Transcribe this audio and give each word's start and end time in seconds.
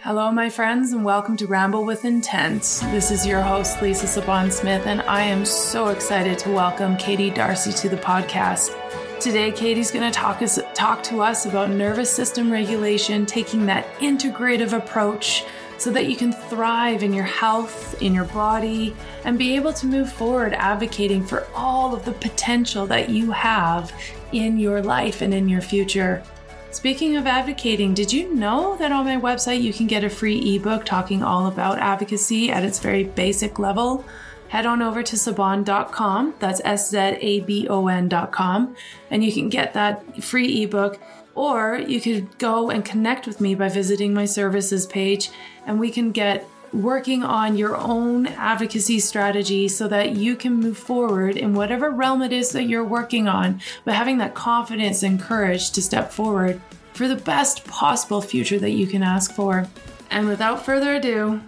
Hello, 0.00 0.30
my 0.30 0.48
friends, 0.48 0.92
and 0.92 1.04
welcome 1.04 1.36
to 1.38 1.48
Ramble 1.48 1.84
with 1.84 2.04
Intent. 2.04 2.62
This 2.92 3.10
is 3.10 3.26
your 3.26 3.40
host, 3.40 3.82
Lisa 3.82 4.06
Szabon-Smith, 4.06 4.86
and 4.86 5.02
I 5.02 5.22
am 5.22 5.44
so 5.44 5.88
excited 5.88 6.38
to 6.38 6.50
welcome 6.50 6.96
Katie 6.96 7.32
Darcis 7.32 7.80
to 7.80 7.88
the 7.88 7.96
podcast. 7.96 8.70
Today, 9.18 9.50
Katie's 9.50 9.90
going 9.90 10.08
to 10.08 10.16
talk 10.16 10.40
us 10.40 10.60
talk 10.72 11.02
to 11.02 11.20
us 11.20 11.46
about 11.46 11.70
nervous 11.70 12.12
system 12.12 12.48
regulation, 12.48 13.26
taking 13.26 13.66
that 13.66 13.92
integrative 13.94 14.72
approach 14.72 15.44
so 15.78 15.90
that 15.90 16.06
you 16.06 16.14
can 16.14 16.32
thrive 16.32 17.02
in 17.02 17.12
your 17.12 17.24
health, 17.24 18.00
in 18.00 18.14
your 18.14 18.26
body, 18.26 18.94
and 19.24 19.36
be 19.36 19.56
able 19.56 19.72
to 19.72 19.86
move 19.86 20.12
forward 20.12 20.54
advocating 20.54 21.26
for 21.26 21.48
all 21.56 21.92
of 21.92 22.04
the 22.04 22.12
potential 22.12 22.86
that 22.86 23.08
you 23.08 23.32
have 23.32 23.92
in 24.30 24.60
your 24.60 24.80
life 24.80 25.22
and 25.22 25.34
in 25.34 25.48
your 25.48 25.60
future. 25.60 26.22
Speaking 26.70 27.16
of 27.16 27.26
advocating, 27.26 27.94
did 27.94 28.12
you 28.12 28.34
know 28.34 28.76
that 28.76 28.92
on 28.92 29.06
my 29.06 29.16
website 29.16 29.62
you 29.62 29.72
can 29.72 29.86
get 29.86 30.04
a 30.04 30.10
free 30.10 30.54
ebook 30.54 30.84
talking 30.84 31.22
all 31.22 31.46
about 31.46 31.78
advocacy 31.78 32.50
at 32.50 32.62
its 32.62 32.78
very 32.78 33.04
basic 33.04 33.58
level? 33.58 34.04
Head 34.48 34.66
on 34.66 34.82
over 34.82 35.02
to 35.02 35.16
szabon.com, 35.16 36.34
that's 36.38 36.60
S 36.64 36.90
Z 36.90 36.98
A 36.98 37.40
B 37.40 37.66
O 37.68 37.88
N.com, 37.88 38.76
and 39.10 39.24
you 39.24 39.32
can 39.32 39.48
get 39.48 39.72
that 39.74 40.22
free 40.22 40.62
ebook. 40.62 41.00
Or 41.34 41.78
you 41.78 42.00
could 42.00 42.36
go 42.38 42.68
and 42.70 42.84
connect 42.84 43.26
with 43.26 43.40
me 43.40 43.54
by 43.54 43.68
visiting 43.68 44.12
my 44.12 44.26
services 44.26 44.86
page, 44.86 45.30
and 45.66 45.80
we 45.80 45.90
can 45.90 46.12
get 46.12 46.46
working 46.72 47.22
on 47.22 47.56
your 47.56 47.76
own 47.76 48.26
advocacy 48.26 49.00
strategy 49.00 49.68
so 49.68 49.88
that 49.88 50.16
you 50.16 50.36
can 50.36 50.54
move 50.54 50.78
forward 50.78 51.36
in 51.36 51.54
whatever 51.54 51.90
realm 51.90 52.22
it 52.22 52.32
is 52.32 52.50
that 52.50 52.64
you're 52.64 52.84
working 52.84 53.28
on, 53.28 53.60
but 53.84 53.94
having 53.94 54.18
that 54.18 54.34
confidence 54.34 55.02
and 55.02 55.20
courage 55.20 55.70
to 55.70 55.82
step 55.82 56.12
forward 56.12 56.60
for 56.92 57.08
the 57.08 57.16
best 57.16 57.64
possible 57.64 58.20
future 58.20 58.58
that 58.58 58.70
you 58.70 58.86
can 58.86 59.02
ask 59.02 59.32
for. 59.32 59.66
And 60.10 60.26
without 60.26 60.64
further 60.64 60.94
ado, 60.94 61.40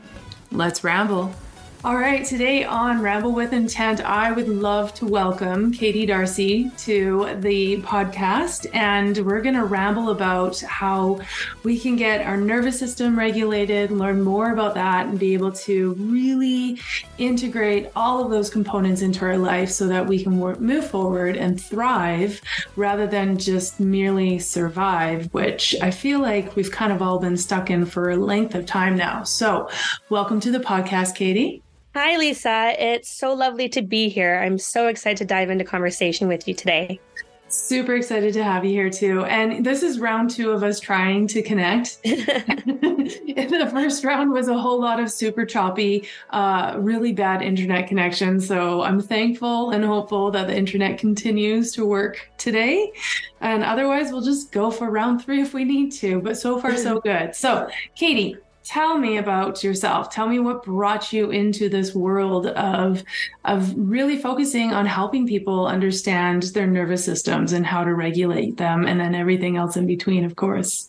let's 0.53 0.85
ramble. 0.85 1.35
All 1.83 1.97
right, 1.97 2.27
today 2.27 2.65
on 2.65 3.01
Ramble 3.01 3.33
with 3.33 3.55
Intent, 3.55 4.03
I 4.03 4.33
would 4.33 4.51
love 4.51 4.93
to 4.97 5.07
welcome 5.07 5.73
Katie 5.73 6.07
Darcis 6.07 6.79
to 6.85 7.35
the 7.41 7.81
podcast. 7.81 8.67
And 8.75 9.17
we're 9.17 9.41
going 9.41 9.55
to 9.55 9.65
ramble 9.65 10.11
about 10.11 10.61
how 10.61 11.21
we 11.63 11.81
can 11.81 11.97
get 11.97 12.27
our 12.27 12.37
nervous 12.37 12.79
system 12.79 13.19
regulated, 13.19 13.91
learn 13.91 14.21
more 14.21 14.53
about 14.53 14.75
that, 14.75 15.07
and 15.07 15.19
be 15.19 15.33
able 15.33 15.53
to 15.53 15.95
really 15.95 16.79
integrate 17.17 17.91
all 17.97 18.23
of 18.23 18.31
those 18.31 18.51
components 18.51 19.01
into 19.01 19.25
our 19.25 19.39
life 19.39 19.71
so 19.71 19.89
that 19.89 20.07
we 20.07 20.23
can 20.23 20.39
work, 20.39 20.61
move 20.61 20.87
forward 20.87 21.35
and 21.35 21.59
thrive 21.59 22.43
rather 22.77 23.07
than 23.07 23.39
just 23.39 23.81
merely 23.81 24.39
survive, 24.39 25.33
which 25.33 25.75
I 25.81 25.93
feel 25.93 26.21
like 26.21 26.57
we've 26.57 26.71
kind 26.71 26.93
of 26.93 27.01
all 27.01 27.19
been 27.19 27.39
stuck 27.39 27.71
in 27.71 27.87
for 27.87 28.11
a 28.11 28.19
length 28.19 28.55
of 28.55 28.67
time 28.67 28.97
now. 28.97 29.23
So, 29.23 29.71
welcome 30.11 30.41
to 30.41 30.51
the 30.51 30.61
podcast, 30.61 31.15
Katie. 31.15 31.63
Hi, 31.93 32.17
Lisa. 32.17 32.75
It's 32.79 33.11
so 33.11 33.35
lovely 33.35 33.69
to 33.71 33.83
be 33.83 34.09
here. 34.09 34.41
I'm 34.45 34.59
so 34.59 34.87
excited 34.87 35.19
to 35.19 35.25
dive 35.25 35.51
into 35.51 35.65
conversation 35.65 36.29
with 36.29 36.47
you 36.47 36.55
today. 36.55 37.01
Super 37.49 37.97
excited 37.97 38.33
to 38.35 38.45
have 38.45 38.65
you 38.65 38.71
here 38.71 38.91
too. 38.91 39.25
And 39.25 39.67
this 39.67 39.83
is 39.83 39.99
round 39.99 40.31
two 40.31 40.53
of 40.53 40.63
us 40.63 40.79
trying 40.79 41.27
to 41.27 41.43
connect. 41.43 42.01
the 42.05 43.69
first 43.73 44.05
round 44.05 44.31
was 44.31 44.47
a 44.47 44.57
whole 44.57 44.81
lot 44.81 45.01
of 45.01 45.11
super 45.11 45.45
choppy, 45.45 46.07
uh, 46.31 46.77
really 46.79 47.13
bad 47.13 47.43
internet 47.43 47.89
connection. 47.89 48.41
So 48.41 48.83
I'm 48.83 49.01
thankful 49.01 49.71
and 49.71 49.85
hopeful 49.85 50.31
that 50.31 50.47
the 50.47 50.57
internet 50.57 50.97
continues 50.97 51.73
to 51.73 51.85
work 51.85 52.31
today. 52.39 52.93
And 53.41 53.65
otherwise, 53.65 54.13
we'll 54.13 54.23
just 54.23 54.53
go 54.53 54.71
for 54.71 54.91
round 54.91 55.25
three 55.25 55.43
if 55.43 55.55
we 55.55 55.65
need 55.65 55.91
to. 55.95 56.21
But 56.21 56.39
so 56.39 56.61
far, 56.61 56.77
so 56.77 57.01
good. 57.05 57.35
So, 57.35 57.69
Katie, 57.97 58.37
tell 58.71 58.99
me 58.99 59.17
about 59.17 59.65
yourself. 59.65 60.11
Tell 60.11 60.29
me 60.29 60.39
what 60.39 60.63
brought 60.63 61.13
you 61.13 61.33
into 61.33 61.69
this 61.69 61.93
world 61.93 62.47
of 62.47 63.03
of 63.45 63.75
really 63.77 64.17
focusing 64.17 64.73
on 64.73 64.87
helping 64.87 65.27
people 65.27 65.67
understand 65.67 66.45
their 66.55 66.69
nervous 66.69 67.05
systems 67.05 67.53
and 67.53 67.67
how 67.67 67.83
to 67.83 67.93
regulate 67.93 68.59
them 68.59 68.87
and 68.87 69.01
then 69.01 69.13
everything 69.13 69.57
else 69.57 69.77
in 69.77 69.89
between 69.89 70.25
of 70.25 70.37
course. 70.37 70.89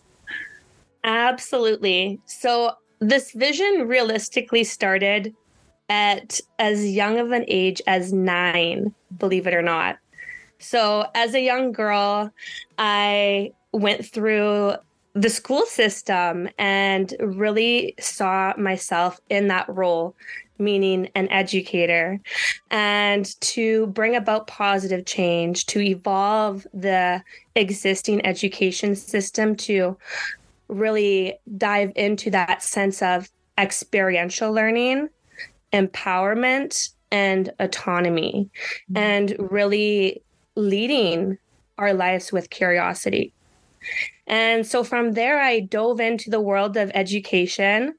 Absolutely. 1.03 2.19
So 2.27 2.73
this 2.99 3.31
vision 3.31 3.87
realistically 3.87 4.63
started 4.63 5.33
at 5.89 6.39
as 6.59 6.85
young 6.85 7.17
of 7.17 7.31
an 7.31 7.45
age 7.47 7.81
as 7.87 8.13
9 8.13 8.93
believe 9.17 9.47
it 9.47 9.55
or 9.55 9.63
not. 9.63 9.97
So 10.59 11.07
as 11.15 11.33
a 11.33 11.41
young 11.41 11.71
girl 11.71 12.31
i 12.77 13.51
went 13.73 14.05
through 14.05 14.75
the 15.13 15.29
school 15.29 15.65
system 15.65 16.47
and 16.57 17.13
really 17.19 17.95
saw 17.99 18.53
myself 18.57 19.19
in 19.29 19.47
that 19.47 19.67
role 19.69 20.15
meaning 20.61 21.09
an 21.15 21.27
educator 21.29 22.19
and 22.69 23.39
to 23.41 23.87
bring 23.87 24.15
about 24.15 24.47
positive 24.47 25.05
change 25.05 25.65
to 25.65 25.81
evolve 25.81 26.65
the 26.73 27.21
existing 27.55 28.23
education 28.25 28.95
system 28.95 29.55
to 29.55 29.97
really 30.69 31.33
dive 31.57 31.91
into 31.95 32.29
that 32.29 32.63
sense 32.63 33.01
of 33.01 33.29
experiential 33.57 34.53
learning 34.53 35.09
empowerment 35.73 36.91
and 37.11 37.51
autonomy 37.59 38.49
mm-hmm. 38.91 38.97
and 38.97 39.35
really 39.51 40.21
leading 40.55 41.37
our 41.77 41.93
lives 41.93 42.31
with 42.31 42.49
curiosity 42.49 43.33
and 44.27 44.65
so 44.65 44.83
from 44.83 45.13
there, 45.13 45.39
I 45.39 45.59
dove 45.59 45.99
into 45.99 46.29
the 46.29 46.41
world 46.41 46.77
of 46.77 46.91
education. 46.93 47.95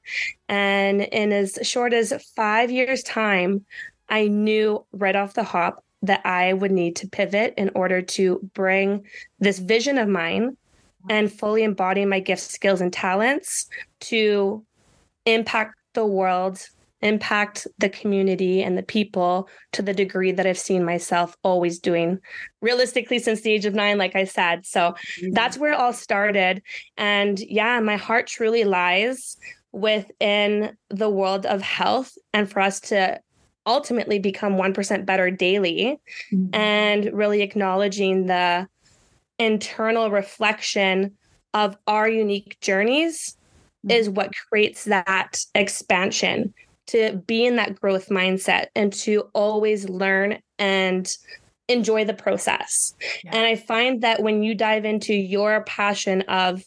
And 0.49 1.01
in 1.01 1.31
as 1.31 1.59
short 1.61 1.93
as 1.93 2.13
five 2.35 2.71
years' 2.71 3.03
time, 3.03 3.65
I 4.09 4.27
knew 4.27 4.85
right 4.91 5.15
off 5.15 5.33
the 5.33 5.43
hop 5.43 5.83
that 6.01 6.25
I 6.25 6.53
would 6.53 6.71
need 6.71 6.95
to 6.97 7.07
pivot 7.07 7.53
in 7.57 7.71
order 7.75 8.01
to 8.01 8.49
bring 8.53 9.05
this 9.39 9.59
vision 9.59 9.97
of 9.97 10.09
mine 10.09 10.57
and 11.09 11.31
fully 11.31 11.63
embody 11.63 12.05
my 12.05 12.19
gifts, 12.19 12.49
skills, 12.49 12.81
and 12.81 12.91
talents 12.91 13.67
to 14.01 14.65
impact 15.25 15.75
the 15.93 16.05
world 16.05 16.67
impact 17.03 17.67
the 17.77 17.89
community 17.89 18.63
and 18.63 18.77
the 18.77 18.83
people 18.83 19.49
to 19.73 19.81
the 19.81 19.93
degree 19.93 20.31
that 20.31 20.47
I've 20.47 20.57
seen 20.57 20.85
myself 20.85 21.35
always 21.43 21.79
doing 21.79 22.19
realistically 22.61 23.19
since 23.19 23.41
the 23.41 23.51
age 23.51 23.65
of 23.65 23.73
nine, 23.73 23.97
like 23.97 24.15
I 24.15 24.23
said. 24.23 24.65
So 24.65 24.91
mm-hmm. 24.91 25.31
that's 25.31 25.57
where 25.57 25.73
it 25.73 25.79
all 25.79 25.93
started. 25.93 26.61
And 26.97 27.39
yeah, 27.39 27.79
my 27.79 27.97
heart 27.97 28.27
truly 28.27 28.63
lies 28.63 29.37
within 29.71 30.77
the 30.89 31.09
world 31.09 31.45
of 31.45 31.61
health 31.61 32.17
and 32.33 32.49
for 32.49 32.59
us 32.59 32.79
to 32.79 33.19
ultimately 33.65 34.19
become 34.19 34.55
1% 34.55 35.05
better 35.05 35.31
daily 35.31 35.99
mm-hmm. 36.31 36.53
and 36.53 37.09
really 37.13 37.41
acknowledging 37.41 38.25
the 38.25 38.67
internal 39.39 40.11
reflection 40.11 41.13
of 41.53 41.77
our 41.87 42.07
unique 42.07 42.57
journeys 42.61 43.37
mm-hmm. 43.85 43.91
is 43.91 44.09
what 44.09 44.31
creates 44.49 44.85
that 44.85 45.39
expansion 45.55 46.53
to 46.87 47.21
be 47.27 47.45
in 47.45 47.55
that 47.55 47.79
growth 47.79 48.09
mindset 48.09 48.65
and 48.75 48.91
to 48.93 49.29
always 49.33 49.87
learn 49.89 50.39
and 50.59 51.09
enjoy 51.67 52.05
the 52.05 52.13
process. 52.13 52.93
Yeah. 53.23 53.35
And 53.35 53.45
I 53.45 53.55
find 53.55 54.01
that 54.01 54.21
when 54.21 54.43
you 54.43 54.53
dive 54.55 54.85
into 54.85 55.13
your 55.13 55.63
passion 55.63 56.21
of 56.23 56.63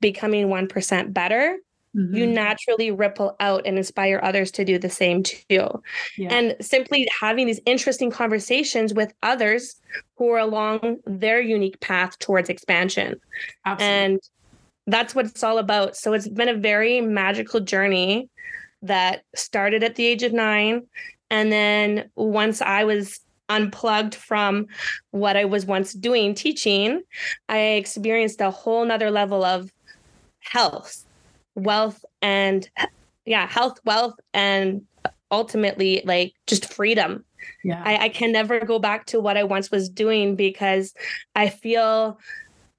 becoming 0.00 0.48
1% 0.48 1.12
better, 1.12 1.56
mm-hmm. 1.96 2.14
you 2.14 2.26
naturally 2.26 2.90
ripple 2.90 3.36
out 3.38 3.62
and 3.64 3.78
inspire 3.78 4.20
others 4.22 4.50
to 4.52 4.64
do 4.64 4.78
the 4.78 4.90
same 4.90 5.22
too. 5.22 5.68
Yeah. 6.18 6.34
And 6.34 6.56
simply 6.60 7.06
having 7.18 7.46
these 7.46 7.60
interesting 7.64 8.10
conversations 8.10 8.92
with 8.92 9.12
others 9.22 9.76
who 10.16 10.30
are 10.30 10.38
along 10.38 10.98
their 11.06 11.40
unique 11.40 11.80
path 11.80 12.18
towards 12.18 12.48
expansion. 12.48 13.20
Absolutely. 13.64 13.96
And 13.96 14.20
that's 14.86 15.14
what 15.14 15.26
it's 15.26 15.44
all 15.44 15.58
about. 15.58 15.96
So 15.96 16.12
it's 16.12 16.28
been 16.28 16.48
a 16.48 16.54
very 16.54 17.00
magical 17.00 17.60
journey 17.60 18.28
that 18.82 19.24
started 19.34 19.82
at 19.82 19.96
the 19.96 20.06
age 20.06 20.22
of 20.22 20.32
nine. 20.32 20.86
And 21.30 21.52
then 21.52 22.10
once 22.16 22.60
I 22.60 22.84
was 22.84 23.20
unplugged 23.48 24.14
from 24.14 24.66
what 25.10 25.36
I 25.36 25.44
was 25.44 25.66
once 25.66 25.92
doing, 25.92 26.34
teaching, 26.34 27.02
I 27.48 27.58
experienced 27.58 28.40
a 28.40 28.50
whole 28.50 28.84
nother 28.84 29.10
level 29.10 29.44
of 29.44 29.70
health, 30.40 31.04
wealth, 31.54 32.04
and 32.22 32.68
yeah, 33.26 33.46
health, 33.46 33.78
wealth, 33.84 34.14
and 34.32 34.82
ultimately 35.30 36.02
like 36.04 36.32
just 36.46 36.72
freedom. 36.72 37.24
Yeah. 37.64 37.82
I, 37.84 38.04
I 38.04 38.08
can 38.08 38.32
never 38.32 38.60
go 38.60 38.78
back 38.78 39.06
to 39.06 39.20
what 39.20 39.36
I 39.36 39.44
once 39.44 39.70
was 39.70 39.88
doing 39.88 40.36
because 40.36 40.94
I 41.34 41.48
feel 41.48 42.18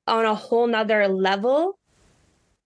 on 0.07 0.25
a 0.25 0.35
whole 0.35 0.67
nother 0.67 1.07
level 1.07 1.77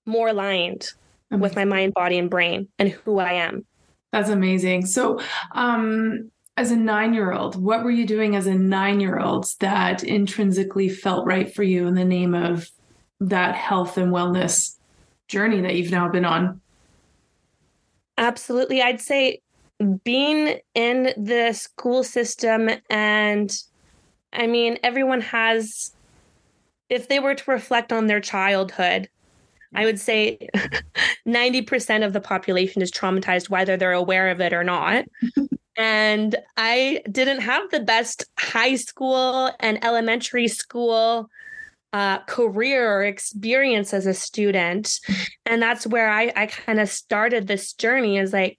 more 0.06 0.30
aligned 0.30 0.94
amazing. 1.32 1.42
with 1.42 1.56
my 1.56 1.66
mind, 1.66 1.94
body, 1.94 2.18
and 2.18 2.30
brain 2.30 2.68
and 2.80 2.90
who 2.90 3.20
I 3.20 3.34
am. 3.34 3.66
That's 4.12 4.30
amazing. 4.30 4.86
So, 4.86 5.20
um, 5.54 6.32
as 6.58 6.72
a 6.72 6.76
nine 6.76 7.14
year 7.14 7.34
old, 7.34 7.62
what 7.62 7.84
were 7.84 7.92
you 7.92 8.06
doing 8.06 8.36
as 8.36 8.48
a 8.48 8.56
nine 8.56 9.00
year 9.00 9.20
old 9.20 9.46
that 9.60 10.04
intrinsically 10.04 10.88
felt 10.88 11.26
right 11.26 11.54
for 11.54 11.64
you 11.64 11.88
in 11.88 11.96
the 11.96 12.06
name 12.06 12.34
of 12.34 12.70
that 13.20 13.56
health 13.56 13.98
and 13.98 14.14
wellness 14.14 14.78
journey 15.28 15.62
that 15.62 15.76
you've 15.76 15.92
now 15.92 16.08
been 16.08 16.26
on? 16.26 16.62
Absolutely. 18.18 18.82
I'd 18.82 19.02
say 19.02 19.42
being 20.06 20.60
in 20.74 21.14
the 21.18 21.52
school 21.52 22.04
system 22.04 22.70
and 22.90 23.54
I 24.32 24.48
mean, 24.48 24.78
everyone 24.84 25.22
has, 25.22 25.92
if 26.90 27.08
they 27.08 27.20
were 27.20 27.36
to 27.36 27.52
reflect 27.52 27.94
on 27.94 28.08
their 28.08 28.20
childhood, 28.20 29.10
I 29.76 29.86
would 29.86 30.00
say 30.00 30.50
90% 31.28 32.06
of 32.06 32.14
the 32.14 32.22
population 32.22 32.82
is 32.82 32.92
traumatized, 32.92 33.50
whether 33.50 33.78
they're 33.78 33.92
aware 33.92 34.30
of 34.30 34.42
it 34.42 34.54
or 34.54 34.64
not. 34.64 35.06
and 35.78 36.36
I 36.58 37.02
didn't 37.12 37.42
have 37.42 37.70
the 37.72 37.82
best 37.82 38.26
high 38.38 38.76
school 38.76 39.52
and 39.60 39.84
elementary 39.84 40.48
school 40.48 41.30
uh, 41.94 42.20
career 42.26 42.92
or 42.92 43.04
experience 43.04 43.94
as 43.94 44.06
a 44.06 44.14
student. 44.14 45.00
And 45.48 45.62
that's 45.62 45.86
where 45.86 46.10
I, 46.10 46.34
I 46.36 46.48
kind 46.48 46.80
of 46.80 46.90
started 46.90 47.46
this 47.46 47.74
journey 47.74 48.18
is 48.18 48.34
like, 48.34 48.58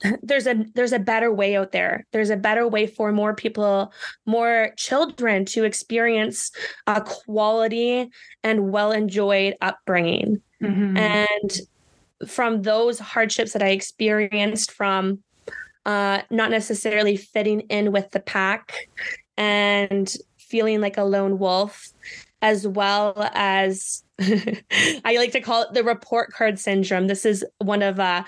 there's 0.22 0.46
a 0.46 0.64
there's 0.74 0.92
a 0.92 0.98
better 0.98 1.32
way 1.32 1.56
out 1.56 1.72
there 1.72 2.04
there's 2.12 2.30
a 2.30 2.36
better 2.36 2.68
way 2.68 2.86
for 2.86 3.12
more 3.12 3.34
people 3.34 3.92
more 4.26 4.72
children 4.76 5.44
to 5.44 5.64
experience 5.64 6.50
a 6.86 7.00
quality 7.00 8.10
and 8.42 8.70
well 8.70 8.92
enjoyed 8.92 9.56
upbringing 9.60 10.40
mm-hmm. 10.62 10.96
and 10.96 11.60
from 12.26 12.62
those 12.62 12.98
hardships 12.98 13.52
that 13.52 13.62
i 13.62 13.68
experienced 13.68 14.70
from 14.70 15.18
uh, 15.86 16.20
not 16.30 16.50
necessarily 16.50 17.16
fitting 17.16 17.60
in 17.60 17.92
with 17.92 18.10
the 18.10 18.18
pack 18.18 18.88
and 19.36 20.16
feeling 20.36 20.80
like 20.80 20.96
a 20.96 21.04
lone 21.04 21.38
wolf 21.38 21.92
as 22.42 22.66
well 22.66 23.14
as 23.34 24.02
I 24.20 25.16
like 25.16 25.32
to 25.32 25.40
call 25.40 25.62
it 25.62 25.74
the 25.74 25.84
report 25.84 26.32
card 26.32 26.58
syndrome. 26.58 27.06
This 27.06 27.26
is 27.26 27.44
one 27.58 27.82
of 27.82 28.00
uh, 28.00 28.24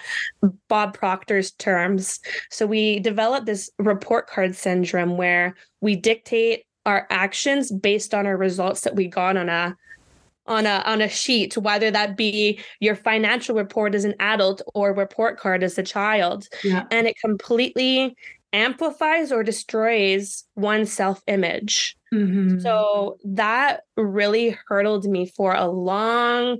Bob 0.68 0.94
Proctor's 0.94 1.52
terms. 1.52 2.20
So 2.50 2.66
we 2.66 3.00
develop 3.00 3.46
this 3.46 3.70
report 3.78 4.28
card 4.28 4.54
syndrome 4.54 5.16
where 5.16 5.54
we 5.80 5.96
dictate 5.96 6.64
our 6.84 7.06
actions 7.10 7.72
based 7.72 8.14
on 8.14 8.26
our 8.26 8.36
results 8.36 8.82
that 8.82 8.96
we 8.96 9.08
got 9.08 9.36
on 9.36 9.48
a 9.48 9.76
on 10.46 10.66
a 10.66 10.82
on 10.86 11.00
a 11.00 11.08
sheet, 11.08 11.56
whether 11.56 11.90
that 11.90 12.16
be 12.16 12.58
your 12.80 12.96
financial 12.96 13.54
report 13.54 13.94
as 13.94 14.04
an 14.04 14.14
adult 14.18 14.62
or 14.74 14.94
report 14.94 15.38
card 15.38 15.62
as 15.62 15.78
a 15.78 15.82
child. 15.82 16.48
Yeah. 16.64 16.84
And 16.90 17.06
it 17.06 17.16
completely 17.22 18.16
amplifies 18.52 19.30
or 19.32 19.42
destroys 19.42 20.44
one's 20.56 20.92
self 20.92 21.22
image. 21.26 21.96
Mm-hmm. 22.12 22.60
So 22.60 23.18
that 23.24 23.82
really 23.96 24.56
hurdled 24.68 25.04
me 25.04 25.26
for 25.26 25.54
a 25.54 25.66
long 25.66 26.58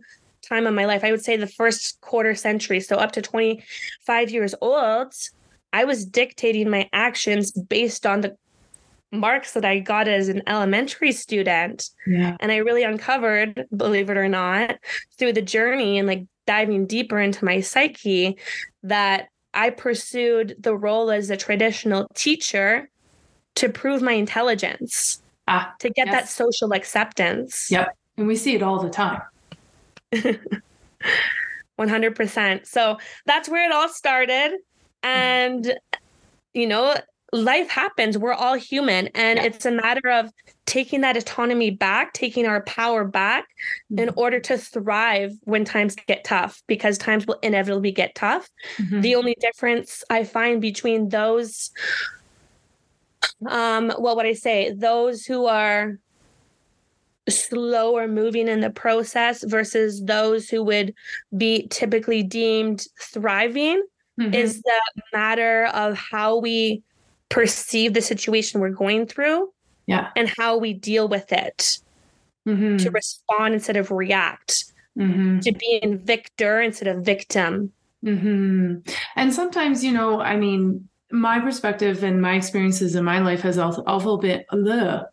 time 0.49 0.67
in 0.67 0.75
my 0.75 0.85
life. 0.85 1.05
I 1.05 1.11
would 1.11 1.25
say 1.25 1.37
the 1.37 1.47
first 1.47 2.01
quarter 2.01 2.35
century, 2.35 2.81
so 2.81 2.97
up 2.97 3.13
to 3.13 3.23
25 3.23 4.31
years 4.31 4.55
old, 4.61 5.15
I 5.73 5.85
was 5.85 6.05
dictating 6.05 6.71
my 6.71 6.89
actions 6.93 7.53
based 7.53 8.07
on 8.07 8.21
the 8.23 8.37
marks 9.11 9.53
that 9.53 9.65
I 9.65 9.79
got 9.79 10.07
as 10.09 10.29
an 10.29 10.43
elementary 10.47 11.13
student. 11.13 11.89
Yeah. 12.07 12.37
And 12.41 12.53
I 12.53 12.57
really 12.57 12.83
uncovered, 12.83 13.67
believe 13.75 14.11
it 14.11 14.17
or 14.17 14.29
not, 14.29 14.79
through 15.19 15.33
the 15.33 15.43
journey 15.43 15.99
and 15.99 16.07
like 16.07 16.25
diving 16.47 16.87
deeper 16.87 17.19
into 17.19 17.45
my 17.45 17.61
psyche 17.61 18.39
that 18.83 19.29
I 19.55 19.71
pursued 19.71 20.57
the 20.59 20.77
role 20.77 21.11
as 21.11 21.31
a 21.31 21.37
traditional 21.37 22.07
teacher 22.15 22.89
to 23.57 23.69
prove 23.69 24.03
my 24.03 24.13
intelligence, 24.13 25.23
ah, 25.49 25.75
to 25.81 25.91
get 25.91 26.07
yes. 26.07 26.15
that 26.15 26.29
social 26.29 26.73
acceptance. 26.73 27.71
Yep. 27.71 27.97
And 28.17 28.27
we 28.27 28.37
see 28.37 28.55
it 28.55 28.63
all 28.63 28.81
the 28.81 28.91
time. 28.91 29.23
100%. 31.79 32.67
So 32.67 32.99
that's 33.25 33.49
where 33.49 33.65
it 33.69 33.73
all 33.73 33.89
started. 33.89 34.59
And, 35.03 35.75
you 36.53 36.67
know, 36.67 36.95
life 37.33 37.69
happens. 37.69 38.17
We're 38.17 38.33
all 38.33 38.55
human. 38.55 39.09
And 39.09 39.39
yeah. 39.39 39.45
it's 39.45 39.67
a 39.67 39.71
matter 39.71 40.11
of 40.11 40.31
taking 40.67 41.01
that 41.01 41.17
autonomy 41.17 41.71
back, 41.71 42.13
taking 42.13 42.47
our 42.47 42.63
power 42.63 43.05
back 43.05 43.45
mm-hmm. 43.93 44.09
in 44.09 44.15
order 44.17 44.41
to 44.41 44.59
thrive 44.59 45.33
when 45.45 45.65
times 45.65 45.95
get 46.07 46.25
tough, 46.25 46.63
because 46.67 46.99
times 46.99 47.27
will 47.27 47.39
inevitably 47.43 47.93
get 47.93 48.15
tough. 48.15 48.49
Mm-hmm. 48.77 49.01
The 49.01 49.15
only 49.15 49.37
difference 49.41 50.05
I 50.11 50.25
find 50.25 50.61
between 50.61 51.09
those, 51.09 51.71
um, 53.47 53.93
well, 53.99 54.17
what 54.17 54.27
I 54.27 54.35
say, 54.35 54.73
those 54.73 55.25
who 55.25 55.47
are 55.47 55.99
slower 57.29 58.09
moving 58.09 58.49
in 58.49 58.61
the 58.61 58.71
process 58.71 59.45
versus 59.45 60.03
those 60.03 60.49
who 60.49 60.63
would 60.63 60.95
be 61.37 61.67
typically 61.69 62.23
deemed 62.23 62.87
thriving 63.03 63.83
mm-hmm. 64.19 64.33
is 64.33 64.63
the 64.63 64.81
matter 65.13 65.67
of 65.67 65.97
how 65.97 66.39
we 66.39 66.83
perceive 67.29 67.95
the 67.95 68.03
situation 68.03 68.61
we're 68.61 68.71
going 68.71 69.07
through 69.07 69.51
yeah 69.87 70.11
and 70.17 70.33
how 70.37 70.57
we 70.57 70.73
deal 70.73 71.09
with 71.09 71.33
it 71.33 71.79
mm-hmm. 72.47 72.77
to 72.77 72.91
respond 72.91 73.55
instead 73.55 73.77
of 73.77 73.91
react 73.91 74.65
mm-hmm. 74.99 75.39
to 75.41 75.53
be 75.53 75.79
in 75.83 75.99
victor 75.99 76.61
instead 76.61 76.89
of 76.89 77.05
victim 77.05 77.73
mm-hmm. 78.05 78.77
and 79.17 79.35
sometimes 79.35 79.85
you 79.85 79.93
know 79.93 80.21
i 80.21 80.37
mean 80.37 80.89
my 81.11 81.41
perspective 81.41 82.03
and 82.03 82.21
my 82.21 82.35
experiences 82.35 82.95
in 82.95 83.05
my 83.05 83.19
life 83.19 83.41
has 83.41 83.59
also, 83.59 83.83
also 83.85 84.17
been 84.17 84.45
ugh, 84.53 85.07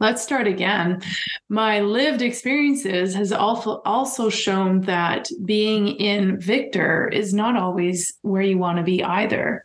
let's 0.00 0.22
start 0.22 0.46
again. 0.46 1.00
My 1.48 1.80
lived 1.80 2.20
experiences 2.20 3.14
has 3.14 3.32
also 3.32 3.80
also 3.84 4.28
shown 4.28 4.82
that 4.82 5.28
being 5.44 5.88
in 5.88 6.38
victor 6.38 7.08
is 7.08 7.32
not 7.32 7.56
always 7.56 8.12
where 8.22 8.42
you 8.42 8.58
want 8.58 8.78
to 8.78 8.84
be 8.84 9.02
either 9.02 9.64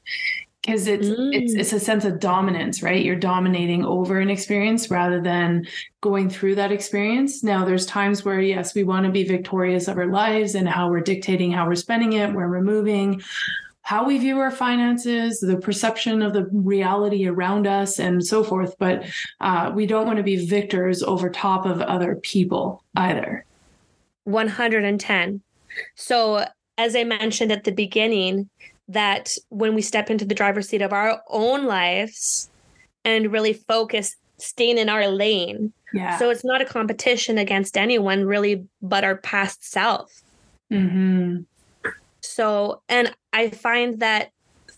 because 0.70 0.88
it's 0.88 1.08
mm. 1.08 1.34
it's 1.34 1.54
it's 1.54 1.74
a 1.74 1.80
sense 1.80 2.06
of 2.06 2.20
dominance 2.20 2.84
right? 2.84 3.04
You're 3.04 3.16
dominating 3.16 3.84
over 3.84 4.20
an 4.20 4.30
experience 4.30 4.92
rather 4.92 5.20
than 5.20 5.66
going 6.02 6.30
through 6.30 6.56
that 6.56 6.72
experience. 6.72 7.44
Now 7.44 7.66
there's 7.66 7.86
times 7.86 8.24
where 8.24 8.40
yes 8.40 8.76
we 8.76 8.84
want 8.84 9.06
to 9.06 9.12
be 9.12 9.24
victorious 9.24 9.88
of 9.88 9.98
our 9.98 10.08
lives 10.08 10.54
and 10.54 10.70
how 10.70 10.90
we're 10.90 11.02
dictating 11.02 11.52
how 11.52 11.68
we're 11.68 11.76
spending 11.76 12.14
it 12.14 12.34
where 12.34 12.50
we're 12.50 12.62
moving 12.62 13.22
how 13.82 14.06
we 14.06 14.20
view 14.20 14.38
our 14.38 14.52
finances 14.52 15.40
the 15.40 15.58
perception 15.58 16.22
of 16.22 16.34
the 16.34 16.48
reality 16.52 17.28
around 17.28 17.66
us 17.66 17.98
and 17.98 18.24
so 18.24 18.44
forth. 18.44 18.76
But 18.78 19.06
uh, 19.42 19.72
we 19.74 19.88
don't 19.88 20.06
want 20.06 20.18
to 20.18 20.24
be 20.24 20.46
victors 20.46 21.02
over 21.02 21.32
top 21.32 21.66
of 21.66 21.82
other 21.82 22.18
people 22.18 22.84
either. 22.96 23.46
110 24.26 25.42
so 25.96 26.46
as 26.78 26.96
i 26.96 27.04
mentioned 27.04 27.52
at 27.52 27.64
the 27.64 27.72
beginning 27.72 28.48
that 28.90 29.36
when 29.50 29.76
we 29.76 29.82
step 29.82 30.10
into 30.10 30.26
the 30.26 30.36
driver's 30.36 30.68
seat 30.68 30.82
of 30.82 30.92
our 30.92 31.22
own 31.30 31.66
lives 31.66 32.50
and 33.06 33.32
really 33.32 33.54
focus 33.54 34.16
staying 34.38 34.78
in 34.78 34.90
our 34.90 35.08
lane. 35.08 35.72
Yeah. 35.94 36.18
So 36.18 36.30
it's 36.30 36.44
not 36.44 36.62
a 36.62 36.66
competition 36.66 37.38
against 37.38 37.78
anyone 37.78 38.26
really, 38.26 38.66
but 38.82 39.04
our 39.04 39.18
past 39.18 39.70
self. 39.70 40.22
Mm-hmm. 40.72 41.42
So, 42.22 42.82
and 42.90 43.14
I 43.32 43.50
find 43.50 44.00
that 44.00 44.32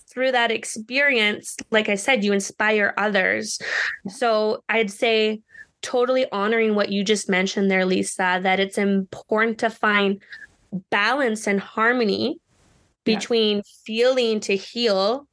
through 0.10 0.34
that 0.34 0.52
experience, 0.52 1.56
like 1.70 1.88
I 1.88 1.96
said, 1.96 2.24
you 2.24 2.34
inspire 2.34 2.94
others. 2.98 3.60
So 4.10 4.62
I'd 4.68 4.92
say 4.92 5.42
totally 5.82 6.30
honoring 6.32 6.76
what 6.76 6.92
you 6.92 7.04
just 7.04 7.30
mentioned 7.30 7.72
there, 7.72 7.86
Lisa, 7.86 8.40
that 8.44 8.60
it's 8.60 8.78
important 8.78 9.58
to 9.60 9.70
find 9.70 10.22
balance 10.90 11.48
and 11.48 11.60
harmony 11.60 12.40
between 13.04 13.58
yeah. 13.58 13.64
feeling 13.86 14.40
to 14.42 14.56
heal 14.56 15.28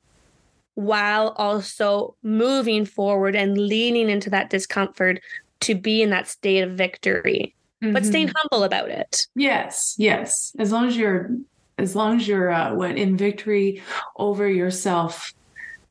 while 0.75 1.30
also 1.37 2.14
moving 2.22 2.84
forward 2.84 3.34
and 3.34 3.58
leaning 3.58 4.08
into 4.08 4.30
that 4.30 4.48
discomfort 4.50 5.20
to 5.60 5.75
be 5.75 6.02
in 6.02 6.10
that 6.10 6.28
state 6.28 6.60
of 6.60 6.72
victory 6.72 7.54
mm-hmm. 7.82 7.92
but 7.92 8.06
staying 8.06 8.30
humble 8.37 8.64
about 8.64 8.88
it 8.88 9.26
yes 9.34 9.96
yes 9.98 10.54
as 10.58 10.70
long 10.70 10.87
as 10.87 10.96
you're 10.96 11.30
as 11.78 11.94
long 11.94 12.16
as 12.16 12.28
you're 12.28 12.50
uh, 12.50 12.75
what 12.75 12.96
in 12.96 13.16
victory 13.16 13.82
over 14.16 14.48
yourself 14.48 15.32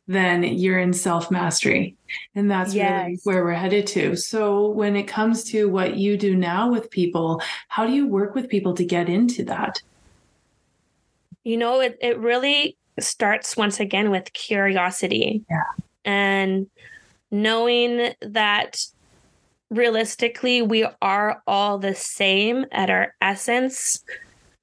then 0.08 0.42
you're 0.44 0.80
in 0.80 0.94
self 0.94 1.30
mastery 1.30 1.96
and 2.34 2.50
that's 2.50 2.74
yes. 2.74 3.06
really 3.06 3.20
where 3.26 3.44
we're 3.44 3.52
headed 3.54 3.86
to 3.86 4.16
so 4.16 4.70
when 4.70 4.96
it 4.96 5.04
comes 5.04 5.44
to 5.44 5.70
what 5.70 5.98
you 5.98 6.18
do 6.18 6.36
now 6.36 6.72
with 6.72 6.90
people 6.90 7.42
how 7.68 7.86
do 7.86 7.92
you 7.92 8.08
work 8.08 8.34
with 8.36 8.48
people 8.48 8.74
to 8.74 8.86
get 8.86 9.10
into 9.10 9.44
that 9.44 9.82
you 11.48 11.56
know, 11.56 11.80
it, 11.80 11.98
it 12.02 12.20
really 12.20 12.78
starts 13.00 13.56
once 13.56 13.80
again 13.80 14.12
with 14.12 14.34
curiosity. 14.34 15.46
Yeah. 15.50 15.64
And 16.04 16.68
knowing 17.32 18.14
that 18.22 18.82
realistically 19.70 20.62
we 20.62 20.86
are 21.02 21.42
all 21.48 21.78
the 21.78 21.96
same 21.96 22.66
at 22.74 22.90
our 22.90 23.16
essence. 23.22 24.04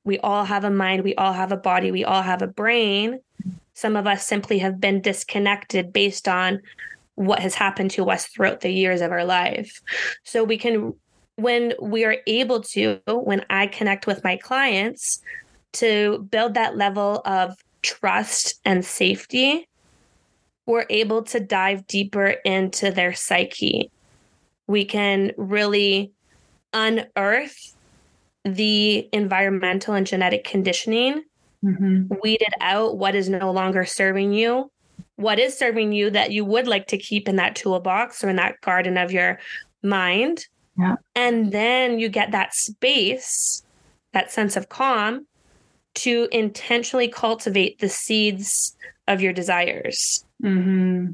We 0.05 0.19
all 0.19 0.45
have 0.45 0.65
a 0.65 0.71
mind, 0.71 1.05
we 1.05 1.15
all 1.15 1.33
have 1.33 1.53
a 1.53 1.57
body, 1.57 1.91
we 1.91 2.05
all 2.05 2.21
have 2.21 2.43
a 2.43 2.47
brain. 2.47 3.21
Some 3.73 3.97
of 3.97 4.07
us 4.07 4.27
simply 4.27 4.59
have 4.59 4.79
been 4.79 5.01
disconnected 5.01 5.91
based 5.91 6.29
on 6.29 6.61
what 7.15 7.39
has 7.39 7.55
happened 7.55 7.93
to 7.93 8.11
us 8.11 8.27
throughout 8.27 8.61
the 8.61 8.71
years 8.71 9.01
of 9.01 9.11
our 9.11 9.25
life. 9.25 9.81
So 10.23 10.45
we 10.45 10.59
can 10.59 10.93
when 11.37 11.73
we 11.81 12.05
are 12.05 12.19
able 12.27 12.61
to 12.61 13.01
when 13.09 13.45
I 13.49 13.69
connect 13.69 14.07
with 14.07 14.23
my 14.23 14.37
clients, 14.37 15.23
to 15.75 16.27
build 16.31 16.55
that 16.55 16.77
level 16.77 17.23
of 17.25 17.57
trust 17.83 18.61
and 18.65 18.85
safety, 18.85 19.69
we're 20.67 20.87
able 20.91 21.23
to 21.23 21.41
dive 21.41 21.87
deeper 21.87 22.29
into 22.45 22.91
their 22.91 23.13
psyche. 23.13 23.91
We 24.67 24.85
can 24.85 25.33
really 25.37 26.13
unearth 26.73 27.77
the 28.45 29.09
environmental 29.13 29.95
and 29.95 30.07
genetic 30.07 30.45
conditioning, 30.45 31.23
mm-hmm. 31.65 32.15
weed 32.23 32.43
it 32.43 32.55
out 32.61 32.99
what 32.99 33.15
is 33.15 33.29
no 33.29 33.51
longer 33.51 33.85
serving 33.85 34.33
you, 34.33 34.71
what 35.17 35.39
is 35.39 35.57
serving 35.57 35.93
you 35.93 36.11
that 36.11 36.33
you 36.33 36.45
would 36.45 36.67
like 36.67 36.87
to 36.89 36.99
keep 36.99 37.29
in 37.29 37.37
that 37.37 37.57
toolbox 37.57 38.25
or 38.25 38.29
in 38.31 38.37
that 38.37 38.61
garden 38.61 38.97
of 38.97 39.13
your 39.13 39.39
mind. 39.83 40.47
Yeah. 40.79 40.97
And 41.15 41.53
then 41.53 41.99
you 41.99 42.09
get 42.09 42.33
that 42.33 42.55
space, 42.55 43.63
that 44.13 44.33
sense 44.33 44.57
of 44.57 44.69
calm 44.69 45.27
to 45.95 46.29
intentionally 46.33 47.09
cultivate 47.09 47.79
the 47.79 47.89
seeds 47.89 48.77
of 49.07 49.21
your 49.21 49.33
desires. 49.33 50.25
Mm-hmm. 50.43 51.13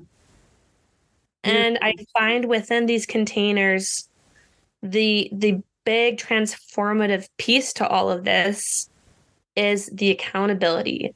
And 1.43 1.79
I 1.81 1.95
find 2.19 2.47
within 2.47 2.87
these 2.87 3.07
containers, 3.07 4.09
the 4.83 5.31
the 5.33 5.63
big 5.85 6.19
transformative 6.19 7.29
piece 7.39 7.73
to 7.75 7.89
all 7.89 8.11
of 8.11 8.25
this 8.25 8.91
is 9.57 9.91
the 9.93 10.11
accountability. 10.11 11.15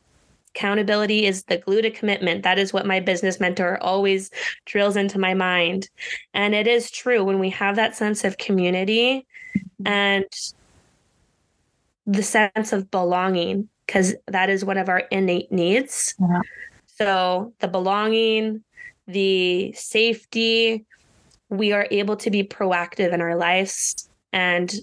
Accountability 0.54 1.26
is 1.26 1.44
the 1.44 1.58
glue 1.58 1.82
to 1.82 1.90
commitment. 1.90 2.44
That 2.44 2.58
is 2.58 2.72
what 2.72 2.86
my 2.86 3.00
business 3.00 3.40
mentor 3.40 3.78
always 3.82 4.30
drills 4.64 4.96
into 4.96 5.18
my 5.18 5.34
mind. 5.34 5.90
And 6.32 6.54
it 6.54 6.66
is 6.66 6.90
true 6.90 7.24
when 7.24 7.38
we 7.38 7.50
have 7.50 7.76
that 7.76 7.96
sense 7.96 8.24
of 8.24 8.38
community 8.38 9.26
and 9.84 10.24
the 12.06 12.22
sense 12.22 12.72
of 12.72 12.90
belonging, 12.90 13.68
because 13.86 14.14
that 14.26 14.50
is 14.50 14.64
one 14.64 14.78
of 14.78 14.88
our 14.88 15.00
innate 15.10 15.50
needs. 15.50 16.14
Yeah. 16.20 16.40
So 16.86 17.52
the 17.60 17.68
belonging, 17.68 18.62
the 19.06 19.72
safety, 19.72 20.84
we 21.48 21.72
are 21.72 21.86
able 21.90 22.16
to 22.16 22.30
be 22.30 22.44
proactive 22.44 23.12
in 23.12 23.20
our 23.20 23.36
lives 23.36 24.08
and 24.32 24.74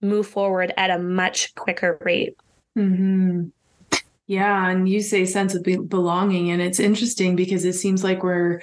move 0.00 0.26
forward 0.26 0.72
at 0.76 0.90
a 0.90 0.98
much 0.98 1.54
quicker 1.54 1.98
rate. 2.02 2.36
Mm-hmm. 2.76 3.46
Yeah. 4.26 4.68
And 4.68 4.88
you 4.88 5.00
say 5.00 5.24
sense 5.24 5.54
of 5.54 5.62
be- 5.62 5.76
belonging. 5.76 6.50
And 6.50 6.62
it's 6.62 6.80
interesting 6.80 7.36
because 7.36 7.64
it 7.64 7.74
seems 7.74 8.02
like 8.02 8.22
we're, 8.22 8.62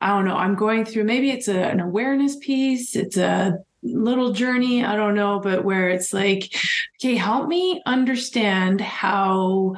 I 0.00 0.08
don't 0.08 0.24
know, 0.24 0.36
I'm 0.36 0.54
going 0.54 0.84
through 0.84 1.04
maybe 1.04 1.30
it's 1.30 1.48
a, 1.48 1.58
an 1.58 1.80
awareness 1.80 2.36
piece, 2.36 2.94
it's 2.94 3.16
a 3.16 3.58
little 3.82 4.32
journey, 4.32 4.84
I 4.84 4.96
don't 4.96 5.14
know, 5.14 5.40
but 5.40 5.64
where 5.64 5.88
it's 5.88 6.12
like, 6.12 6.54
okay, 6.96 7.16
help 7.16 7.48
me 7.48 7.82
understand 7.86 8.80
how 8.80 9.76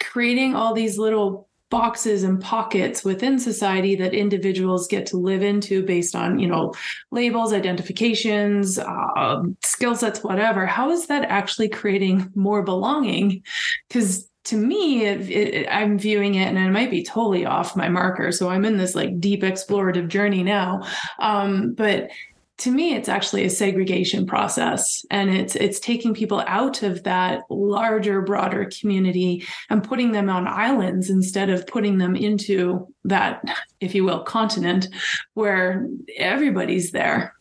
creating 0.00 0.54
all 0.54 0.74
these 0.74 0.98
little 0.98 1.48
boxes 1.70 2.22
and 2.22 2.40
pockets 2.40 3.04
within 3.04 3.38
society 3.38 3.96
that 3.96 4.14
individuals 4.14 4.86
get 4.86 5.06
to 5.06 5.16
live 5.16 5.42
into 5.42 5.84
based 5.84 6.14
on 6.14 6.38
you 6.38 6.46
know 6.46 6.72
labels 7.10 7.52
identifications 7.52 8.78
uh, 8.78 9.42
skill 9.64 9.96
sets 9.96 10.22
whatever 10.22 10.66
how 10.66 10.90
is 10.90 11.06
that 11.06 11.24
actually 11.24 11.68
creating 11.68 12.30
more 12.36 12.62
belonging? 12.62 13.42
Because 13.88 14.28
to 14.44 14.56
me 14.56 15.04
it, 15.04 15.30
it, 15.30 15.66
i'm 15.70 15.98
viewing 15.98 16.34
it 16.34 16.46
and 16.46 16.58
it 16.58 16.70
might 16.70 16.90
be 16.90 17.02
totally 17.02 17.46
off 17.46 17.76
my 17.76 17.88
marker 17.88 18.30
so 18.30 18.50
i'm 18.50 18.64
in 18.64 18.76
this 18.76 18.94
like 18.94 19.18
deep 19.18 19.42
explorative 19.42 20.06
journey 20.06 20.42
now 20.42 20.82
um, 21.18 21.72
but 21.72 22.10
to 22.56 22.70
me 22.70 22.94
it's 22.94 23.08
actually 23.08 23.44
a 23.44 23.50
segregation 23.50 24.26
process 24.26 25.04
and 25.10 25.30
it's 25.30 25.56
it's 25.56 25.80
taking 25.80 26.14
people 26.14 26.42
out 26.46 26.82
of 26.82 27.02
that 27.02 27.42
larger 27.50 28.22
broader 28.22 28.70
community 28.80 29.44
and 29.70 29.82
putting 29.82 30.12
them 30.12 30.30
on 30.30 30.46
islands 30.46 31.10
instead 31.10 31.50
of 31.50 31.66
putting 31.66 31.98
them 31.98 32.14
into 32.14 32.86
that 33.04 33.42
if 33.80 33.94
you 33.94 34.04
will 34.04 34.22
continent 34.22 34.88
where 35.34 35.86
everybody's 36.16 36.92
there. 36.92 37.34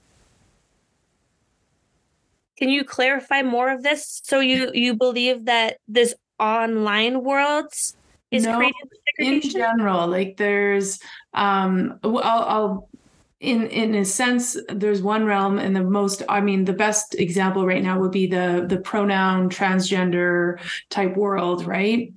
Can 2.58 2.70
you 2.70 2.84
clarify 2.84 3.42
more 3.42 3.72
of 3.72 3.84
this? 3.84 4.22
So 4.24 4.40
you 4.40 4.72
you 4.74 4.96
believe 4.96 5.46
that 5.46 5.78
this 5.88 6.16
online 6.40 7.24
world 7.24 7.72
is 8.32 8.46
no, 8.46 8.58
creating 8.58 8.74
in 9.20 9.42
general 9.42 10.08
like 10.08 10.38
there's 10.38 11.00
um 11.34 12.00
I'll, 12.04 12.20
I'll 12.20 12.90
in 13.44 13.68
in 13.68 13.94
a 13.94 14.06
sense 14.06 14.56
there's 14.70 15.02
one 15.02 15.26
realm 15.26 15.60
and 15.60 15.76
the 15.76 15.84
most 15.84 16.24
i 16.30 16.40
mean 16.40 16.64
the 16.64 16.74
best 16.74 17.14
example 17.16 17.68
right 17.68 17.84
now 17.84 18.00
would 18.00 18.12
be 18.12 18.26
the 18.26 18.66
the 18.68 18.78
pronoun 18.78 19.50
transgender 19.50 20.60
type 20.90 21.16
world 21.18 21.66
right? 21.66 22.14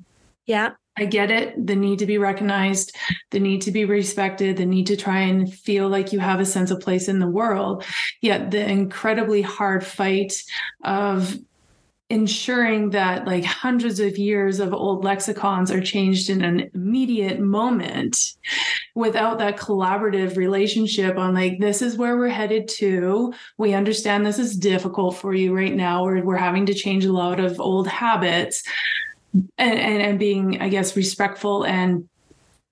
Yeah. 0.46 0.72
I 0.98 1.04
get 1.04 1.30
it. 1.30 1.66
The 1.66 1.76
need 1.76 1.98
to 1.98 2.06
be 2.06 2.16
recognized 2.16 2.96
the 3.30 3.40
need 3.40 3.60
to 3.62 3.70
be 3.70 3.84
respected 3.84 4.56
the 4.56 4.64
need 4.64 4.86
to 4.86 4.96
try 4.96 5.20
and 5.20 5.52
feel 5.52 5.88
like 5.88 6.12
you 6.12 6.20
have 6.20 6.40
a 6.40 6.46
sense 6.46 6.70
of 6.70 6.80
place 6.80 7.08
in 7.08 7.18
the 7.18 7.26
world. 7.26 7.84
Yet 8.22 8.50
the 8.50 8.66
incredibly 8.66 9.42
hard 9.42 9.84
fight 9.84 10.32
of 10.84 11.36
ensuring 12.08 12.90
that 12.90 13.26
like 13.26 13.44
hundreds 13.44 13.98
of 13.98 14.16
years 14.16 14.60
of 14.60 14.72
old 14.72 15.02
lexicons 15.04 15.72
are 15.72 15.80
changed 15.80 16.30
in 16.30 16.42
an 16.42 16.70
immediate 16.72 17.40
moment 17.40 18.34
without 18.94 19.38
that 19.38 19.56
collaborative 19.56 20.36
relationship 20.36 21.18
on 21.18 21.34
like 21.34 21.58
this 21.58 21.82
is 21.82 21.96
where 21.96 22.16
we're 22.16 22.28
headed 22.28 22.68
to. 22.68 23.34
We 23.58 23.74
understand 23.74 24.24
this 24.24 24.38
is 24.38 24.56
difficult 24.56 25.16
for 25.16 25.34
you 25.34 25.54
right 25.54 25.74
now. 25.74 26.04
We're, 26.04 26.22
we're 26.22 26.36
having 26.36 26.66
to 26.66 26.74
change 26.74 27.04
a 27.04 27.12
lot 27.12 27.40
of 27.40 27.58
old 27.58 27.88
habits 27.88 28.62
and, 29.58 29.78
and, 29.78 30.02
and 30.02 30.18
being 30.18 30.60
i 30.60 30.68
guess 30.68 30.96
respectful 30.96 31.64
and 31.64 32.08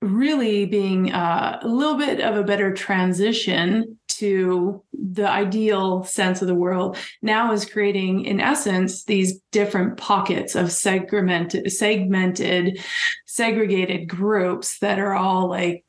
really 0.00 0.66
being 0.66 1.12
uh, 1.12 1.58
a 1.62 1.68
little 1.68 1.96
bit 1.96 2.20
of 2.20 2.36
a 2.36 2.42
better 2.42 2.72
transition 2.74 3.98
to 4.24 4.82
the 4.94 5.28
ideal 5.28 6.02
sense 6.02 6.40
of 6.40 6.48
the 6.48 6.54
world 6.54 6.96
now 7.20 7.52
is 7.52 7.66
creating 7.66 8.24
in 8.24 8.40
essence 8.40 9.04
these 9.04 9.38
different 9.52 9.98
pockets 9.98 10.54
of 10.54 10.72
segmented 10.72 11.70
segmented 11.70 12.80
segregated 13.26 14.08
groups 14.08 14.78
that 14.78 14.98
are 14.98 15.14
all 15.14 15.46
like 15.46 15.84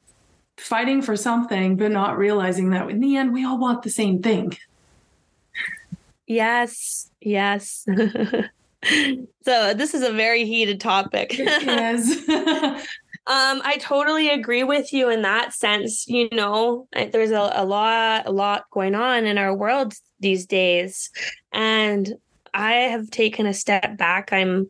fighting 0.58 1.02
for 1.02 1.16
something 1.16 1.78
but 1.78 1.92
not 1.92 2.18
realizing 2.18 2.72
that 2.72 2.90
in 2.90 3.00
the 3.00 3.16
end 3.16 3.32
we 3.32 3.46
all 3.46 3.58
want 3.58 3.84
the 3.84 3.90
same 3.90 4.22
thing. 4.22 4.52
Yes 6.28 7.10
yes. 7.22 7.86
So 9.46 9.74
this 9.74 9.96
is 9.96 10.04
a 10.04 10.12
very 10.12 10.46
heated 10.46 10.80
topic. 10.80 11.36
Yes 11.40 12.20
Um, 13.28 13.62
I 13.64 13.78
totally 13.78 14.30
agree 14.30 14.64
with 14.64 14.94
you 14.94 15.10
in 15.10 15.24
that 15.24 15.52
sense. 15.54 16.08
You 16.08 16.30
know, 16.32 16.88
there's 16.94 17.32
a, 17.32 17.52
a 17.56 17.66
lot, 17.66 18.28
a 18.28 18.32
lot 18.32 18.66
going 18.72 18.94
on 18.94 19.26
in 19.26 19.40
our 19.40 19.56
world 19.56 19.94
these 20.20 20.46
days, 20.46 21.10
and 21.52 22.14
I 22.54 22.74
have 22.74 23.10
taken 23.10 23.48
a 23.48 23.54
step 23.54 23.98
back. 23.98 24.32
I'm, 24.32 24.70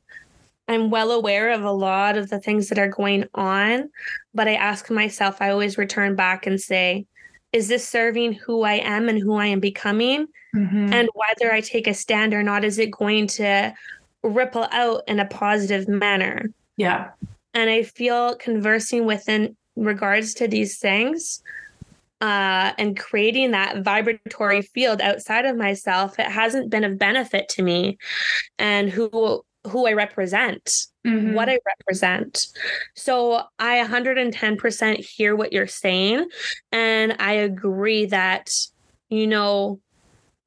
I'm 0.70 0.90
well 0.90 1.12
aware 1.12 1.52
of 1.52 1.64
a 1.64 1.72
lot 1.72 2.18
of 2.18 2.30
the 2.30 2.40
things 2.40 2.70
that 2.70 2.80
are 2.80 2.88
going 2.88 3.26
on, 3.36 3.90
but 4.34 4.48
I 4.48 4.56
ask 4.56 4.90
myself. 4.90 5.42
I 5.42 5.50
always 5.50 5.78
return 5.78 6.16
back 6.16 6.48
and 6.48 6.60
say, 6.60 7.06
"Is 7.52 7.68
this 7.68 7.86
serving 7.86 8.34
who 8.34 8.64
I 8.64 8.76
am 8.76 9.10
and 9.10 9.20
who 9.20 9.36
I 9.36 9.48
am 9.48 9.60
becoming?" 9.60 10.28
Mm-hmm. 10.56 10.94
And 10.94 11.10
whether 11.14 11.54
I 11.54 11.60
take 11.60 11.88
a 11.88 11.94
stand 11.94 12.34
or 12.34 12.42
not, 12.42 12.64
is 12.64 12.80
it 12.80 12.90
going 12.92 13.28
to 13.28 13.74
ripple 14.24 14.68
out 14.72 15.04
in 15.08 15.20
a 15.20 15.26
positive 15.26 15.90
manner? 15.90 16.46
Yeah. 16.78 17.10
And 17.56 17.70
I 17.70 17.84
feel 17.84 18.36
conversing 18.36 19.06
with 19.06 19.26
within 19.26 19.56
regards 19.76 20.34
to 20.36 20.48
these 20.48 20.78
things 20.78 21.42
uh, 22.22 22.72
and 22.78 22.98
creating 22.98 23.52
that 23.52 23.84
vibratory 23.84 24.62
field 24.62 25.02
outside 25.02 25.46
of 25.46 25.58
myself, 25.58 26.18
it 26.20 26.28
hasn't 26.28 26.70
been 26.70 26.84
of 26.84 26.98
benefit 26.98 27.50
to 27.50 27.62
me 27.62 27.98
and 28.58 28.90
who 28.90 29.44
who 29.68 29.88
I 29.88 29.94
represent, 29.94 30.86
mm-hmm. 31.06 31.34
what 31.34 31.50
I 31.50 31.58
represent. 31.66 32.48
So 32.94 33.42
I 33.58 33.84
110% 33.84 34.98
hear 34.98 35.36
what 35.36 35.52
you're 35.52 35.66
saying. 35.66 36.28
And 36.72 37.16
I 37.20 37.34
agree 37.34 38.06
that, 38.06 38.52
you 39.10 39.26
know, 39.26 39.80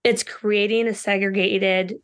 it's 0.04 0.22
creating 0.22 0.86
a 0.86 0.94
segregated 0.94 1.96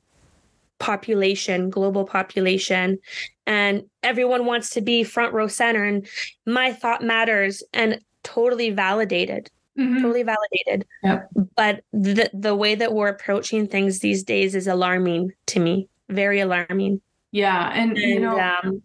population, 0.81 1.71
global 1.71 2.05
population, 2.05 2.99
and 3.47 3.85
everyone 4.03 4.47
wants 4.47 4.71
to 4.71 4.81
be 4.81 5.05
front 5.05 5.33
row 5.33 5.49
center. 5.49 5.85
And 5.85 6.07
my 6.47 6.73
thought 6.73 7.03
matters 7.03 7.63
and 7.73 8.01
totally 8.23 8.71
validated. 8.71 9.51
Mm-hmm. 9.79 10.03
Totally 10.03 10.23
validated. 10.23 10.87
Yep. 11.03 11.29
But 11.57 11.83
the 11.93 12.31
the 12.33 12.55
way 12.55 12.75
that 12.77 12.93
we're 12.93 13.09
approaching 13.09 13.67
things 13.67 13.99
these 13.99 14.23
days 14.23 14.55
is 14.55 14.67
alarming 14.67 15.33
to 15.47 15.61
me. 15.61 15.89
Very 16.09 16.41
alarming. 16.41 17.01
Yeah. 17.33 17.73
And, 17.75 17.91
and 17.93 17.99
you 17.99 18.21
know, 18.21 18.39
um, 18.39 18.83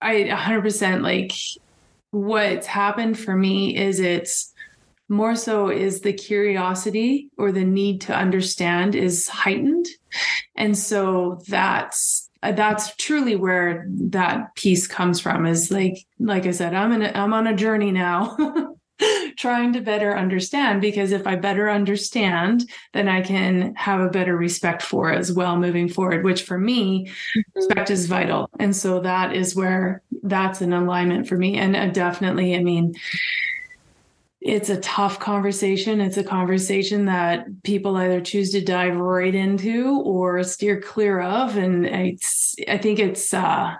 I 0.00 0.24
100% 0.24 1.02
like 1.02 1.32
what's 2.12 2.66
happened 2.66 3.18
for 3.18 3.34
me 3.34 3.76
is 3.76 3.98
it's 3.98 4.52
more 5.08 5.34
so 5.34 5.68
is 5.68 6.00
the 6.00 6.12
curiosity 6.12 7.28
or 7.36 7.52
the 7.52 7.64
need 7.64 8.00
to 8.02 8.14
understand 8.14 8.94
is 8.94 9.28
heightened 9.28 9.86
and 10.56 10.76
so 10.76 11.40
that's 11.48 12.21
that's 12.42 12.94
truly 12.96 13.36
where 13.36 13.86
that 13.88 14.54
piece 14.56 14.86
comes 14.86 15.20
from 15.20 15.46
is 15.46 15.70
like 15.70 16.04
like 16.18 16.46
i 16.46 16.50
said 16.50 16.74
i'm 16.74 16.92
in 16.92 17.02
a, 17.02 17.12
i'm 17.14 17.32
on 17.32 17.46
a 17.46 17.54
journey 17.54 17.92
now 17.92 18.36
trying 19.36 19.72
to 19.72 19.80
better 19.80 20.16
understand 20.16 20.80
because 20.80 21.12
if 21.12 21.26
I 21.26 21.36
better 21.36 21.70
understand, 21.70 22.68
then 22.92 23.08
I 23.08 23.20
can 23.22 23.74
have 23.74 24.00
a 24.00 24.10
better 24.10 24.36
respect 24.36 24.82
for 24.82 25.10
as 25.12 25.32
well 25.32 25.56
moving 25.56 25.88
forward, 25.88 26.24
which 26.24 26.42
for 26.42 26.58
me, 26.58 27.06
mm-hmm. 27.06 27.40
respect 27.54 27.90
is 27.90 28.06
vital. 28.06 28.48
And 28.58 28.74
so 28.74 29.00
that 29.00 29.34
is 29.34 29.56
where 29.56 30.02
that's 30.22 30.60
an 30.60 30.72
alignment 30.72 31.28
for 31.28 31.36
me. 31.36 31.56
And 31.56 31.74
uh, 31.76 31.86
definitely, 31.88 32.54
I 32.54 32.62
mean, 32.62 32.94
it's 34.44 34.70
a 34.70 34.80
tough 34.80 35.20
conversation. 35.20 36.00
It's 36.00 36.16
a 36.16 36.24
conversation 36.24 37.06
that 37.06 37.46
people 37.62 37.96
either 37.96 38.20
choose 38.20 38.50
to 38.52 38.60
dive 38.60 38.96
right 38.96 39.34
into 39.34 40.00
or 40.00 40.42
steer 40.42 40.80
clear 40.80 41.20
of. 41.20 41.56
And 41.56 41.86
it's, 41.86 42.56
I 42.68 42.78
think 42.78 42.98
it's, 42.98 43.32
uh, 43.32 43.76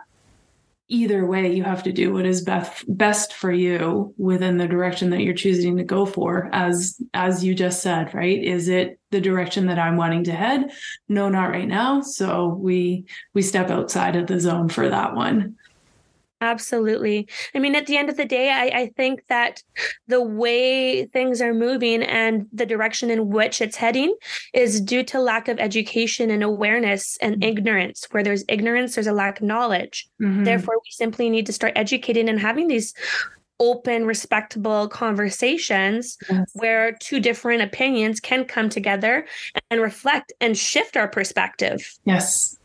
either 0.92 1.24
way 1.24 1.50
you 1.50 1.64
have 1.64 1.82
to 1.82 1.92
do 1.92 2.12
what 2.12 2.26
is 2.26 2.42
best 2.42 2.84
best 2.86 3.32
for 3.32 3.50
you 3.50 4.12
within 4.18 4.58
the 4.58 4.68
direction 4.68 5.08
that 5.08 5.22
you're 5.22 5.32
choosing 5.32 5.78
to 5.78 5.82
go 5.82 6.04
for 6.04 6.50
as 6.52 7.00
as 7.14 7.42
you 7.42 7.54
just 7.54 7.80
said 7.80 8.12
right 8.12 8.44
is 8.44 8.68
it 8.68 9.00
the 9.10 9.20
direction 9.20 9.66
that 9.66 9.78
i'm 9.78 9.96
wanting 9.96 10.22
to 10.22 10.32
head 10.32 10.70
no 11.08 11.30
not 11.30 11.48
right 11.48 11.68
now 11.68 12.02
so 12.02 12.48
we 12.48 13.06
we 13.32 13.40
step 13.40 13.70
outside 13.70 14.16
of 14.16 14.26
the 14.26 14.38
zone 14.38 14.68
for 14.68 14.90
that 14.90 15.14
one 15.14 15.56
Absolutely. 16.42 17.28
I 17.54 17.60
mean, 17.60 17.76
at 17.76 17.86
the 17.86 17.96
end 17.96 18.10
of 18.10 18.16
the 18.16 18.24
day, 18.24 18.50
I, 18.50 18.80
I, 18.80 18.86
think 18.96 19.24
that 19.28 19.62
the 20.08 20.20
way 20.20 21.06
things 21.06 21.40
are 21.40 21.54
moving 21.54 22.02
and 22.02 22.48
the 22.52 22.66
direction 22.66 23.10
in 23.10 23.28
which 23.28 23.60
it's 23.60 23.76
heading 23.76 24.12
is 24.52 24.80
due 24.80 25.04
to 25.04 25.20
lack 25.20 25.46
of 25.46 25.60
education 25.60 26.32
and 26.32 26.42
awareness 26.42 27.16
and 27.22 27.36
mm-hmm. 27.36 27.44
ignorance. 27.44 28.08
Where 28.10 28.24
there's 28.24 28.44
ignorance, 28.48 28.96
there's 28.96 29.06
a 29.06 29.12
lack 29.12 29.38
of 29.38 29.46
knowledge. 29.46 30.08
Mm-hmm. 30.20 30.42
Therefore, 30.42 30.74
we 30.74 30.90
simply 30.90 31.30
need 31.30 31.46
to 31.46 31.52
start 31.52 31.74
educating 31.76 32.28
and 32.28 32.40
having 32.40 32.66
these 32.66 32.92
open, 33.60 34.04
respectable 34.04 34.88
conversations 34.88 36.18
yes. 36.28 36.50
where 36.54 36.96
two 37.00 37.20
different 37.20 37.62
opinions 37.62 38.18
can 38.18 38.44
come 38.44 38.68
together 38.68 39.26
and 39.70 39.80
reflect 39.80 40.32
and 40.40 40.58
shift 40.58 40.96
our 40.96 41.06
perspective. 41.06 41.96
Yes 42.04 42.58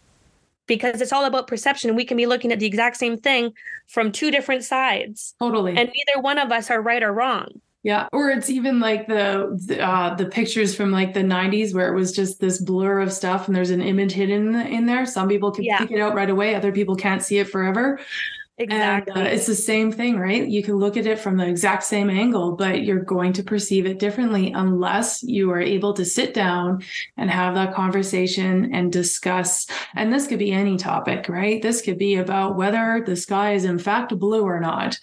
because 0.68 1.02
it's 1.02 1.12
all 1.12 1.26
about 1.26 1.48
perception. 1.48 1.96
We 1.96 2.06
can 2.06 2.18
be 2.18 2.26
looking 2.26 2.52
at 2.52 2.60
the 2.60 2.66
exact 2.66 2.98
same 2.98 3.18
thing 3.18 3.54
from 3.88 4.12
two 4.12 4.32
different 4.32 4.64
sides. 4.64 5.34
Totally. 5.40 5.76
And 5.76 5.90
neither 5.90 6.22
one 6.22 6.38
of 6.38 6.52
us 6.52 6.70
are 6.70 6.82
right 6.82 7.02
or 7.02 7.14
wrong. 7.14 7.62
Yeah, 7.84 8.10
or 8.12 8.30
it's 8.30 8.50
even 8.50 8.82
like 8.82 9.08
the 9.08 9.58
the, 9.66 9.80
uh, 9.82 10.14
the 10.16 10.26
pictures 10.26 10.76
from 10.76 10.92
like 10.92 11.14
the 11.14 11.22
'90s 11.22 11.74
where 11.74 11.88
it 11.88 11.96
was 11.96 12.12
just 12.12 12.42
this 12.42 12.60
blur 12.60 13.00
of 13.00 13.14
stuff, 13.14 13.48
and 13.48 13.56
there's 13.56 13.70
an 13.70 13.82
image 13.82 14.12
hidden 14.12 14.56
in 14.56 14.88
there. 14.88 15.06
Some 15.06 15.30
people 15.30 15.52
can 15.52 15.64
yeah. 15.64 15.78
pick 15.78 15.92
it 15.92 16.02
out 16.02 16.14
right 16.14 16.30
away; 16.30 16.54
other 16.54 16.74
people 16.74 16.98
can't 16.98 17.24
see 17.24 17.38
it 17.38 17.48
forever. 17.48 17.98
Exactly. 18.60 19.14
And, 19.14 19.28
uh, 19.28 19.30
it's 19.30 19.46
the 19.46 19.54
same 19.54 19.92
thing, 19.92 20.18
right? 20.18 20.48
You 20.48 20.64
can 20.64 20.76
look 20.76 20.98
at 20.98 21.06
it 21.06 21.20
from 21.20 21.38
the 21.38 21.48
exact 21.48 21.84
same 21.84 22.10
angle, 22.10 22.54
but 22.54 22.84
you're 22.84 23.02
going 23.02 23.34
to 23.34 23.44
perceive 23.44 23.86
it 23.86 24.00
differently 24.00 24.52
unless 24.52 25.22
you 25.22 25.52
are 25.52 25.62
able 25.62 25.94
to 25.94 26.04
sit 26.04 26.34
down 26.34 26.84
and 27.18 27.30
have 27.30 27.54
that 27.54 27.76
conversation 27.76 28.74
and 28.74 28.92
discuss. 28.92 29.68
And 29.96 30.12
this 30.12 30.26
could 30.26 30.40
be 30.40 30.52
any 30.52 30.76
topic, 30.76 31.30
right? 31.30 31.62
This 31.62 31.84
could 31.84 32.00
be 32.00 32.16
about 32.16 32.56
whether 32.56 33.04
the 33.06 33.16
sky 33.16 33.54
is 33.54 33.64
in 33.64 33.78
fact 33.78 34.18
blue 34.18 34.42
or 34.42 34.60
not. 34.60 34.98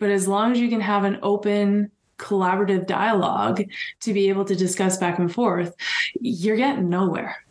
But 0.00 0.10
as 0.10 0.26
long 0.26 0.52
as 0.52 0.58
you 0.58 0.68
can 0.68 0.80
have 0.80 1.04
an 1.04 1.20
open, 1.22 1.92
collaborative 2.18 2.88
dialogue 2.88 3.62
to 4.00 4.12
be 4.12 4.28
able 4.28 4.44
to 4.44 4.56
discuss 4.56 4.96
back 4.96 5.20
and 5.20 5.32
forth, 5.32 5.74
you're 6.20 6.56
getting 6.56 6.88
nowhere. 6.88 7.44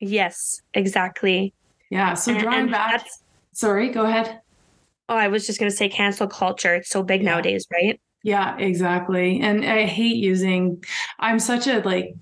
Yes, 0.00 0.62
exactly. 0.72 1.52
Yeah. 1.90 2.14
So 2.14 2.38
drawing 2.38 2.60
and 2.60 2.70
back. 2.70 3.04
Sorry, 3.58 3.88
go 3.88 4.04
ahead. 4.04 4.40
Oh, 5.08 5.16
I 5.16 5.26
was 5.26 5.44
just 5.44 5.58
going 5.58 5.68
to 5.68 5.76
say 5.76 5.88
cancel 5.88 6.28
culture. 6.28 6.76
It's 6.76 6.90
so 6.90 7.02
big 7.02 7.24
yeah. 7.24 7.30
nowadays, 7.32 7.66
right? 7.72 8.00
Yeah, 8.22 8.56
exactly. 8.56 9.40
And 9.40 9.64
I 9.64 9.84
hate 9.84 10.14
using, 10.14 10.84
I'm 11.18 11.40
such 11.40 11.66
a 11.66 11.80
like, 11.80 12.14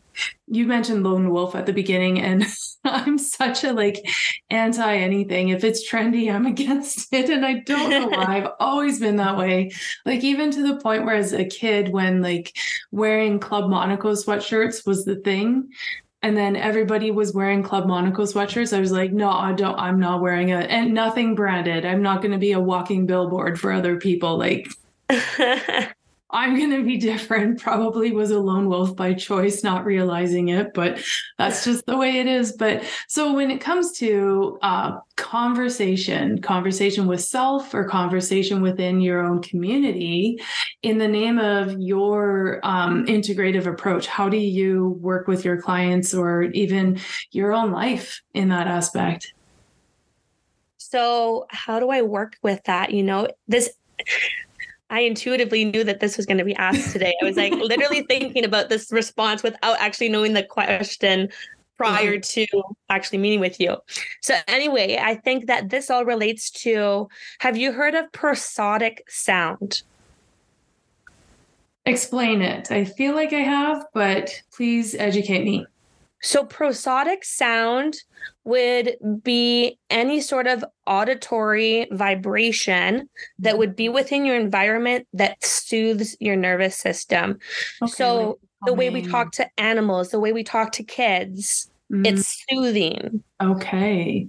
you 0.46 0.64
mentioned 0.66 1.04
lone 1.04 1.28
wolf 1.28 1.54
at 1.54 1.66
the 1.66 1.74
beginning, 1.74 2.18
and 2.20 2.46
I'm 2.84 3.18
such 3.18 3.64
a 3.64 3.74
like 3.74 4.02
anti 4.48 4.96
anything. 4.96 5.50
If 5.50 5.62
it's 5.62 5.86
trendy, 5.86 6.32
I'm 6.32 6.46
against 6.46 7.08
it. 7.12 7.28
And 7.28 7.44
I 7.44 7.58
don't 7.66 7.90
know 7.90 8.06
why. 8.06 8.38
I've 8.38 8.52
always 8.58 8.98
been 8.98 9.16
that 9.16 9.36
way. 9.36 9.72
Like, 10.06 10.24
even 10.24 10.50
to 10.52 10.66
the 10.66 10.80
point 10.80 11.04
where 11.04 11.16
as 11.16 11.34
a 11.34 11.44
kid, 11.44 11.90
when 11.90 12.22
like 12.22 12.56
wearing 12.92 13.40
Club 13.40 13.68
Monaco 13.68 14.12
sweatshirts 14.12 14.86
was 14.86 15.04
the 15.04 15.16
thing, 15.16 15.68
and 16.26 16.36
then 16.36 16.56
everybody 16.56 17.12
was 17.12 17.32
wearing 17.32 17.62
Club 17.62 17.86
Monaco 17.86 18.24
sweatshirts. 18.24 18.76
I 18.76 18.80
was 18.80 18.90
like, 18.90 19.12
no, 19.12 19.30
I 19.30 19.52
don't, 19.52 19.78
I'm 19.78 20.00
not 20.00 20.20
wearing 20.20 20.48
it. 20.48 20.68
And 20.68 20.92
nothing 20.92 21.36
branded. 21.36 21.86
I'm 21.86 22.02
not 22.02 22.20
going 22.20 22.32
to 22.32 22.38
be 22.38 22.50
a 22.50 22.58
walking 22.58 23.06
billboard 23.06 23.60
for 23.60 23.70
other 23.70 24.00
people. 24.00 24.36
Like, 24.36 24.68
I'm 26.30 26.56
going 26.58 26.70
to 26.70 26.84
be 26.84 26.96
different. 26.96 27.60
Probably 27.60 28.10
was 28.10 28.32
a 28.32 28.38
lone 28.38 28.68
wolf 28.68 28.96
by 28.96 29.14
choice, 29.14 29.62
not 29.62 29.84
realizing 29.84 30.48
it, 30.48 30.74
but 30.74 31.00
that's 31.38 31.64
just 31.64 31.86
the 31.86 31.96
way 31.96 32.18
it 32.18 32.26
is. 32.26 32.52
But 32.52 32.82
so 33.06 33.32
when 33.32 33.50
it 33.50 33.60
comes 33.60 33.92
to 33.98 34.58
uh, 34.62 34.98
conversation, 35.16 36.40
conversation 36.42 37.06
with 37.06 37.22
self 37.22 37.72
or 37.74 37.84
conversation 37.84 38.60
within 38.60 39.00
your 39.00 39.24
own 39.24 39.40
community, 39.40 40.40
in 40.82 40.98
the 40.98 41.06
name 41.06 41.38
of 41.38 41.76
your 41.78 42.58
um, 42.64 43.06
integrative 43.06 43.66
approach, 43.66 44.08
how 44.08 44.28
do 44.28 44.36
you 44.36 44.98
work 45.00 45.28
with 45.28 45.44
your 45.44 45.60
clients 45.62 46.12
or 46.12 46.42
even 46.42 46.98
your 47.30 47.52
own 47.52 47.70
life 47.70 48.20
in 48.34 48.48
that 48.48 48.66
aspect? 48.66 49.32
So, 50.78 51.46
how 51.50 51.78
do 51.78 51.90
I 51.90 52.02
work 52.02 52.36
with 52.42 52.62
that? 52.64 52.92
You 52.92 53.02
know, 53.02 53.28
this 53.48 53.70
I 54.88 55.00
intuitively 55.00 55.64
knew 55.64 55.84
that 55.84 56.00
this 56.00 56.16
was 56.16 56.26
going 56.26 56.38
to 56.38 56.44
be 56.44 56.54
asked 56.56 56.92
today. 56.92 57.12
I 57.20 57.24
was 57.24 57.36
like 57.36 57.52
literally 57.54 58.02
thinking 58.02 58.44
about 58.44 58.68
this 58.68 58.92
response 58.92 59.42
without 59.42 59.78
actually 59.80 60.08
knowing 60.08 60.32
the 60.32 60.44
question 60.44 61.28
prior 61.76 62.16
mm-hmm. 62.18 62.46
to 62.52 62.62
actually 62.88 63.18
meeting 63.18 63.40
with 63.40 63.60
you. 63.60 63.76
So, 64.22 64.36
anyway, 64.48 64.98
I 65.00 65.16
think 65.16 65.46
that 65.46 65.70
this 65.70 65.90
all 65.90 66.04
relates 66.04 66.50
to 66.62 67.08
have 67.40 67.56
you 67.56 67.72
heard 67.72 67.94
of 67.94 68.10
prosodic 68.12 68.98
sound? 69.08 69.82
Explain 71.84 72.42
it. 72.42 72.70
I 72.72 72.84
feel 72.84 73.14
like 73.14 73.32
I 73.32 73.40
have, 73.40 73.84
but 73.94 74.42
please 74.52 74.94
educate 74.94 75.44
me. 75.44 75.66
So, 76.26 76.44
prosodic 76.44 77.22
sound 77.22 77.98
would 78.42 78.96
be 79.22 79.78
any 79.90 80.20
sort 80.20 80.48
of 80.48 80.64
auditory 80.84 81.86
vibration 81.92 83.08
that 83.38 83.58
would 83.58 83.76
be 83.76 83.88
within 83.88 84.24
your 84.24 84.34
environment 84.34 85.06
that 85.12 85.44
soothes 85.44 86.16
your 86.18 86.34
nervous 86.34 86.76
system. 86.76 87.38
Okay, 87.80 87.92
so, 87.92 88.40
the 88.64 88.74
way 88.74 88.90
we 88.90 89.02
talk 89.02 89.30
to 89.34 89.48
animals, 89.56 90.10
the 90.10 90.18
way 90.18 90.32
we 90.32 90.42
talk 90.42 90.72
to 90.72 90.82
kids, 90.82 91.70
mm. 91.92 92.04
it's 92.04 92.44
soothing. 92.50 93.22
Okay. 93.40 94.26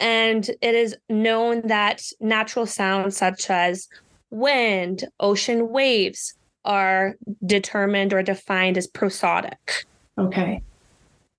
And 0.00 0.48
it 0.62 0.74
is 0.74 0.96
known 1.10 1.60
that 1.66 2.04
natural 2.20 2.64
sounds 2.64 3.18
such 3.18 3.50
as 3.50 3.86
wind, 4.30 5.04
ocean 5.20 5.68
waves 5.68 6.32
are 6.64 7.16
determined 7.44 8.14
or 8.14 8.22
defined 8.22 8.78
as 8.78 8.88
prosodic. 8.88 9.84
Okay. 10.16 10.62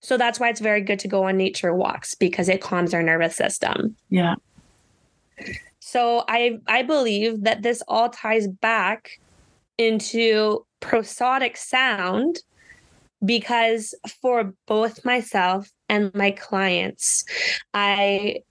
So 0.01 0.17
that's 0.17 0.39
why 0.39 0.49
it's 0.49 0.61
very 0.61 0.81
good 0.81 0.99
to 0.99 1.07
go 1.07 1.23
on 1.23 1.37
nature 1.37 1.73
walks 1.73 2.15
because 2.15 2.49
it 2.49 2.61
calms 2.61 2.93
our 2.93 3.03
nervous 3.03 3.35
system. 3.35 3.95
Yeah. 4.09 4.35
So 5.79 6.23
I 6.27 6.59
I 6.67 6.83
believe 6.83 7.43
that 7.43 7.63
this 7.63 7.81
all 7.87 8.09
ties 8.09 8.47
back 8.47 9.19
into 9.77 10.65
prosodic 10.81 11.57
sound 11.57 12.39
because 13.23 13.93
for 14.21 14.53
both 14.67 15.03
myself 15.03 15.69
and 15.89 16.13
my 16.13 16.31
clients, 16.31 17.25
I 17.73 18.43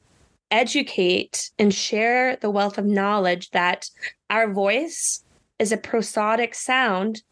educate 0.50 1.50
and 1.58 1.72
share 1.72 2.36
the 2.36 2.50
wealth 2.50 2.78
of 2.78 2.84
knowledge 2.86 3.50
that 3.50 3.88
our 4.30 4.52
voice 4.52 5.22
is 5.58 5.72
a 5.72 5.76
prosodic 5.76 6.54
sound 6.54 7.22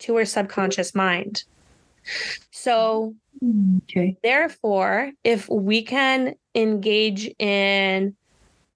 to 0.00 0.16
our 0.16 0.24
subconscious 0.24 0.94
mind. 0.94 1.44
So 2.50 3.14
Okay. 3.82 4.16
Therefore, 4.22 5.12
if 5.22 5.48
we 5.48 5.82
can 5.82 6.34
engage 6.54 7.26
in 7.38 8.14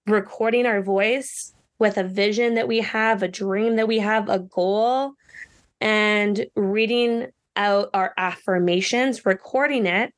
recording 0.06 0.66
our 0.66 0.82
voice 0.82 1.54
with 1.78 1.96
a 1.96 2.04
vision 2.04 2.54
that 2.54 2.68
we 2.68 2.80
have, 2.80 3.22
a 3.22 3.28
dream 3.28 3.76
that 3.76 3.88
we 3.88 3.98
have, 3.98 4.28
a 4.28 4.40
goal, 4.40 5.12
and 5.80 6.46
reading 6.56 7.28
out 7.56 7.90
our 7.94 8.12
affirmations, 8.16 9.24
recording 9.24 9.86
it, 9.86 10.12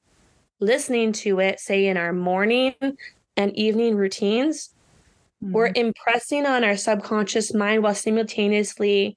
listening 0.59 1.13
to 1.13 1.41
it, 1.41 1.61
say 1.61 1.87
in 1.87 1.97
our 1.97 2.13
morning 2.13 2.75
and 3.37 3.57
evening 3.57 3.97
routines, 3.97 4.71
mm-hmm. 5.43 5.53
we're 5.53 5.73
impressing 5.75 6.47
on 6.47 6.65
our 6.65 6.77
subconscious 6.77 7.53
mind 7.53 7.83
while 7.83 7.95
simultaneously 7.95 9.17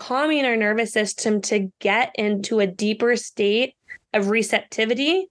calming 0.00 0.46
our 0.46 0.56
nervous 0.56 0.92
system 0.92 1.42
to 1.42 1.70
get 1.78 2.10
into 2.16 2.58
a 2.58 2.66
deeper 2.66 3.14
state 3.16 3.74
of 4.14 4.30
receptivity 4.30 5.28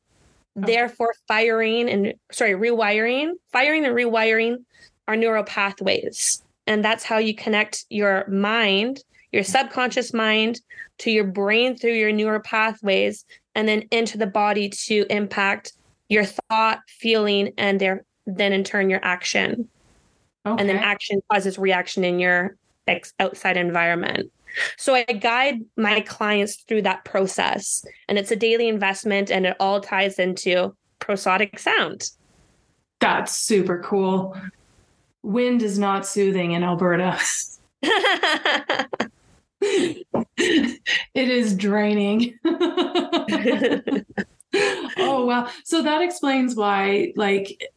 oh. 0.55 0.61
therefore 0.61 1.13
firing 1.27 1.89
and 1.89 2.13
sorry, 2.31 2.53
rewiring, 2.53 3.31
firing 3.51 3.83
and 3.83 3.95
rewiring 3.95 4.57
our 5.07 5.15
neural 5.15 5.43
pathways. 5.43 6.43
And 6.67 6.85
that's 6.85 7.03
how 7.03 7.17
you 7.17 7.33
connect 7.33 7.85
your 7.89 8.27
mind, 8.27 9.03
your 9.31 9.43
subconscious 9.43 10.13
mind, 10.13 10.61
to 10.99 11.09
your 11.09 11.23
brain 11.23 11.75
through 11.75 11.95
your 11.95 12.11
neural 12.11 12.41
pathways, 12.41 13.25
and 13.55 13.67
then 13.67 13.83
into 13.89 14.19
the 14.19 14.27
body 14.27 14.69
to 14.69 15.05
impact 15.09 15.73
your 16.09 16.25
thought, 16.25 16.81
feeling, 16.87 17.53
and 17.57 17.81
their 17.81 18.05
then 18.27 18.53
in 18.53 18.63
turn 18.63 18.91
your 18.91 19.03
action. 19.03 19.67
Okay. 20.45 20.61
And 20.61 20.69
then 20.69 20.77
action 20.77 21.21
causes 21.31 21.57
reaction 21.57 22.03
in 22.03 22.19
your 22.19 22.55
ex- 22.87 23.13
outside 23.19 23.57
environment. 23.57 24.31
So 24.77 24.95
I 24.95 25.03
guide 25.03 25.61
my 25.77 26.01
clients 26.01 26.63
through 26.67 26.81
that 26.83 27.05
process, 27.05 27.85
and 28.07 28.17
it's 28.17 28.31
a 28.31 28.35
daily 28.35 28.67
investment, 28.67 29.31
and 29.31 29.45
it 29.45 29.55
all 29.59 29.81
ties 29.81 30.19
into 30.19 30.75
prosodic 30.99 31.59
sound. 31.59 32.09
That's 32.99 33.37
super 33.37 33.81
cool. 33.83 34.35
Wind 35.23 35.61
is 35.61 35.79
not 35.79 36.05
soothing 36.05 36.51
in 36.51 36.63
Alberta. 36.63 37.19
it 39.61 40.85
is 41.15 41.55
draining. 41.55 42.37
oh 44.97 45.25
wow 45.25 45.47
so 45.63 45.83
that 45.83 46.01
explains 46.01 46.55
why 46.55 47.13
like 47.15 47.71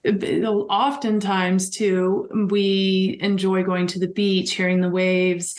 oftentimes 0.71 1.69
too 1.69 2.27
we 2.51 3.19
enjoy 3.21 3.63
going 3.63 3.87
to 3.87 3.99
the 3.99 4.09
beach 4.09 4.55
hearing 4.55 4.81
the 4.81 4.89
waves 4.89 5.55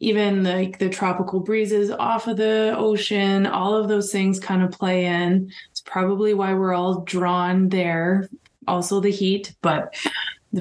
even 0.00 0.44
like 0.44 0.78
the 0.78 0.88
tropical 0.88 1.40
breezes 1.40 1.90
off 1.90 2.28
of 2.28 2.36
the 2.36 2.74
ocean 2.76 3.46
all 3.46 3.74
of 3.74 3.88
those 3.88 4.12
things 4.12 4.38
kind 4.38 4.62
of 4.62 4.70
play 4.70 5.06
in. 5.06 5.50
It's 5.70 5.80
probably 5.80 6.34
why 6.34 6.54
we're 6.54 6.74
all 6.74 7.00
drawn 7.02 7.68
there 7.68 8.28
also 8.66 9.00
the 9.00 9.10
heat 9.10 9.54
but 9.62 9.94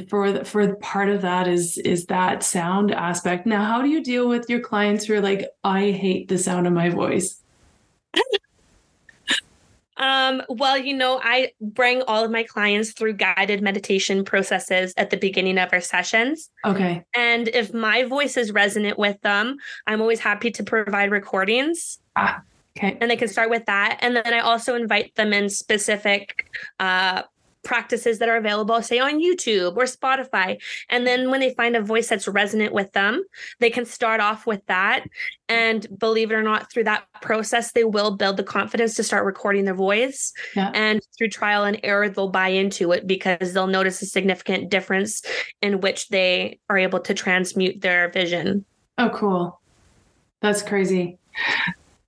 for 0.09 0.31
the, 0.31 0.45
for 0.45 0.75
part 0.77 1.09
of 1.09 1.21
that 1.21 1.47
is 1.47 1.77
is 1.79 2.05
that 2.07 2.43
sound 2.43 2.91
aspect. 2.91 3.45
Now 3.45 3.63
how 3.63 3.81
do 3.81 3.89
you 3.89 4.03
deal 4.03 4.27
with 4.27 4.49
your 4.49 4.59
clients 4.59 5.05
who 5.05 5.13
are 5.13 5.21
like 5.21 5.49
i 5.63 5.91
hate 5.91 6.27
the 6.27 6.37
sound 6.37 6.67
of 6.67 6.73
my 6.73 6.89
voice 6.89 7.41
um, 9.97 10.43
well, 10.49 10.77
you 10.77 10.93
know, 10.93 11.19
I 11.23 11.51
bring 11.59 12.01
all 12.03 12.23
of 12.23 12.31
my 12.31 12.43
clients 12.43 12.91
through 12.91 13.13
guided 13.13 13.61
meditation 13.61 14.23
processes 14.23 14.93
at 14.97 15.09
the 15.09 15.17
beginning 15.17 15.57
of 15.57 15.69
our 15.73 15.81
sessions. 15.81 16.49
Okay. 16.65 17.03
And 17.15 17.47
if 17.49 17.73
my 17.73 18.03
voice 18.03 18.37
is 18.37 18.51
resonant 18.51 18.99
with 18.99 19.19
them, 19.21 19.57
I'm 19.87 20.01
always 20.01 20.19
happy 20.19 20.51
to 20.51 20.63
provide 20.63 21.11
recordings. 21.11 21.99
Ah, 22.15 22.41
okay. 22.77 22.97
And 23.01 23.09
they 23.09 23.17
can 23.17 23.27
start 23.27 23.49
with 23.49 23.65
that. 23.65 23.97
And 24.01 24.15
then 24.15 24.33
I 24.33 24.39
also 24.39 24.75
invite 24.75 25.15
them 25.15 25.33
in 25.33 25.49
specific 25.49 26.49
uh, 26.79 27.23
practices 27.67 28.19
that 28.19 28.29
are 28.29 28.37
available, 28.37 28.81
say 28.81 28.97
on 28.97 29.19
YouTube 29.19 29.75
or 29.75 29.83
Spotify. 29.83 30.57
And 30.87 31.05
then 31.05 31.29
when 31.29 31.41
they 31.41 31.53
find 31.53 31.75
a 31.75 31.81
voice 31.81 32.07
that's 32.07 32.25
resonant 32.25 32.73
with 32.73 32.93
them, 32.93 33.25
they 33.59 33.69
can 33.69 33.85
start 33.85 34.21
off 34.21 34.47
with 34.47 34.65
that. 34.67 35.03
And 35.49 35.85
believe 35.99 36.31
it 36.31 36.35
or 36.35 36.43
not, 36.43 36.71
through 36.71 36.85
that 36.85 37.05
process, 37.21 37.73
they 37.73 37.83
will 37.83 38.11
build 38.15 38.37
the 38.37 38.43
confidence 38.43 38.95
to 38.95 39.03
start 39.03 39.25
recording 39.25 39.65
their 39.65 39.73
voice. 39.73 40.31
Yeah. 40.55 40.71
And 40.73 41.01
through 41.17 41.27
trial 41.27 41.65
and 41.65 41.77
error, 41.83 42.07
they'll 42.07 42.29
buy 42.29 42.47
into 42.47 42.93
it 42.93 43.05
because 43.05 43.53
they'll 43.53 43.67
notice 43.67 44.01
a 44.01 44.05
significant 44.05 44.69
difference 44.69 45.21
in 45.61 45.81
which 45.81 46.07
they 46.07 46.59
are 46.69 46.77
able 46.77 47.01
to 47.01 47.13
transmute 47.13 47.81
their 47.81 48.09
vision. 48.11 48.63
Oh, 48.97 49.09
cool. 49.09 49.59
That's 50.41 50.61
crazy. 50.61 51.17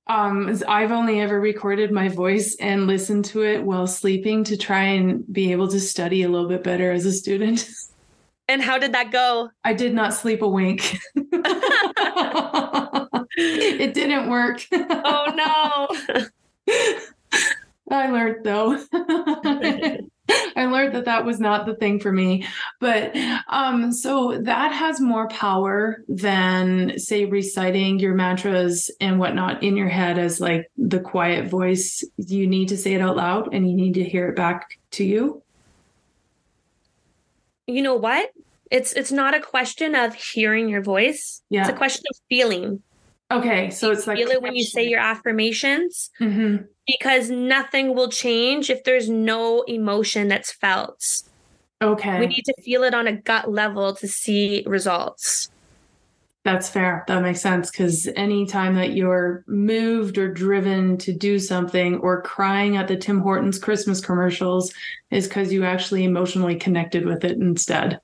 Um, 0.10 0.60
I've 0.68 0.92
only 0.92 1.22
ever 1.22 1.40
recorded 1.40 1.92
my 1.92 2.10
voice 2.10 2.56
and 2.60 2.88
listened 2.88 3.26
to 3.26 3.44
it 3.44 3.64
while 3.64 3.86
sleeping 3.86 4.44
to 4.46 4.58
try 4.58 4.82
and 4.82 5.24
be 5.32 5.52
able 5.52 5.68
to 5.68 5.80
study 5.80 6.24
a 6.24 6.30
little 6.30 6.50
bit 6.50 6.64
better 6.64 6.92
as 6.92 7.06
a 7.06 7.14
student. 7.14 7.70
And 8.50 8.64
how 8.64 8.80
did 8.80 8.94
that 8.94 9.12
go? 9.12 9.52
I 9.64 9.74
did 9.74 9.94
not 9.94 10.12
sleep 10.12 10.42
a 10.42 10.48
wink. 10.48 10.98
it 13.38 13.94
didn't 13.94 14.28
work. 14.28 14.66
oh 14.72 15.88
no. 16.68 16.76
I 17.92 18.10
learned 18.10 18.44
though. 18.44 18.84
I 20.56 20.66
learned 20.66 20.96
that 20.96 21.06
that 21.06 21.26
was 21.26 21.40
not 21.40 21.66
the 21.66 21.76
thing 21.76 22.00
for 22.00 22.12
me. 22.12 22.46
But 22.80 23.16
um, 23.48 23.92
so 23.92 24.40
that 24.42 24.72
has 24.72 25.00
more 25.00 25.28
power 25.30 26.04
than, 26.08 27.00
say, 27.00 27.26
reciting 27.26 28.00
your 28.00 28.14
mantras 28.14 28.92
and 29.02 29.20
whatnot 29.20 29.64
in 29.64 29.76
your 29.76 29.90
head 29.90 30.18
as 30.18 30.40
like 30.40 30.70
the 30.78 31.00
quiet 31.00 31.50
voice. 31.50 32.04
You 32.18 32.48
need 32.48 32.70
to 32.70 32.78
say 32.78 32.94
it 32.94 33.02
out 33.02 33.18
loud 33.18 33.54
and 33.54 33.70
you 33.70 33.76
need 33.76 33.94
to 33.96 34.04
hear 34.04 34.30
it 34.30 34.36
back 34.36 34.80
to 34.92 35.04
you. 35.04 35.42
You 37.68 37.82
know 37.82 37.96
what? 37.96 38.32
It's 38.72 38.94
it's 38.94 39.12
not 39.12 39.34
a 39.34 39.40
question 39.40 39.96
of 39.96 40.14
hearing 40.14 40.70
your 40.70 40.82
voice. 40.82 41.42
Yeah. 41.50 41.62
It's 41.62 41.70
a 41.70 41.74
question 41.74 42.04
of 42.10 42.20
feeling. 42.30 42.84
Okay, 43.32 43.70
so 43.70 43.92
it's 43.92 44.08
like 44.08 44.18
feel 44.18 44.30
it 44.30 44.42
when 44.42 44.56
you 44.56 44.64
say 44.64 44.88
your 44.88 45.00
affirmations. 45.00 46.10
Mm-hmm 46.20 46.64
because 46.90 47.30
nothing 47.30 47.94
will 47.94 48.10
change 48.10 48.70
if 48.70 48.84
there's 48.84 49.10
no 49.10 49.62
emotion 49.64 50.28
that's 50.28 50.52
felt. 50.52 51.22
Okay. 51.82 52.20
We 52.20 52.28
need 52.28 52.46
to 52.46 52.62
feel 52.64 52.84
it 52.84 52.94
on 52.94 53.08
a 53.08 53.14
gut 53.14 53.52
level 53.52 53.94
to 53.96 54.08
see 54.08 54.64
results. 54.66 55.50
That's 56.44 56.68
fair. 56.68 57.04
That 57.08 57.22
makes 57.22 57.42
sense 57.42 57.70
because 57.70 58.08
anytime 58.16 58.74
that 58.76 58.94
you're 58.94 59.44
moved 59.46 60.18
or 60.18 60.34
driven 60.34 60.98
to 60.98 61.14
do 61.14 61.38
something 61.38 61.98
or 61.98 62.24
crying 62.24 62.76
at 62.76 62.88
the 62.88 62.98
Tim 62.98 63.20
Hortons 63.20 63.60
Christmas 63.60 64.02
commercials 64.02 64.74
is 65.12 65.28
because 65.28 65.54
you 65.54 65.64
actually 65.66 66.06
emotionally 66.06 66.56
connected 66.56 67.06
with 67.06 67.24
it 67.24 67.38
instead. 67.38 68.00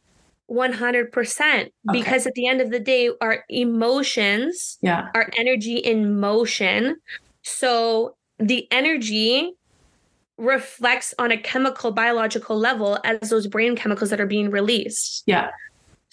100% 0.49 1.11
okay. 1.11 1.71
because 1.91 2.27
at 2.27 2.33
the 2.33 2.47
end 2.47 2.61
of 2.61 2.69
the 2.69 2.79
day 2.79 3.09
our 3.19 3.43
emotions 3.49 4.77
yeah 4.81 5.09
our 5.15 5.29
energy 5.37 5.77
in 5.77 6.19
motion 6.19 6.97
so 7.41 8.15
the 8.37 8.67
energy 8.71 9.53
reflects 10.37 11.13
on 11.17 11.31
a 11.31 11.37
chemical 11.37 11.91
biological 11.91 12.57
level 12.57 12.99
as 13.03 13.29
those 13.29 13.47
brain 13.47 13.75
chemicals 13.75 14.09
that 14.09 14.19
are 14.19 14.27
being 14.27 14.49
released. 14.49 15.23
Yeah. 15.25 15.49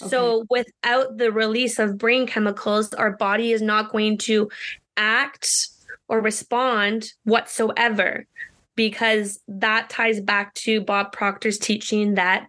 Okay. 0.00 0.10
So 0.10 0.44
without 0.48 1.18
the 1.18 1.32
release 1.32 1.78
of 1.78 1.98
brain 1.98 2.26
chemicals, 2.26 2.92
our 2.94 3.12
body 3.12 3.52
is 3.52 3.62
not 3.62 3.90
going 3.90 4.18
to 4.18 4.48
act 4.96 5.68
or 6.08 6.20
respond 6.20 7.12
whatsoever 7.24 8.26
because 8.74 9.40
that 9.48 9.90
ties 9.90 10.20
back 10.20 10.54
to 10.54 10.80
Bob 10.80 11.12
Proctor's 11.12 11.58
teaching 11.58 12.14
that 12.14 12.46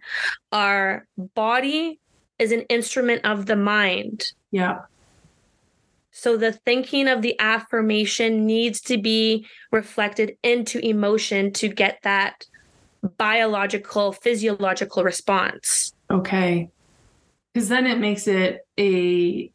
our 0.52 1.06
body 1.34 2.00
is 2.38 2.52
an 2.52 2.62
instrument 2.62 3.24
of 3.24 3.46
the 3.46 3.56
mind. 3.56 4.32
Yeah. 4.50 4.80
So 6.10 6.36
the 6.36 6.52
thinking 6.52 7.08
of 7.08 7.22
the 7.22 7.38
affirmation 7.40 8.46
needs 8.46 8.80
to 8.82 8.98
be 8.98 9.46
reflected 9.72 10.36
into 10.42 10.78
emotion 10.78 11.52
to 11.54 11.68
get 11.68 11.98
that 12.02 12.46
biological, 13.18 14.12
physiological 14.12 15.02
response. 15.02 15.92
Okay. 16.10 16.70
Because 17.52 17.68
then 17.68 17.86
it 17.86 17.98
makes 17.98 18.26
it 18.26 18.66
a 18.78 19.50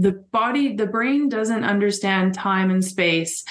the 0.00 0.12
body 0.12 0.76
the 0.76 0.86
brain 0.86 1.28
doesn't 1.28 1.64
understand 1.64 2.32
time 2.32 2.70
and 2.70 2.84
space 2.84 3.44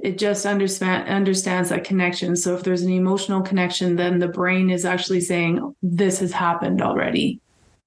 it 0.00 0.18
just 0.18 0.44
understand 0.46 1.08
understands 1.08 1.68
that 1.68 1.84
connection 1.84 2.34
so 2.34 2.56
if 2.56 2.64
there's 2.64 2.82
an 2.82 2.90
emotional 2.90 3.40
connection 3.40 3.94
then 3.94 4.18
the 4.18 4.26
brain 4.26 4.68
is 4.70 4.84
actually 4.84 5.20
saying 5.20 5.74
this 5.82 6.18
has 6.18 6.32
happened 6.32 6.82
already 6.82 7.40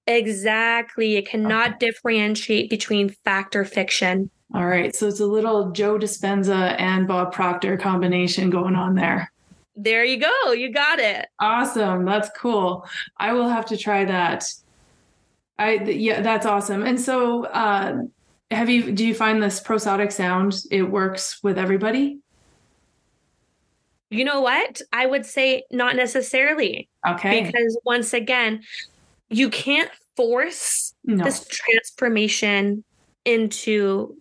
Exactly. 0.08 1.15
It 1.15 1.28
cannot 1.28 1.69
okay. 1.69 1.88
differentiate 1.88 2.69
between 2.69 3.10
fact 3.10 3.56
or 3.56 3.65
fiction. 3.65 4.30
All 4.54 4.65
right. 4.65 4.95
So 4.95 5.08
it's 5.08 5.19
a 5.19 5.25
little 5.25 5.71
Joe 5.71 5.97
Dispenza 5.97 6.80
and 6.80 7.08
Bob 7.08 7.34
Proctor 7.34 7.78
combination 7.78 8.49
going 8.49 8.75
on 8.75 8.95
there. 8.95 9.32
There 9.75 10.06
you 10.06 10.17
go. 10.17 10.51
You 10.51 10.71
got 10.71 10.99
it. 10.99 11.28
Awesome. 11.39 12.06
That's 12.06 12.30
cool. 12.38 12.86
I 13.17 13.34
will 13.34 13.49
have 13.49 13.65
to 13.67 13.78
try 13.78 14.06
that. 14.06 14.45
I 15.57 15.75
yeah, 15.75 16.21
that's 16.21 16.45
awesome. 16.45 16.83
And 16.83 16.99
so 16.99 17.45
uh 17.45 18.03
have 18.51 18.69
you 18.69 18.91
do 18.91 19.05
you 19.05 19.15
find 19.15 19.41
this 19.41 19.61
prosodic 19.61 20.11
sound 20.11 20.63
it 20.71 20.83
works 20.83 21.41
with 21.43 21.57
everybody? 21.57 22.19
You 24.09 24.23
know 24.23 24.41
what? 24.41 24.81
I 24.93 25.05
would 25.05 25.25
say 25.25 25.63
not 25.71 25.95
necessarily. 25.95 26.87
Okay. 27.07 27.43
Because 27.43 27.77
once 27.85 28.13
again, 28.13 28.61
you 29.29 29.49
can't 29.49 29.89
force 30.15 30.93
no. 31.03 31.23
this 31.23 31.47
transformation 31.47 32.83
into 33.25 34.15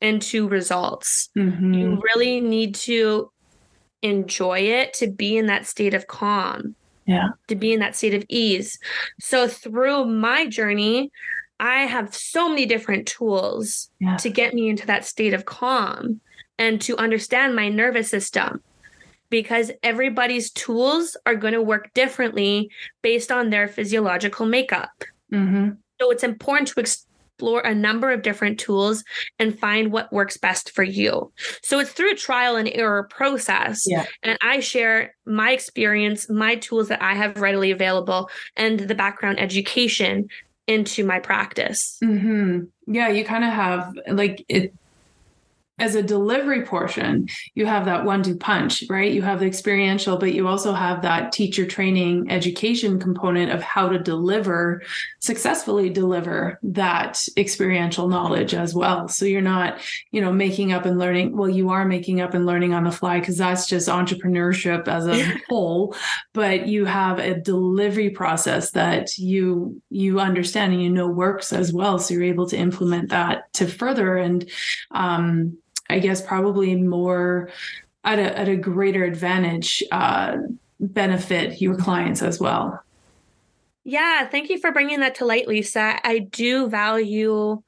into 0.00 0.48
results. 0.48 1.28
Mm-hmm. 1.36 1.74
You 1.74 2.02
really 2.14 2.40
need 2.40 2.74
to 2.76 3.30
enjoy 4.02 4.60
it 4.60 4.94
to 4.94 5.10
be 5.10 5.36
in 5.36 5.46
that 5.46 5.66
state 5.66 5.92
of 5.92 6.06
calm. 6.06 6.74
Yeah. 7.10 7.30
To 7.48 7.56
be 7.56 7.72
in 7.72 7.80
that 7.80 7.96
state 7.96 8.14
of 8.14 8.24
ease. 8.28 8.78
So 9.18 9.48
through 9.48 10.04
my 10.06 10.46
journey, 10.46 11.10
I 11.58 11.80
have 11.80 12.14
so 12.14 12.48
many 12.48 12.64
different 12.66 13.06
tools 13.06 13.90
yeah. 13.98 14.16
to 14.18 14.30
get 14.30 14.54
me 14.54 14.68
into 14.70 14.86
that 14.86 15.04
state 15.04 15.34
of 15.34 15.44
calm 15.44 16.20
and 16.56 16.80
to 16.82 16.96
understand 16.96 17.56
my 17.56 17.68
nervous 17.68 18.08
system. 18.08 18.62
because 19.30 19.70
everybody's 19.82 20.50
tools 20.50 21.16
are 21.24 21.36
going 21.36 21.54
to 21.54 21.62
work 21.62 21.94
differently 21.94 22.70
based 23.00 23.30
on 23.30 23.50
their 23.50 23.68
physiological 23.68 24.44
makeup. 24.44 24.90
Mm-hmm. 25.32 25.70
So 26.00 26.10
it's 26.10 26.24
important 26.24 26.68
to 26.68 26.80
explore 27.40 27.60
a 27.62 27.74
number 27.74 28.10
of 28.10 28.20
different 28.20 28.60
tools 28.60 29.02
and 29.38 29.58
find 29.58 29.90
what 29.90 30.12
works 30.12 30.36
best 30.36 30.72
for 30.72 30.82
you. 30.82 31.32
So 31.62 31.78
it's 31.78 31.90
through 31.90 32.12
a 32.12 32.16
trial 32.16 32.56
and 32.56 32.68
error 32.68 33.04
process. 33.04 33.80
Yeah. 33.86 34.04
And 34.22 34.36
I 34.42 34.60
share 34.60 35.14
my 35.24 35.52
experience, 35.52 36.28
my 36.28 36.56
tools 36.56 36.88
that 36.88 37.00
I 37.00 37.14
have 37.14 37.40
readily 37.40 37.70
available, 37.70 38.28
and 38.56 38.80
the 38.80 38.94
background 38.94 39.40
education 39.40 40.28
into 40.66 41.02
my 41.02 41.18
practice. 41.18 41.96
Mm-hmm. 42.04 42.64
Yeah, 42.92 43.08
you 43.08 43.24
kind 43.24 43.44
of 43.44 43.52
have 43.52 43.98
like 44.08 44.44
it 44.48 44.74
as 45.80 45.94
a 45.94 46.02
delivery 46.02 46.62
portion, 46.64 47.28
you 47.54 47.66
have 47.66 47.86
that 47.86 48.04
one 48.04 48.22
two 48.22 48.36
punch, 48.36 48.84
right? 48.88 49.10
You 49.10 49.22
have 49.22 49.40
the 49.40 49.46
experiential, 49.46 50.18
but 50.18 50.34
you 50.34 50.46
also 50.46 50.72
have 50.72 51.02
that 51.02 51.32
teacher 51.32 51.66
training 51.66 52.30
education 52.30 53.00
component 53.00 53.50
of 53.50 53.62
how 53.62 53.88
to 53.88 53.98
deliver, 53.98 54.82
successfully 55.18 55.88
deliver 55.88 56.58
that 56.62 57.26
experiential 57.36 58.08
knowledge 58.08 58.54
as 58.54 58.74
well. 58.74 59.08
So 59.08 59.24
you're 59.24 59.40
not, 59.40 59.80
you 60.10 60.20
know, 60.20 60.32
making 60.32 60.72
up 60.72 60.84
and 60.84 60.98
learning. 60.98 61.36
Well, 61.36 61.48
you 61.48 61.70
are 61.70 61.86
making 61.86 62.20
up 62.20 62.34
and 62.34 62.44
learning 62.44 62.74
on 62.74 62.84
the 62.84 62.92
fly 62.92 63.18
because 63.18 63.38
that's 63.38 63.66
just 63.66 63.88
entrepreneurship 63.88 64.86
as 64.86 65.06
a 65.06 65.22
whole, 65.48 65.96
but 66.34 66.66
you 66.66 66.84
have 66.84 67.18
a 67.18 67.40
delivery 67.40 68.10
process 68.10 68.72
that 68.72 69.16
you 69.16 69.80
you 69.88 70.20
understand 70.20 70.74
and 70.74 70.82
you 70.82 70.90
know 70.90 71.08
works 71.08 71.52
as 71.52 71.72
well. 71.72 71.98
So 71.98 72.14
you're 72.14 72.22
able 72.24 72.46
to 72.48 72.56
implement 72.56 73.08
that 73.10 73.52
to 73.54 73.66
further 73.66 74.16
and 74.16 74.48
um 74.90 75.56
I 75.90 75.98
guess 75.98 76.22
probably 76.22 76.74
more 76.76 77.50
at 78.04 78.18
a 78.18 78.38
at 78.38 78.48
a 78.48 78.56
greater 78.56 79.04
advantage 79.04 79.82
uh, 79.92 80.38
benefit 80.78 81.60
your 81.60 81.76
clients 81.76 82.22
as 82.22 82.40
well. 82.40 82.82
Yeah, 83.84 84.26
thank 84.26 84.50
you 84.50 84.58
for 84.58 84.72
bringing 84.72 85.00
that 85.00 85.16
to 85.16 85.24
light, 85.24 85.48
Lisa. 85.48 85.98
I 86.04 86.18
do 86.18 86.68
value 86.68 87.62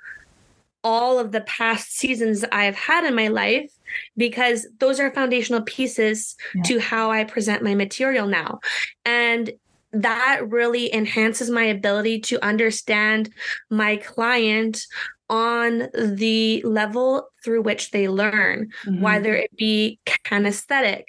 all 0.85 1.19
of 1.19 1.33
the 1.33 1.41
past 1.43 1.97
seasons 1.97 2.45
I've 2.51 2.75
had 2.75 3.05
in 3.05 3.15
my 3.15 3.29
life 3.29 3.71
because 4.17 4.67
those 4.79 4.99
are 5.01 5.13
foundational 5.13 5.63
pieces 5.63 6.37
yeah. 6.55 6.63
to 6.63 6.81
how 6.81 7.11
I 7.11 7.25
present 7.25 7.63
my 7.63 7.75
material 7.75 8.27
now. 8.27 8.61
And 9.05 9.53
that 9.93 10.41
really 10.49 10.93
enhances 10.95 11.51
my 11.51 11.65
ability 11.65 12.21
to 12.21 12.45
understand 12.45 13.31
my 13.71 13.97
client 13.97 14.87
on 15.33 15.89
the 15.95 16.63
level 16.63 17.27
through 17.43 17.63
which 17.63 17.91
they 17.91 18.07
learn, 18.07 18.71
mm-hmm. 18.85 19.01
whether 19.01 19.35
it 19.35 19.51
be 19.57 19.99
kinesthetic, 20.25 21.05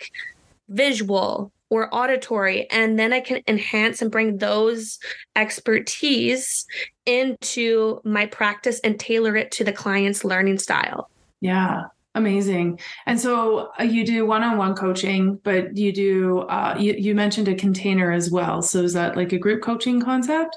visual, 0.69 1.51
or 1.69 1.93
auditory. 1.93 2.69
And 2.71 2.97
then 2.97 3.11
I 3.11 3.19
can 3.19 3.41
enhance 3.47 4.01
and 4.01 4.09
bring 4.09 4.37
those 4.37 4.97
expertise 5.35 6.65
into 7.05 7.99
my 8.05 8.25
practice 8.25 8.79
and 8.79 8.97
tailor 8.97 9.35
it 9.35 9.51
to 9.51 9.65
the 9.65 9.73
client's 9.73 10.23
learning 10.23 10.59
style. 10.59 11.09
Yeah. 11.41 11.83
Amazing. 12.15 12.79
And 13.07 13.19
so 13.19 13.71
uh, 13.79 13.83
you 13.83 14.05
do 14.05 14.25
one-on-one 14.25 14.75
coaching, 14.75 15.39
but 15.43 15.75
you 15.75 15.91
do 15.91 16.39
uh, 16.41 16.75
you, 16.79 16.93
you 16.93 17.15
mentioned 17.15 17.47
a 17.47 17.55
container 17.55 18.11
as 18.11 18.29
well. 18.29 18.61
So 18.61 18.83
is 18.83 18.93
that 18.93 19.17
like 19.17 19.33
a 19.33 19.39
group 19.39 19.63
coaching 19.63 19.99
concept? 19.99 20.55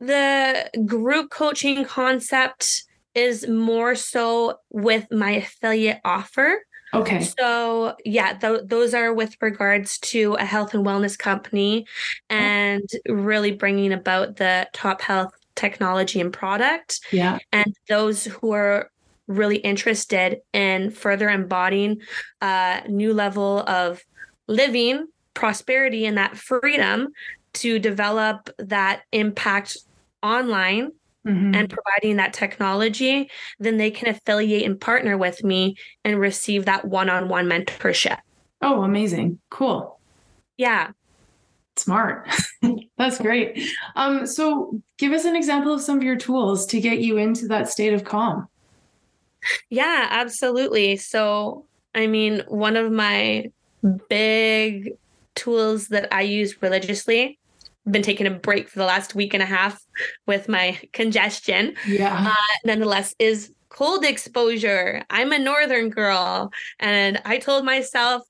The 0.00 0.70
group 0.84 1.30
coaching 1.30 1.84
concept 1.84 2.84
is 3.14 3.48
more 3.48 3.94
so 3.94 4.58
with 4.70 5.06
my 5.10 5.30
affiliate 5.32 6.00
offer. 6.04 6.62
Okay. 6.94 7.22
So, 7.22 7.96
yeah, 8.04 8.34
th- 8.34 8.62
those 8.64 8.94
are 8.94 9.12
with 9.12 9.36
regards 9.40 9.98
to 9.98 10.34
a 10.34 10.44
health 10.44 10.74
and 10.74 10.84
wellness 10.84 11.18
company 11.18 11.86
and 12.30 12.88
really 13.08 13.52
bringing 13.52 13.92
about 13.92 14.36
the 14.36 14.68
top 14.72 15.00
health 15.00 15.32
technology 15.56 16.20
and 16.20 16.32
product. 16.32 17.00
Yeah. 17.10 17.38
And 17.52 17.74
those 17.88 18.24
who 18.24 18.52
are 18.52 18.90
really 19.26 19.56
interested 19.56 20.40
in 20.52 20.90
further 20.90 21.28
embodying 21.28 22.00
a 22.40 22.82
new 22.88 23.12
level 23.12 23.60
of 23.66 24.04
living, 24.46 25.06
prosperity, 25.34 26.06
and 26.06 26.16
that 26.16 26.36
freedom 26.36 27.08
to 27.56 27.78
develop 27.78 28.50
that 28.58 29.02
impact 29.12 29.76
online 30.22 30.92
mm-hmm. 31.26 31.54
and 31.54 31.70
providing 31.70 32.16
that 32.16 32.32
technology, 32.32 33.30
then 33.58 33.76
they 33.76 33.90
can 33.90 34.08
affiliate 34.08 34.64
and 34.64 34.80
partner 34.80 35.16
with 35.18 35.42
me 35.44 35.76
and 36.04 36.18
receive 36.18 36.64
that 36.64 36.86
one 36.86 37.10
on 37.10 37.28
one 37.28 37.46
mentorship. 37.46 38.18
Oh, 38.62 38.82
amazing. 38.82 39.38
Cool. 39.50 39.98
Yeah. 40.56 40.92
Smart. 41.76 42.28
That's 42.98 43.18
great. 43.18 43.68
Um, 43.96 44.26
so 44.26 44.80
give 44.98 45.12
us 45.12 45.24
an 45.24 45.36
example 45.36 45.74
of 45.74 45.82
some 45.82 45.98
of 45.98 46.02
your 46.02 46.16
tools 46.16 46.66
to 46.66 46.80
get 46.80 47.00
you 47.00 47.18
into 47.18 47.46
that 47.48 47.68
state 47.68 47.92
of 47.92 48.04
calm. 48.04 48.48
Yeah, 49.68 50.08
absolutely. 50.10 50.96
So, 50.96 51.66
I 51.94 52.06
mean, 52.06 52.42
one 52.48 52.76
of 52.76 52.90
my 52.90 53.50
big 54.08 54.94
tools 55.34 55.88
that 55.88 56.12
I 56.12 56.22
use 56.22 56.60
religiously 56.62 57.38
been 57.90 58.02
taking 58.02 58.26
a 58.26 58.30
break 58.30 58.68
for 58.68 58.78
the 58.78 58.84
last 58.84 59.14
week 59.14 59.34
and 59.34 59.42
a 59.42 59.46
half 59.46 59.80
with 60.26 60.48
my 60.48 60.78
congestion. 60.92 61.74
Yeah. 61.86 62.30
Uh, 62.30 62.58
nonetheless, 62.64 63.14
is 63.18 63.52
cold 63.68 64.04
exposure. 64.04 65.02
I'm 65.10 65.32
a 65.32 65.38
northern 65.38 65.90
girl, 65.90 66.52
and 66.80 67.20
I 67.24 67.38
told 67.38 67.64
myself 67.64 68.22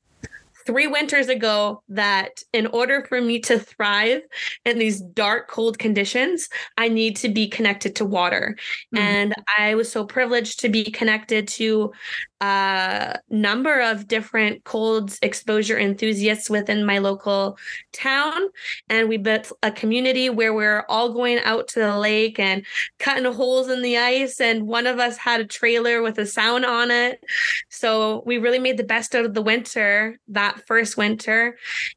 three 0.66 0.88
winters 0.88 1.28
ago 1.28 1.82
that 1.88 2.42
in 2.52 2.66
order 2.66 3.06
for 3.08 3.20
me 3.20 3.38
to 3.38 3.58
thrive 3.58 4.22
in 4.64 4.78
these 4.78 5.00
dark, 5.00 5.48
cold 5.48 5.78
conditions, 5.78 6.48
I 6.76 6.88
need 6.88 7.16
to 7.18 7.28
be 7.28 7.48
connected 7.48 7.94
to 7.96 8.04
water. 8.04 8.56
Mm-hmm. 8.94 8.98
And 8.98 9.34
I 9.56 9.76
was 9.76 9.90
so 9.90 10.04
privileged 10.04 10.60
to 10.60 10.68
be 10.68 10.84
connected 10.84 11.46
to 11.48 11.92
a 12.40 13.18
number 13.30 13.80
of 13.80 14.08
different 14.08 14.64
cold 14.64 15.16
exposure 15.22 15.78
enthusiasts 15.78 16.50
within 16.50 16.84
my 16.84 16.98
local 16.98 17.56
town. 17.92 18.48
And 18.88 19.08
we 19.08 19.16
built 19.16 19.52
a 19.62 19.70
community 19.70 20.28
where 20.28 20.52
we're 20.52 20.84
all 20.88 21.12
going 21.12 21.38
out 21.40 21.68
to 21.68 21.80
the 21.80 21.98
lake 21.98 22.38
and 22.38 22.64
cutting 22.98 23.30
holes 23.32 23.70
in 23.70 23.82
the 23.82 23.96
ice. 23.96 24.40
And 24.40 24.66
one 24.66 24.86
of 24.86 24.98
us 24.98 25.16
had 25.16 25.40
a 25.40 25.46
trailer 25.46 26.02
with 26.02 26.18
a 26.18 26.26
sound 26.26 26.66
on 26.66 26.90
it. 26.90 27.24
So 27.70 28.22
we 28.26 28.38
really 28.38 28.58
made 28.58 28.76
the 28.76 28.84
best 28.84 29.14
out 29.14 29.24
of 29.24 29.34
the 29.34 29.42
winter 29.42 30.18
that 30.28 30.66
first 30.66 30.96
winter. 30.96 31.56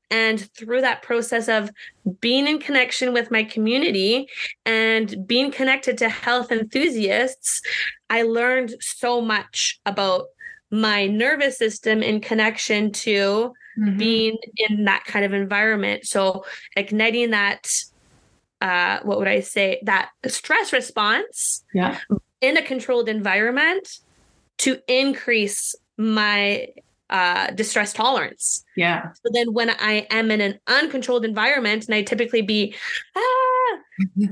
And 0.09 0.39
through 0.55 0.81
that 0.81 1.01
process 1.01 1.49
of 1.49 1.69
being 2.21 2.47
in 2.47 2.59
connection 2.59 3.13
with 3.13 3.31
my 3.31 3.43
community 3.43 4.27
and 4.65 5.27
being 5.27 5.51
connected 5.51 5.97
to 5.99 6.09
health 6.09 6.51
enthusiasts, 6.51 7.61
I 8.09 8.23
learned 8.23 8.75
so 8.79 9.21
much 9.21 9.79
about 9.85 10.25
my 10.71 11.07
nervous 11.07 11.57
system 11.57 12.03
in 12.03 12.21
connection 12.21 12.91
to 12.91 13.53
mm-hmm. 13.77 13.97
being 13.97 14.37
in 14.55 14.85
that 14.85 15.03
kind 15.05 15.25
of 15.25 15.33
environment. 15.33 16.05
So 16.05 16.45
igniting 16.75 17.31
that 17.31 17.69
uh 18.61 18.99
what 19.03 19.19
would 19.19 19.27
I 19.29 19.39
say 19.39 19.79
that 19.83 20.09
stress 20.27 20.73
response 20.73 21.63
yeah 21.73 21.97
in 22.41 22.57
a 22.57 22.61
controlled 22.61 23.07
environment 23.07 23.99
to 24.57 24.79
increase 24.87 25.75
my 25.97 26.67
uh, 27.09 27.51
distress 27.51 27.93
tolerance. 27.93 28.63
Yeah. 28.75 29.11
So 29.13 29.31
then 29.33 29.53
when 29.53 29.71
I 29.71 30.07
am 30.11 30.31
in 30.31 30.41
an 30.41 30.59
uncontrolled 30.67 31.25
environment 31.25 31.85
and 31.85 31.95
I 31.95 32.03
typically 32.03 32.41
be, 32.41 32.75
ah, 33.15 33.77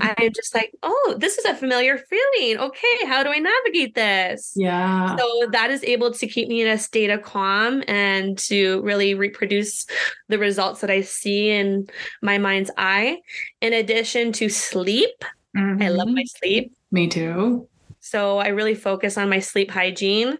I'm 0.00 0.32
just 0.32 0.54
like, 0.54 0.72
oh, 0.82 1.16
this 1.18 1.38
is 1.38 1.44
a 1.44 1.54
familiar 1.54 1.98
feeling. 1.98 2.58
Okay, 2.58 3.06
how 3.06 3.22
do 3.22 3.30
I 3.30 3.38
navigate 3.38 3.94
this? 3.94 4.52
Yeah. 4.56 5.16
So 5.16 5.48
that 5.50 5.70
is 5.70 5.82
able 5.84 6.12
to 6.12 6.26
keep 6.26 6.48
me 6.48 6.62
in 6.62 6.68
a 6.68 6.78
state 6.78 7.10
of 7.10 7.22
calm 7.22 7.82
and 7.88 8.38
to 8.38 8.80
really 8.82 9.14
reproduce 9.14 9.86
the 10.28 10.38
results 10.38 10.80
that 10.80 10.90
I 10.90 11.02
see 11.02 11.50
in 11.50 11.86
my 12.22 12.38
mind's 12.38 12.70
eye. 12.78 13.18
In 13.60 13.72
addition 13.72 14.32
to 14.32 14.48
sleep, 14.48 15.24
mm-hmm. 15.56 15.82
I 15.82 15.88
love 15.88 16.08
my 16.08 16.22
mm-hmm. 16.22 16.38
sleep. 16.38 16.72
Me 16.90 17.08
too. 17.08 17.68
So 18.00 18.38
I 18.38 18.48
really 18.48 18.74
focus 18.74 19.18
on 19.18 19.28
my 19.28 19.40
sleep 19.40 19.70
hygiene 19.70 20.38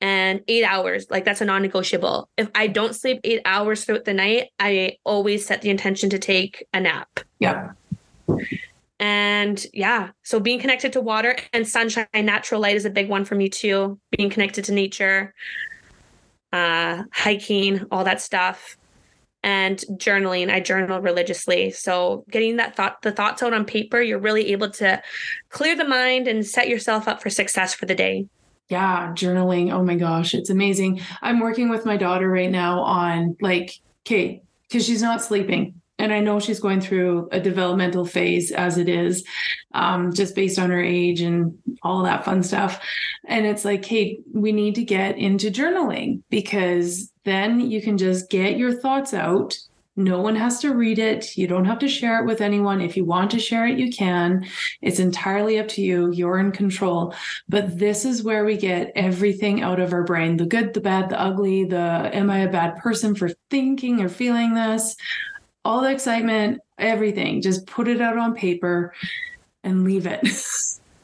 and 0.00 0.42
eight 0.48 0.64
hours. 0.64 1.06
Like 1.10 1.24
that's 1.24 1.40
a 1.40 1.44
non-negotiable. 1.44 2.28
If 2.36 2.48
i 2.54 2.66
don't 2.66 2.94
sleep 2.94 3.20
eight 3.24 3.42
hours 3.44 3.84
throughout 3.84 4.04
the 4.04 4.14
night 4.14 4.48
i 4.58 4.96
always 5.04 5.46
set 5.46 5.62
the 5.62 5.70
intention 5.70 6.10
to 6.10 6.18
take 6.18 6.66
a 6.72 6.80
nap. 6.80 7.20
Yeah. 7.38 7.72
And 8.98 9.64
yeah 9.72 10.10
so 10.22 10.40
being 10.40 10.60
connected 10.60 10.92
to 10.94 11.00
water 11.00 11.36
and 11.52 11.66
sunshine 11.66 12.06
natural 12.14 12.60
light 12.60 12.76
is 12.76 12.84
a 12.84 12.90
big 12.90 13.08
one 13.08 13.24
for 13.24 13.34
me 13.34 13.48
too. 13.48 13.98
Being 14.16 14.30
connected 14.30 14.64
to 14.66 14.72
nature 14.72 15.34
uh 16.52 17.04
hiking 17.12 17.86
all 17.90 18.04
that 18.04 18.20
stuff 18.20 18.76
and 19.42 19.78
journaling. 19.92 20.50
I 20.50 20.60
journal 20.60 21.00
religiously. 21.00 21.70
So 21.70 22.24
getting 22.30 22.56
that 22.56 22.76
thought 22.76 23.00
the 23.02 23.12
thoughts 23.12 23.42
out 23.42 23.54
on 23.54 23.64
paper 23.64 24.00
you're 24.00 24.18
really 24.18 24.52
able 24.52 24.70
to 24.70 25.02
clear 25.50 25.76
the 25.76 25.84
mind 25.84 26.26
and 26.26 26.44
set 26.46 26.68
yourself 26.68 27.06
up 27.06 27.22
for 27.22 27.30
success 27.30 27.74
for 27.74 27.86
the 27.86 27.94
day 27.94 28.26
Yeah, 28.70 29.12
journaling. 29.14 29.72
Oh 29.72 29.82
my 29.82 29.96
gosh, 29.96 30.32
it's 30.32 30.48
amazing. 30.48 31.00
I'm 31.22 31.40
working 31.40 31.70
with 31.70 31.84
my 31.84 31.96
daughter 31.96 32.30
right 32.30 32.50
now 32.50 32.80
on 32.80 33.36
like, 33.40 33.72
okay, 34.06 34.42
because 34.62 34.86
she's 34.86 35.02
not 35.02 35.22
sleeping. 35.22 35.74
And 35.98 36.14
I 36.14 36.20
know 36.20 36.38
she's 36.38 36.60
going 36.60 36.80
through 36.80 37.28
a 37.32 37.40
developmental 37.40 38.06
phase 38.06 38.52
as 38.52 38.78
it 38.78 38.88
is, 38.88 39.22
um, 39.74 40.14
just 40.14 40.34
based 40.36 40.58
on 40.58 40.70
her 40.70 40.80
age 40.80 41.20
and 41.20 41.58
all 41.82 42.04
that 42.04 42.24
fun 42.24 42.44
stuff. 42.44 42.80
And 43.26 43.44
it's 43.44 43.64
like, 43.64 43.84
hey, 43.84 44.20
we 44.32 44.52
need 44.52 44.76
to 44.76 44.84
get 44.84 45.18
into 45.18 45.50
journaling 45.50 46.22
because 46.30 47.12
then 47.24 47.60
you 47.60 47.82
can 47.82 47.98
just 47.98 48.30
get 48.30 48.56
your 48.56 48.72
thoughts 48.72 49.12
out 49.12 49.58
no 50.04 50.20
one 50.20 50.36
has 50.36 50.60
to 50.60 50.74
read 50.74 50.98
it. 50.98 51.36
You 51.36 51.46
don't 51.46 51.64
have 51.64 51.78
to 51.80 51.88
share 51.88 52.20
it 52.20 52.26
with 52.26 52.40
anyone. 52.40 52.80
If 52.80 52.96
you 52.96 53.04
want 53.04 53.30
to 53.32 53.38
share 53.38 53.66
it, 53.66 53.78
you 53.78 53.90
can. 53.90 54.46
It's 54.80 54.98
entirely 54.98 55.58
up 55.58 55.68
to 55.68 55.82
you. 55.82 56.10
You're 56.10 56.38
in 56.38 56.52
control. 56.52 57.14
But 57.48 57.78
this 57.78 58.04
is 58.04 58.22
where 58.22 58.44
we 58.44 58.56
get 58.56 58.92
everything 58.94 59.62
out 59.62 59.80
of 59.80 59.92
our 59.92 60.04
brain 60.04 60.36
the 60.36 60.46
good, 60.46 60.74
the 60.74 60.80
bad, 60.80 61.10
the 61.10 61.20
ugly, 61.20 61.64
the 61.64 62.10
am 62.12 62.30
I 62.30 62.38
a 62.38 62.50
bad 62.50 62.76
person 62.76 63.14
for 63.14 63.30
thinking 63.50 64.00
or 64.00 64.08
feeling 64.08 64.54
this? 64.54 64.96
All 65.64 65.82
the 65.82 65.90
excitement, 65.90 66.60
everything. 66.78 67.42
Just 67.42 67.66
put 67.66 67.88
it 67.88 68.00
out 68.00 68.16
on 68.16 68.34
paper 68.34 68.94
and 69.62 69.84
leave 69.84 70.06
it. 70.06 70.26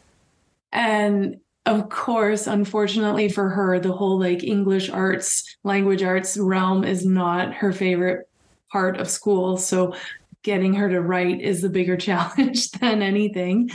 and 0.73 1.39
of 1.67 1.89
course, 1.89 2.47
unfortunately 2.47 3.29
for 3.29 3.51
her, 3.51 3.79
the 3.81 3.93
whole 3.93 4.19
like 4.19 4.45
English 4.45 4.89
arts, 4.89 5.57
language 5.65 6.03
arts 6.03 6.39
realm 6.39 6.85
is 6.85 7.05
not 7.05 7.53
her 7.53 7.73
favorite 7.73 8.29
part 8.77 9.01
of 9.01 9.09
school. 9.09 9.57
So 9.57 9.95
getting 10.43 10.75
her 10.75 10.87
to 10.91 11.01
write 11.01 11.41
is 11.41 11.63
the 11.63 11.71
bigger 11.71 11.97
challenge 12.09 12.71
than 12.73 13.01
anything. 13.01 13.71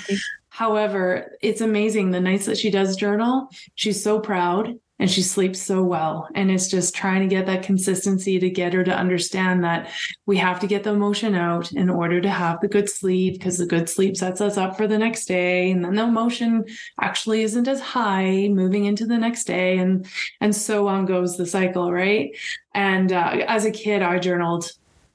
However, 0.49 1.37
it's 1.41 1.61
amazing 1.61 2.11
the 2.11 2.19
nights 2.19 2.45
that 2.45 2.59
she 2.59 2.69
does 2.69 2.95
journal, 2.95 3.49
she's 3.73 4.03
so 4.03 4.19
proud 4.19 4.77
and 4.99 5.09
she 5.09 5.23
sleeps 5.23 5.59
so 5.59 5.81
well. 5.81 6.29
And 6.35 6.51
it's 6.51 6.67
just 6.67 6.93
trying 6.93 7.21
to 7.21 7.35
get 7.35 7.47
that 7.47 7.63
consistency 7.63 8.37
to 8.37 8.49
get 8.51 8.73
her 8.73 8.83
to 8.83 8.95
understand 8.95 9.63
that 9.63 9.89
we 10.27 10.37
have 10.37 10.59
to 10.59 10.67
get 10.67 10.83
the 10.83 10.91
emotion 10.91 11.33
out 11.33 11.71
in 11.71 11.89
order 11.89 12.21
to 12.21 12.29
have 12.29 12.61
the 12.61 12.67
good 12.67 12.87
sleep 12.87 13.33
because 13.33 13.57
the 13.57 13.65
good 13.65 13.89
sleep 13.89 14.15
sets 14.15 14.39
us 14.39 14.57
up 14.57 14.77
for 14.77 14.87
the 14.87 14.99
next 14.99 15.25
day. 15.25 15.71
And 15.71 15.83
then 15.83 15.95
the 15.95 16.03
emotion 16.03 16.65
actually 16.99 17.41
isn't 17.41 17.67
as 17.67 17.81
high 17.81 18.47
moving 18.49 18.85
into 18.85 19.07
the 19.07 19.17
next 19.17 19.45
day. 19.45 19.79
And, 19.79 20.05
and 20.39 20.55
so 20.55 20.87
on 20.87 21.07
goes 21.07 21.35
the 21.35 21.47
cycle, 21.47 21.91
right? 21.91 22.37
And 22.75 23.11
uh, 23.11 23.37
as 23.47 23.65
a 23.65 23.71
kid, 23.71 24.03
I 24.03 24.19
journaled 24.19 24.71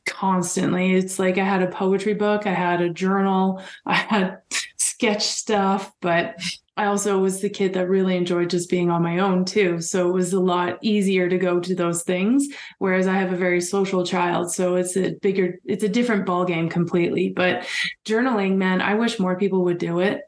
constantly. 0.06 0.94
It's 0.94 1.18
like 1.18 1.38
I 1.38 1.44
had 1.44 1.62
a 1.62 1.68
poetry 1.68 2.14
book, 2.14 2.46
I 2.46 2.54
had 2.54 2.80
a 2.80 2.88
journal, 2.88 3.62
I 3.86 3.94
had 3.94 4.38
sketch 4.76 5.26
stuff, 5.26 5.92
but 6.00 6.36
I 6.78 6.86
also 6.86 7.18
was 7.18 7.40
the 7.40 7.48
kid 7.48 7.72
that 7.74 7.88
really 7.88 8.16
enjoyed 8.16 8.50
just 8.50 8.68
being 8.68 8.90
on 8.90 9.02
my 9.02 9.18
own 9.18 9.46
too. 9.46 9.80
So 9.80 10.08
it 10.08 10.12
was 10.12 10.34
a 10.34 10.40
lot 10.40 10.78
easier 10.82 11.28
to 11.28 11.38
go 11.38 11.58
to 11.58 11.74
those 11.74 12.02
things. 12.02 12.48
Whereas 12.78 13.06
I 13.06 13.14
have 13.14 13.32
a 13.32 13.36
very 13.36 13.62
social 13.62 14.04
child. 14.04 14.52
So 14.52 14.76
it's 14.76 14.96
a 14.96 15.14
bigger, 15.22 15.58
it's 15.64 15.84
a 15.84 15.88
different 15.88 16.26
ball 16.26 16.44
game 16.44 16.68
completely. 16.68 17.30
But 17.30 17.66
journaling, 18.04 18.56
man, 18.56 18.82
I 18.82 18.94
wish 18.94 19.18
more 19.18 19.38
people 19.38 19.64
would 19.64 19.78
do 19.78 20.00
it. 20.00 20.22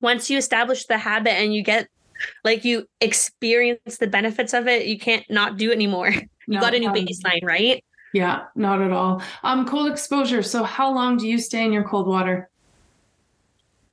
Once 0.00 0.30
you 0.30 0.38
establish 0.38 0.86
the 0.86 0.96
habit 0.96 1.32
and 1.32 1.54
you 1.54 1.62
get 1.62 1.88
like 2.42 2.64
you 2.64 2.88
experience 3.00 3.98
the 3.98 4.06
benefits 4.06 4.54
of 4.54 4.66
it, 4.66 4.86
you 4.86 4.98
can't 4.98 5.24
not 5.30 5.56
do 5.56 5.70
it 5.70 5.74
anymore. 5.74 6.12
You 6.48 6.54
no, 6.54 6.60
got 6.60 6.74
a 6.74 6.78
new 6.78 6.90
baseline, 6.90 7.44
right? 7.44 7.84
Yeah, 8.14 8.44
not 8.56 8.80
at 8.80 8.90
all. 8.90 9.22
Um, 9.42 9.66
cold 9.66 9.90
exposure. 9.92 10.42
So, 10.42 10.64
how 10.64 10.92
long 10.92 11.18
do 11.18 11.28
you 11.28 11.38
stay 11.38 11.64
in 11.64 11.72
your 11.72 11.84
cold 11.84 12.08
water? 12.08 12.48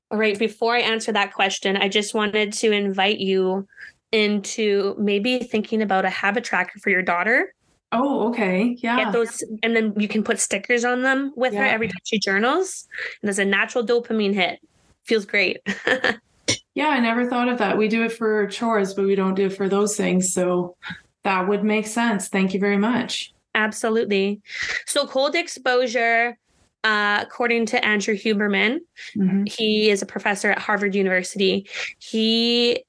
All 0.10 0.18
right. 0.18 0.40
Before 0.40 0.74
I 0.74 0.80
answer 0.80 1.12
that 1.12 1.34
question, 1.34 1.76
I 1.76 1.90
just 1.90 2.14
wanted 2.14 2.54
to 2.54 2.72
invite 2.72 3.20
you 3.20 3.68
into 4.14 4.96
maybe 4.98 5.40
thinking 5.40 5.82
about 5.82 6.06
a 6.06 6.10
habit 6.10 6.46
tracker 6.46 6.80
for 6.80 6.90
your 6.90 7.02
daughter. 7.02 7.54
Oh, 7.92 8.30
okay. 8.30 8.78
Yeah. 8.80 9.04
Get 9.04 9.14
those, 9.14 9.44
and 9.62 9.76
then 9.76 9.94
you 9.98 10.08
can 10.08 10.24
put 10.24 10.40
stickers 10.40 10.86
on 10.86 11.02
them 11.02 11.34
with 11.36 11.54
yeah. 11.54 11.60
her 11.60 11.66
every 11.66 11.88
time 11.88 12.00
she 12.06 12.18
journals. 12.18 12.88
And 13.22 13.28
there's 13.28 13.40
a 13.40 13.46
natural 13.46 13.86
dopamine 13.86 14.34
hit. 14.34 14.60
Feels 15.04 15.26
great. 15.26 15.58
yeah, 16.76 16.88
I 16.88 17.00
never 17.00 17.30
thought 17.30 17.50
of 17.50 17.58
that. 17.58 17.78
We 17.78 17.90
do 17.90 18.04
it 18.04 18.14
for 18.14 18.48
chores, 18.48 18.94
but 18.94 19.06
we 19.06 19.16
don't 19.16 19.36
do 19.36 19.48
it 19.48 19.58
for 19.58 19.68
those 19.68 19.98
things. 19.98 20.34
So 20.34 20.78
that 21.26 21.48
would 21.48 21.64
make 21.64 21.86
sense. 21.86 22.30
Thank 22.30 22.54
you 22.54 22.60
very 22.60 22.78
much. 22.78 23.34
Absolutely. 23.54 24.42
So, 24.86 25.06
cold 25.06 25.36
exposure, 25.36 26.38
uh, 26.84 27.20
according 27.22 27.66
to 27.68 27.84
Andrew 27.84 28.16
Huberman, 28.16 28.80
mm-hmm. 29.16 29.44
he 29.46 29.90
is 29.90 30.02
a 30.02 30.06
professor 30.06 30.52
at 30.52 30.60
Harvard 30.60 30.96
University. 30.96 31.68
He 32.00 32.84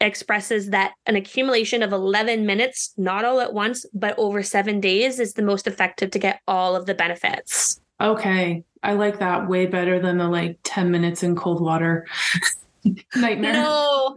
expresses 0.00 0.70
that 0.70 0.92
an 1.06 1.16
accumulation 1.16 1.82
of 1.82 1.92
11 1.92 2.44
minutes, 2.44 2.92
not 2.96 3.24
all 3.24 3.40
at 3.40 3.54
once, 3.54 3.86
but 3.94 4.18
over 4.18 4.42
seven 4.42 4.80
days, 4.80 5.18
is 5.18 5.34
the 5.34 5.42
most 5.42 5.66
effective 5.66 6.10
to 6.10 6.18
get 6.18 6.40
all 6.46 6.76
of 6.76 6.86
the 6.86 6.94
benefits. 6.94 7.80
Okay. 8.00 8.64
I 8.82 8.92
like 8.92 9.20
that 9.20 9.48
way 9.48 9.66
better 9.66 9.98
than 9.98 10.18
the 10.18 10.28
like 10.28 10.58
10 10.64 10.90
minutes 10.90 11.22
in 11.22 11.36
cold 11.36 11.60
water. 11.60 12.06
nightmare. 13.16 13.52
No, 13.52 14.16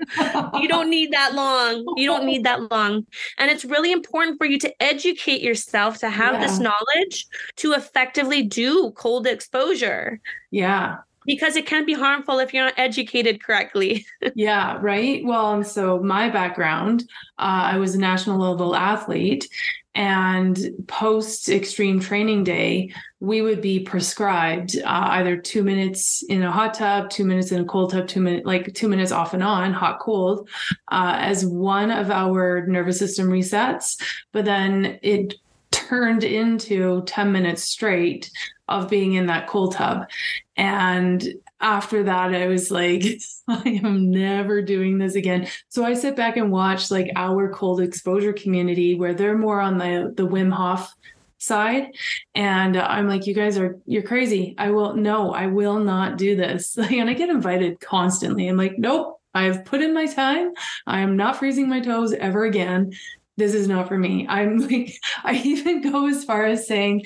you 0.60 0.68
don't 0.68 0.90
need 0.90 1.12
that 1.12 1.34
long. 1.34 1.86
You 1.98 2.08
don't 2.08 2.26
need 2.26 2.44
that 2.44 2.72
long. 2.72 3.06
And 3.38 3.52
it's 3.52 3.66
really 3.66 3.92
important 3.92 4.38
for 4.38 4.46
you 4.46 4.60
to 4.60 4.84
educate 4.84 5.42
yourself 5.42 6.00
to 6.00 6.10
have 6.10 6.36
yeah. 6.36 6.42
this 6.42 6.60
knowledge 6.60 7.28
to 7.58 7.74
effectively 7.74 8.44
do 8.44 8.92
cold 8.92 9.28
exposure. 9.28 10.20
Yeah. 10.52 10.98
Because 11.26 11.58
it 11.58 11.66
can 11.66 11.86
be 11.86 11.94
harmful 11.94 12.40
if 12.40 12.54
you're 12.54 12.64
not 12.64 12.74
educated 12.78 13.44
correctly. 13.44 14.06
yeah, 14.36 14.78
right. 14.80 15.26
Well, 15.26 15.54
and 15.56 15.68
so 15.68 16.00
my 16.00 16.30
background, 16.30 17.04
uh, 17.38 17.74
I 17.74 17.78
was 17.78 17.96
a 17.96 18.00
national 18.00 18.40
level 18.40 18.76
athlete, 18.76 19.50
and 19.98 20.60
post 20.86 21.50
extreme 21.50 22.00
training 22.00 22.44
day, 22.44 22.94
we 23.20 23.42
would 23.42 23.62
be 23.62 23.80
prescribed 23.80 24.78
uh, 24.78 25.08
either 25.10 25.36
two 25.36 25.64
minutes 25.64 26.24
in 26.30 26.44
a 26.44 26.52
hot 26.52 26.76
tub, 26.76 27.10
two 27.10 27.26
minutes 27.26 27.52
in 27.52 27.60
a 27.60 27.66
cold 27.66 27.92
tub, 27.92 28.08
two 28.08 28.22
minutes, 28.22 28.46
like 28.46 28.72
two 28.76 28.88
minutes 28.88 29.12
off 29.12 29.34
and 29.34 29.42
on, 29.42 29.74
hot, 29.74 30.00
cold, 30.00 30.48
uh, 30.92 31.16
as 31.18 31.48
one 31.48 31.90
of 31.90 32.12
our 32.12 32.68
nervous 32.68 33.00
system 33.00 33.28
resets. 33.28 34.00
But 34.34 34.46
then 34.46 35.00
it 35.02 35.34
turned 35.72 36.24
into 36.24 37.02
10 37.08 37.32
minutes 37.32 37.64
straight 37.64 38.30
of 38.68 38.92
being 38.92 39.14
in 39.14 39.26
that 39.26 39.48
cold 39.48 39.74
tub. 39.74 40.08
And 40.56 41.28
after 41.60 42.04
that, 42.04 42.34
I 42.34 42.48
was 42.48 42.70
like, 42.70 43.04
I 43.48 43.80
am 43.84 44.12
never 44.12 44.62
doing 44.62 44.98
this 44.98 45.16
again. 45.16 45.48
So 45.70 45.84
I 45.84 45.94
sit 45.94 46.16
back 46.16 46.38
and 46.38 46.52
watch 46.52 46.92
like 46.92 47.12
our 47.16 47.52
cold 47.52 47.82
exposure 47.82 48.34
community 48.34 48.96
where 48.96 49.14
they're 49.14 49.38
more 49.38 49.60
on 49.60 49.78
the, 49.78 50.14
the 50.16 50.28
Wim 50.28 50.52
Hof 50.52 50.94
side. 51.40 51.88
And 52.36 52.78
I'm 52.78 53.08
like, 53.08 53.28
you 53.28 53.34
guys 53.34 53.58
are, 53.58 53.78
you're 53.86 54.04
crazy. 54.04 54.56
I 54.58 54.72
will, 54.72 54.96
no, 54.96 55.34
I 55.34 55.48
will 55.48 55.80
not 55.80 56.18
do 56.18 56.36
this. 56.36 56.78
and 56.92 57.10
I 57.10 57.14
get 57.14 57.30
invited 57.30 57.80
constantly. 57.80 58.48
I'm 58.48 58.58
like, 58.58 58.78
nope, 58.78 59.20
I've 59.34 59.66
put 59.66 59.82
in 59.82 59.94
my 59.94 60.06
time. 60.08 60.52
I 60.86 61.02
am 61.02 61.16
not 61.16 61.38
freezing 61.38 61.70
my 61.70 61.80
toes 61.80 62.14
ever 62.14 62.46
again. 62.46 62.94
This 63.38 63.54
is 63.54 63.68
not 63.68 63.88
for 63.88 63.98
me. 63.98 64.26
I'm 64.28 64.58
like, 64.68 65.00
I 65.24 65.36
even 65.36 65.92
go 65.92 66.08
as 66.08 66.24
far 66.24 66.46
as 66.46 66.68
saying, 66.68 67.06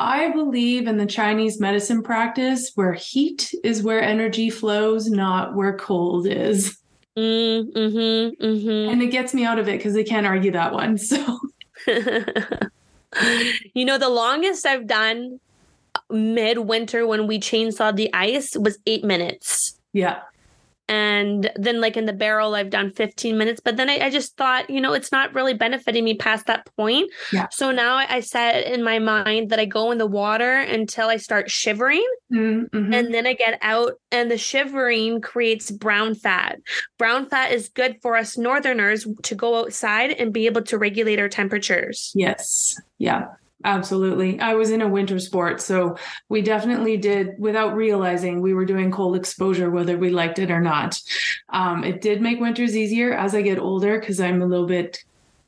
I 0.00 0.30
believe 0.30 0.86
in 0.86 0.96
the 0.96 1.06
Chinese 1.06 1.60
medicine 1.60 2.02
practice 2.02 2.72
where 2.74 2.94
heat 2.94 3.52
is 3.62 3.82
where 3.82 4.02
energy 4.02 4.48
flows, 4.48 5.10
not 5.10 5.54
where 5.54 5.76
cold 5.76 6.26
is. 6.26 6.78
Mm, 7.18 7.72
mm-hmm, 7.72 8.44
mm-hmm. 8.44 8.92
And 8.92 9.02
it 9.02 9.08
gets 9.08 9.34
me 9.34 9.44
out 9.44 9.58
of 9.58 9.68
it 9.68 9.76
because 9.76 9.92
they 9.92 10.04
can't 10.04 10.26
argue 10.26 10.52
that 10.52 10.72
one. 10.72 10.96
So, 10.96 11.38
you 13.74 13.84
know, 13.84 13.98
the 13.98 14.08
longest 14.08 14.64
I've 14.64 14.86
done 14.86 15.38
midwinter 16.08 17.06
when 17.06 17.26
we 17.26 17.38
chainsawed 17.38 17.96
the 17.96 18.12
ice 18.14 18.56
was 18.56 18.78
eight 18.86 19.04
minutes. 19.04 19.78
Yeah 19.92 20.20
and 20.90 21.52
then 21.54 21.80
like 21.80 21.96
in 21.96 22.04
the 22.04 22.12
barrel 22.12 22.56
i've 22.56 22.68
done 22.68 22.90
15 22.90 23.38
minutes 23.38 23.60
but 23.64 23.76
then 23.76 23.88
I, 23.88 24.06
I, 24.06 24.10
just 24.10 24.36
thought 24.36 24.68
you 24.68 24.80
know 24.80 24.92
it's 24.92 25.12
not 25.12 25.32
really 25.34 25.54
benefiting 25.54 26.04
me 26.04 26.14
past 26.14 26.46
that 26.46 26.68
point. 26.76 27.10
Yeah. 27.32 27.46
so 27.52 27.70
now 27.70 27.94
I, 27.94 28.16
I 28.16 28.20
set 28.20 28.66
in 28.66 28.82
my 28.82 28.98
mind 28.98 29.50
that 29.50 29.60
i 29.60 29.64
go 29.64 29.92
in 29.92 29.98
the 29.98 30.06
water 30.06 30.58
until 30.58 31.08
i 31.08 31.16
start 31.16 31.48
shivering. 31.48 32.04
Mm-hmm. 32.32 32.92
and 32.92 33.14
then 33.14 33.26
i 33.26 33.34
get 33.34 33.58
out 33.62 33.94
and 34.10 34.30
the 34.30 34.38
shivering 34.38 35.20
creates 35.20 35.70
brown 35.70 36.14
fat. 36.14 36.58
Brown 36.98 37.28
fat 37.28 37.52
is 37.52 37.68
good 37.68 37.96
for 38.02 38.16
us 38.16 38.36
northerners 38.36 39.06
to 39.22 39.34
go 39.34 39.60
outside 39.60 40.10
and 40.10 40.32
be 40.32 40.46
able 40.46 40.62
to 40.62 40.76
regulate 40.76 41.20
our 41.20 41.28
temperatures. 41.28 42.10
Yes. 42.14 42.76
Yeah 42.98 43.26
Absolutely. 43.64 44.40
I 44.40 44.54
was 44.54 44.70
in 44.70 44.80
a 44.80 44.88
winter 44.88 45.18
sport. 45.18 45.60
So 45.60 45.96
we 46.28 46.40
definitely 46.40 46.96
did, 46.96 47.34
without 47.38 47.76
realizing, 47.76 48.40
we 48.40 48.54
were 48.54 48.64
doing 48.64 48.90
cold 48.90 49.16
exposure, 49.16 49.70
whether 49.70 49.98
we 49.98 50.10
liked 50.10 50.38
it 50.38 50.50
or 50.50 50.60
not. 50.60 51.00
Um, 51.50 51.84
it 51.84 52.00
did 52.00 52.22
make 52.22 52.40
winters 52.40 52.76
easier 52.76 53.12
as 53.12 53.34
I 53.34 53.42
get 53.42 53.58
older 53.58 54.00
because 54.00 54.18
I'm 54.18 54.40
a 54.40 54.46
little 54.46 54.66
bit 54.66 55.04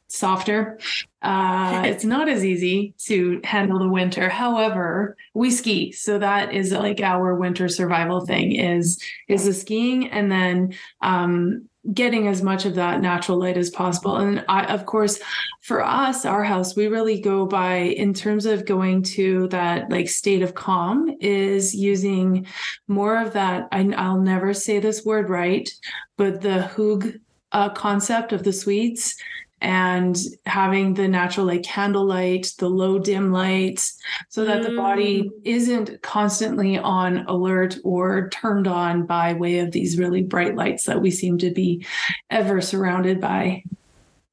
softer. 0.09 0.79
Uh, 1.23 1.83
it's 1.87 2.05
not 2.05 2.29
as 2.29 2.45
easy 2.45 2.95
to 3.07 3.41
handle 3.45 3.79
the 3.79 3.89
winter. 3.89 4.29
However, 4.29 5.17
we 5.33 5.51
ski, 5.51 5.93
so 5.93 6.19
that 6.19 6.53
is 6.53 6.71
like 6.71 7.01
our 7.01 7.35
winter 7.35 7.69
survival 7.69 8.27
thing 8.27 8.53
is 8.53 9.03
is 9.29 9.47
the 9.47 9.55
skiing, 9.55 10.11
and 10.11 10.31
then 10.31 10.75
um, 11.01 11.69
getting 11.93 12.29
as 12.29 12.43
much 12.43 12.65
of 12.65 12.77
that 12.77 13.01
natural 13.01 13.39
light 13.39 13.57
as 13.57 13.71
possible. 13.71 14.17
And 14.17 14.45
I, 14.49 14.65
of 14.67 14.87
course, 14.87 15.19
for 15.63 15.85
us, 15.85 16.25
our 16.25 16.45
house, 16.45 16.77
we 16.77 16.87
really 16.87 17.21
go 17.21 17.45
by 17.45 17.77
in 17.77 18.15
terms 18.15 18.47
of 18.47 18.67
going 18.67 19.03
to 19.03 19.49
that 19.49 19.91
like 19.91 20.09
state 20.09 20.43
of 20.43 20.55
calm 20.55 21.17
is 21.21 21.75
using 21.75 22.47
more 22.87 23.21
of 23.21 23.33
that. 23.33 23.69
I, 23.73 23.83
will 23.83 24.21
never 24.21 24.55
say 24.55 24.79
this 24.79 25.05
word 25.05 25.29
right, 25.29 25.69
but 26.17 26.41
the 26.41 26.71
Hygge 26.75 27.21
uh, 27.51 27.71
concept 27.71 28.33
of 28.33 28.45
the 28.45 28.53
Swedes 28.53 29.17
and 29.63 30.19
having 30.45 30.95
the 30.95 31.07
natural 31.07 31.47
like 31.47 31.63
candlelight, 31.63 32.53
the 32.59 32.69
low 32.69 32.99
dim 32.99 33.31
lights, 33.31 33.97
so 34.29 34.45
that 34.45 34.61
mm. 34.61 34.65
the 34.65 34.77
body 34.77 35.23
mm. 35.23 35.31
isn't 35.45 36.03
constantly 36.03 36.77
on 36.77 37.19
alert 37.27 37.79
or 37.85 38.29
turned 38.31 38.67
on 38.67 39.07
by 39.07 39.33
way 39.35 39.61
of 39.61 39.71
these 39.71 39.99
really 39.99 40.23
bright 40.23 40.57
lights 40.57 40.85
that 40.87 41.01
we 41.01 41.13
seem 41.13 41.39
to 41.39 41.51
be 41.53 41.87
ever 42.29 42.61
surrounded 42.61 43.21
by. 43.21 43.63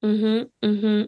Mm-hmm. 0.04 0.68
Mm-hmm. 0.68 1.04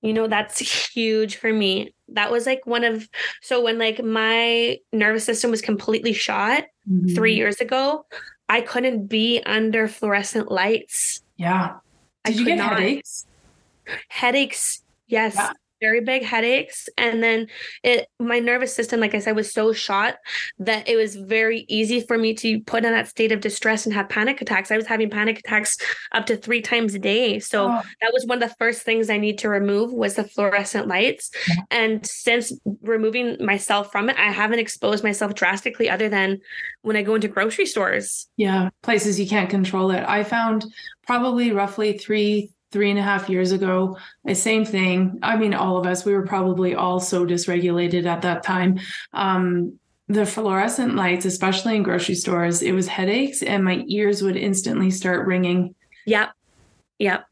You 0.00 0.12
know, 0.12 0.26
that's 0.26 0.58
huge 0.92 1.36
for 1.36 1.52
me. 1.52 1.94
That 2.08 2.32
was 2.32 2.44
like 2.44 2.66
one 2.66 2.82
of 2.82 3.08
so 3.40 3.62
when 3.62 3.78
like 3.78 4.02
my 4.02 4.78
nervous 4.92 5.24
system 5.24 5.52
was 5.52 5.62
completely 5.62 6.12
shot 6.12 6.64
mm-hmm. 6.90 7.14
three 7.14 7.34
years 7.34 7.60
ago, 7.60 8.04
I 8.48 8.62
couldn't 8.62 9.06
be 9.06 9.40
under 9.46 9.86
fluorescent 9.86 10.50
lights. 10.50 11.22
Yeah. 11.36 11.76
Did 12.24 12.38
you 12.38 12.44
get 12.44 12.58
not. 12.58 12.78
headaches? 12.78 13.26
Headaches, 14.08 14.82
yes. 15.06 15.34
Yeah 15.36 15.52
very 15.82 16.00
big 16.00 16.22
headaches. 16.22 16.88
And 16.96 17.22
then 17.22 17.48
it 17.82 18.08
my 18.18 18.38
nervous 18.38 18.74
system 18.74 19.00
like 19.00 19.14
i 19.14 19.18
said 19.18 19.36
was 19.36 19.52
so 19.52 19.72
shot 19.72 20.14
that 20.58 20.88
it 20.88 20.96
was 20.96 21.16
very 21.16 21.66
easy 21.68 22.00
for 22.00 22.16
me 22.16 22.32
to 22.34 22.60
put 22.62 22.84
in 22.84 22.92
that 22.92 23.08
state 23.08 23.32
of 23.32 23.40
distress 23.40 23.84
and 23.84 23.94
have 23.94 24.08
panic 24.08 24.40
attacks. 24.40 24.70
I 24.70 24.76
was 24.76 24.86
having 24.86 25.10
panic 25.10 25.40
attacks 25.40 25.76
up 26.12 26.26
to 26.26 26.36
three 26.36 26.62
times 26.62 26.94
a 26.94 26.98
day. 26.98 27.40
So 27.40 27.66
oh. 27.66 27.82
that 28.00 28.12
was 28.12 28.24
one 28.26 28.42
of 28.42 28.48
the 28.48 28.54
first 28.56 28.82
things 28.82 29.10
i 29.10 29.18
need 29.18 29.38
to 29.38 29.48
remove 29.48 29.92
was 29.92 30.14
the 30.14 30.24
fluorescent 30.24 30.86
lights. 30.86 31.30
Yeah. 31.48 31.62
and 31.70 32.06
since 32.06 32.52
removing 32.82 33.44
myself 33.44 33.90
from 33.90 34.08
it 34.08 34.16
i 34.16 34.30
haven't 34.30 34.60
exposed 34.60 35.02
myself 35.02 35.34
drastically 35.34 35.90
other 35.90 36.08
than 36.08 36.38
when 36.82 36.96
i 36.96 37.02
go 37.02 37.16
into 37.16 37.28
grocery 37.28 37.66
stores. 37.66 38.28
Yeah 38.36 38.70
places 38.82 39.18
you 39.18 39.26
can't 39.26 39.50
control 39.50 39.90
it. 39.90 40.04
I 40.06 40.22
found 40.22 40.64
probably 41.06 41.52
roughly 41.52 41.98
three 41.98 42.50
three 42.72 42.90
and 42.90 42.98
a 42.98 43.02
half 43.02 43.28
years 43.28 43.52
ago. 43.52 43.96
The 44.24 44.34
same 44.34 44.64
thing. 44.64 45.18
I 45.22 45.36
mean, 45.36 45.54
all 45.54 45.76
of 45.76 45.86
us, 45.86 46.04
we 46.04 46.14
were 46.14 46.26
probably 46.26 46.74
all 46.74 46.98
so 46.98 47.24
dysregulated 47.24 48.06
at 48.06 48.22
that 48.22 48.42
time. 48.42 48.80
Um, 49.12 49.78
the 50.08 50.26
fluorescent 50.26 50.96
lights, 50.96 51.24
especially 51.24 51.76
in 51.76 51.82
grocery 51.82 52.14
stores, 52.14 52.62
it 52.62 52.72
was 52.72 52.88
headaches 52.88 53.42
and 53.42 53.64
my 53.64 53.84
ears 53.86 54.22
would 54.22 54.36
instantly 54.36 54.90
start 54.90 55.26
ringing. 55.26 55.74
Yep. 56.06 56.30
Yep. 56.98 57.26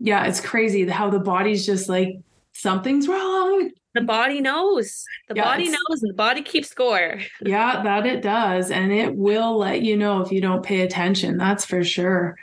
Yeah, 0.00 0.26
it's 0.26 0.40
crazy 0.40 0.86
how 0.88 1.10
the 1.10 1.18
body's 1.18 1.66
just 1.66 1.88
like, 1.88 2.18
something's 2.52 3.08
wrong. 3.08 3.70
The 3.94 4.00
body 4.00 4.40
knows. 4.40 5.04
The 5.28 5.36
yeah, 5.36 5.44
body 5.44 5.68
knows 5.68 6.02
and 6.02 6.10
the 6.10 6.16
body 6.16 6.42
keeps 6.42 6.68
score. 6.68 7.20
yeah, 7.42 7.82
that 7.82 8.06
it 8.06 8.22
does. 8.22 8.70
And 8.70 8.92
it 8.92 9.14
will 9.14 9.56
let 9.56 9.82
you 9.82 9.96
know 9.96 10.20
if 10.20 10.32
you 10.32 10.40
don't 10.40 10.64
pay 10.64 10.80
attention. 10.80 11.38
That's 11.38 11.64
for 11.64 11.84
sure. 11.84 12.36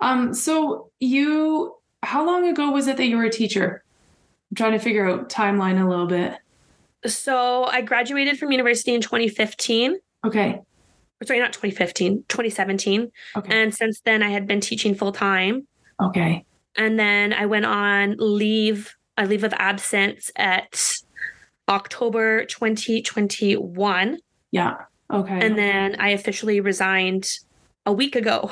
Um, 0.00 0.34
so 0.34 0.90
you, 0.98 1.74
how 2.02 2.26
long 2.26 2.48
ago 2.48 2.70
was 2.70 2.86
it 2.86 2.96
that 2.96 3.06
you 3.06 3.16
were 3.16 3.24
a 3.24 3.30
teacher? 3.30 3.84
I'm 4.50 4.56
trying 4.56 4.72
to 4.72 4.78
figure 4.78 5.08
out 5.08 5.28
timeline 5.28 5.82
a 5.82 5.88
little 5.88 6.06
bit. 6.06 6.38
So 7.06 7.64
I 7.64 7.80
graduated 7.82 8.38
from 8.38 8.52
university 8.52 8.94
in 8.94 9.00
2015. 9.00 9.96
Okay. 10.26 10.60
Sorry, 11.24 11.38
not 11.38 11.52
2015, 11.52 12.24
2017. 12.28 13.10
Okay. 13.36 13.62
And 13.62 13.74
since 13.74 14.00
then, 14.00 14.22
I 14.22 14.30
had 14.30 14.46
been 14.46 14.60
teaching 14.60 14.94
full 14.94 15.12
time. 15.12 15.66
Okay. 16.02 16.44
And 16.76 16.98
then 16.98 17.32
I 17.32 17.46
went 17.46 17.66
on 17.66 18.16
leave, 18.18 18.94
a 19.16 19.26
leave 19.26 19.44
of 19.44 19.52
absence 19.54 20.30
at 20.36 21.02
October 21.68 22.46
2021. 22.46 24.18
Yeah. 24.50 24.76
Okay. 25.12 25.46
And 25.46 25.58
then 25.58 25.96
I 25.98 26.10
officially 26.10 26.60
resigned 26.60 27.28
a 27.84 27.92
week 27.92 28.16
ago. 28.16 28.50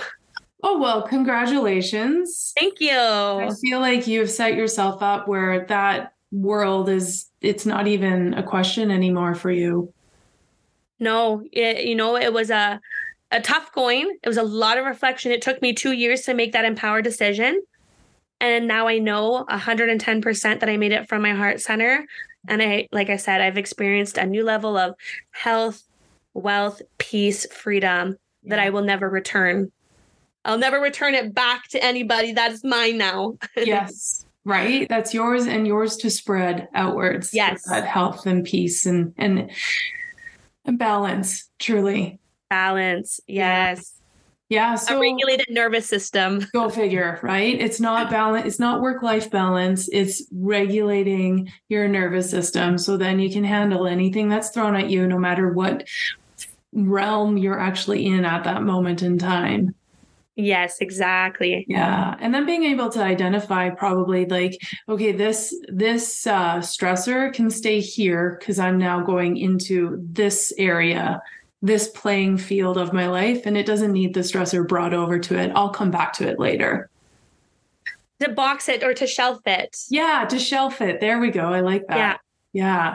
Oh, 0.62 0.78
well, 0.78 1.02
congratulations. 1.02 2.52
Thank 2.58 2.80
you. 2.80 2.90
I 2.90 3.50
feel 3.60 3.80
like 3.80 4.06
you've 4.06 4.30
set 4.30 4.54
yourself 4.54 5.02
up 5.02 5.28
where 5.28 5.64
that 5.66 6.14
world 6.32 6.88
is, 6.88 7.30
it's 7.40 7.64
not 7.64 7.86
even 7.86 8.34
a 8.34 8.42
question 8.42 8.90
anymore 8.90 9.34
for 9.34 9.50
you. 9.50 9.92
No, 10.98 11.44
it, 11.52 11.84
you 11.84 11.94
know, 11.94 12.16
it 12.16 12.32
was 12.32 12.50
a, 12.50 12.80
a 13.30 13.40
tough 13.40 13.72
going. 13.72 14.18
It 14.22 14.28
was 14.28 14.36
a 14.36 14.42
lot 14.42 14.78
of 14.78 14.84
reflection. 14.84 15.30
It 15.30 15.42
took 15.42 15.62
me 15.62 15.72
two 15.72 15.92
years 15.92 16.22
to 16.22 16.34
make 16.34 16.52
that 16.52 16.64
empowered 16.64 17.04
decision. 17.04 17.62
And 18.40 18.66
now 18.66 18.88
I 18.88 18.98
know 18.98 19.44
110% 19.48 20.60
that 20.60 20.68
I 20.68 20.76
made 20.76 20.92
it 20.92 21.08
from 21.08 21.22
my 21.22 21.34
heart 21.34 21.60
center. 21.60 22.04
And 22.48 22.62
I, 22.62 22.88
like 22.90 23.10
I 23.10 23.16
said, 23.16 23.40
I've 23.40 23.58
experienced 23.58 24.18
a 24.18 24.26
new 24.26 24.44
level 24.44 24.76
of 24.76 24.94
health, 25.30 25.84
wealth, 26.34 26.82
peace, 26.98 27.46
freedom 27.52 28.16
yeah. 28.42 28.50
that 28.50 28.58
I 28.58 28.70
will 28.70 28.82
never 28.82 29.08
return 29.08 29.70
I'll 30.44 30.58
never 30.58 30.80
return 30.80 31.14
it 31.14 31.34
back 31.34 31.68
to 31.68 31.82
anybody. 31.84 32.32
That 32.32 32.52
is 32.52 32.64
mine 32.64 32.98
now. 32.98 33.36
yes. 33.56 34.24
Right. 34.44 34.88
That's 34.88 35.12
yours 35.12 35.46
and 35.46 35.66
yours 35.66 35.96
to 35.98 36.10
spread 36.10 36.68
outwards. 36.74 37.34
Yes. 37.34 37.64
That 37.68 37.86
health 37.86 38.26
and 38.26 38.44
peace 38.44 38.86
and 38.86 39.12
and, 39.18 39.50
and 40.64 40.78
balance, 40.78 41.50
truly. 41.58 42.18
Balance. 42.48 43.20
Yes. 43.26 43.98
Yeah. 44.48 44.76
So 44.76 44.96
a 44.96 45.00
regulated 45.00 45.48
nervous 45.50 45.86
system. 45.86 46.46
Go 46.52 46.70
figure, 46.70 47.20
right? 47.22 47.60
It's 47.60 47.80
not 47.80 48.10
balance, 48.10 48.46
it's 48.46 48.58
not 48.58 48.80
work-life 48.80 49.30
balance. 49.30 49.88
It's 49.92 50.22
regulating 50.32 51.52
your 51.68 51.86
nervous 51.86 52.30
system 52.30 52.78
so 52.78 52.96
then 52.96 53.18
you 53.20 53.30
can 53.30 53.44
handle 53.44 53.86
anything 53.86 54.28
that's 54.28 54.48
thrown 54.50 54.74
at 54.74 54.88
you, 54.88 55.06
no 55.06 55.18
matter 55.18 55.52
what 55.52 55.86
realm 56.72 57.36
you're 57.36 57.60
actually 57.60 58.06
in 58.06 58.24
at 58.24 58.44
that 58.44 58.62
moment 58.62 59.02
in 59.02 59.18
time. 59.18 59.74
Yes, 60.38 60.78
exactly. 60.80 61.66
Yeah. 61.68 62.14
And 62.20 62.32
then 62.32 62.46
being 62.46 62.62
able 62.62 62.90
to 62.90 63.02
identify 63.02 63.70
probably 63.70 64.24
like, 64.24 64.56
okay, 64.88 65.10
this 65.10 65.52
this 65.66 66.28
uh 66.28 66.58
stressor 66.58 67.32
can 67.34 67.50
stay 67.50 67.80
here 67.80 68.36
because 68.38 68.60
I'm 68.60 68.78
now 68.78 69.02
going 69.02 69.36
into 69.36 69.98
this 70.00 70.52
area, 70.56 71.20
this 71.60 71.88
playing 71.88 72.38
field 72.38 72.78
of 72.78 72.92
my 72.92 73.08
life, 73.08 73.46
and 73.46 73.56
it 73.56 73.66
doesn't 73.66 73.90
need 73.90 74.14
the 74.14 74.20
stressor 74.20 74.66
brought 74.66 74.94
over 74.94 75.18
to 75.18 75.36
it. 75.36 75.50
I'll 75.56 75.70
come 75.70 75.90
back 75.90 76.12
to 76.14 76.28
it 76.28 76.38
later. 76.38 76.88
To 78.20 78.28
box 78.28 78.68
it 78.68 78.84
or 78.84 78.94
to 78.94 79.08
shelf 79.08 79.40
it. 79.44 79.76
Yeah, 79.90 80.24
to 80.30 80.38
shelf 80.38 80.80
it. 80.80 81.00
There 81.00 81.18
we 81.18 81.32
go. 81.32 81.52
I 81.52 81.62
like 81.62 81.84
that. 81.88 82.20
Yeah. 82.52 82.68
Yeah. 82.68 82.94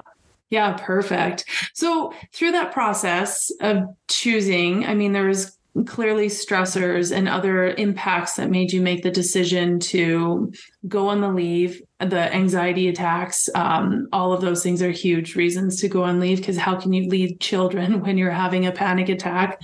Yeah, 0.50 0.78
perfect. 0.80 1.44
So 1.74 2.14
through 2.32 2.52
that 2.52 2.72
process 2.72 3.52
of 3.60 3.84
choosing, 4.08 4.86
I 4.86 4.94
mean, 4.94 5.12
there 5.12 5.26
was 5.26 5.58
clearly 5.88 6.28
stressors 6.28 7.16
and 7.16 7.28
other 7.28 7.70
impacts 7.70 8.36
that 8.36 8.52
made 8.52 8.72
you 8.72 8.80
make 8.80 9.02
the 9.02 9.10
decision 9.10 9.80
to 9.80 10.54
go 10.88 11.08
on 11.08 11.20
the 11.20 11.30
leave 11.30 11.82
the 12.00 12.34
anxiety 12.34 12.88
attacks 12.88 13.50
um, 13.56 14.08
all 14.14 14.34
of 14.34 14.42
those 14.42 14.62
things 14.62 14.84
are 14.84 14.92
huge 14.92 15.36
reasons 15.36 15.82
to 15.82 15.88
go 15.88 16.04
on 16.04 16.20
leave 16.20 16.38
because 16.38 16.58
how 16.58 16.76
can 16.76 16.94
you 16.94 17.10
leave 17.10 17.40
children 17.40 18.02
when 18.04 18.18
you're 18.18 18.32
having 18.32 18.66
a 18.68 18.72
panic 18.72 19.10
attack? 19.10 19.62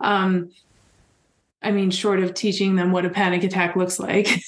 Um, 0.00 0.50
i 1.64 1.70
mean 1.70 1.92
short 1.92 2.18
of 2.18 2.34
teaching 2.34 2.74
them 2.74 2.90
what 2.90 3.06
a 3.06 3.10
panic 3.10 3.44
attack 3.44 3.76
looks 3.76 4.00
like. 4.00 4.42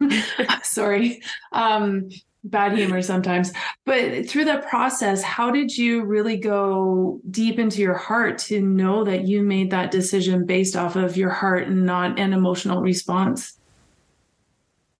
Sorry. 0.62 1.22
Um, 1.50 2.08
bad 2.44 2.76
humor 2.76 3.02
sometimes. 3.02 3.52
But 3.84 4.28
through 4.28 4.46
that 4.46 4.68
process, 4.68 5.22
how 5.22 5.50
did 5.50 5.76
you 5.76 6.04
really 6.04 6.36
go 6.36 7.20
deep 7.30 7.58
into 7.58 7.80
your 7.80 7.94
heart 7.94 8.38
to 8.38 8.60
know 8.60 9.04
that 9.04 9.26
you 9.26 9.42
made 9.42 9.70
that 9.70 9.90
decision 9.90 10.46
based 10.46 10.76
off 10.76 10.96
of 10.96 11.16
your 11.16 11.30
heart 11.30 11.68
and 11.68 11.86
not 11.86 12.18
an 12.18 12.32
emotional 12.32 12.82
response? 12.82 13.58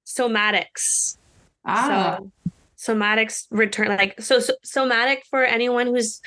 Somatics. 0.07 1.17
Ah. 1.65 2.19
So, 2.19 2.31
somatics 2.83 3.47
return 3.51 3.89
like 3.89 4.21
so, 4.21 4.41
so 4.41 4.55
somatic 4.65 5.25
for 5.31 5.45
anyone 5.45 5.87
who's 5.87 6.21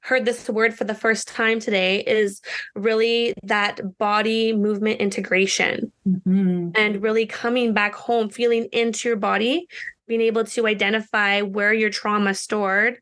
heard 0.00 0.24
this 0.24 0.48
word 0.48 0.74
for 0.74 0.84
the 0.84 0.94
first 0.94 1.28
time 1.28 1.60
today 1.60 2.00
is 2.00 2.40
really 2.74 3.34
that 3.42 3.98
body 3.98 4.52
movement 4.52 5.00
integration 5.00 5.92
mm-hmm. 6.08 6.70
and 6.74 7.02
really 7.02 7.26
coming 7.26 7.74
back 7.74 7.94
home 7.94 8.28
feeling 8.28 8.66
into 8.72 9.08
your 9.08 9.16
body 9.16 9.66
being 10.06 10.20
able 10.22 10.44
to 10.44 10.66
identify 10.66 11.40
where 11.42 11.72
your 11.72 11.90
trauma 11.90 12.34
stored 12.34 12.98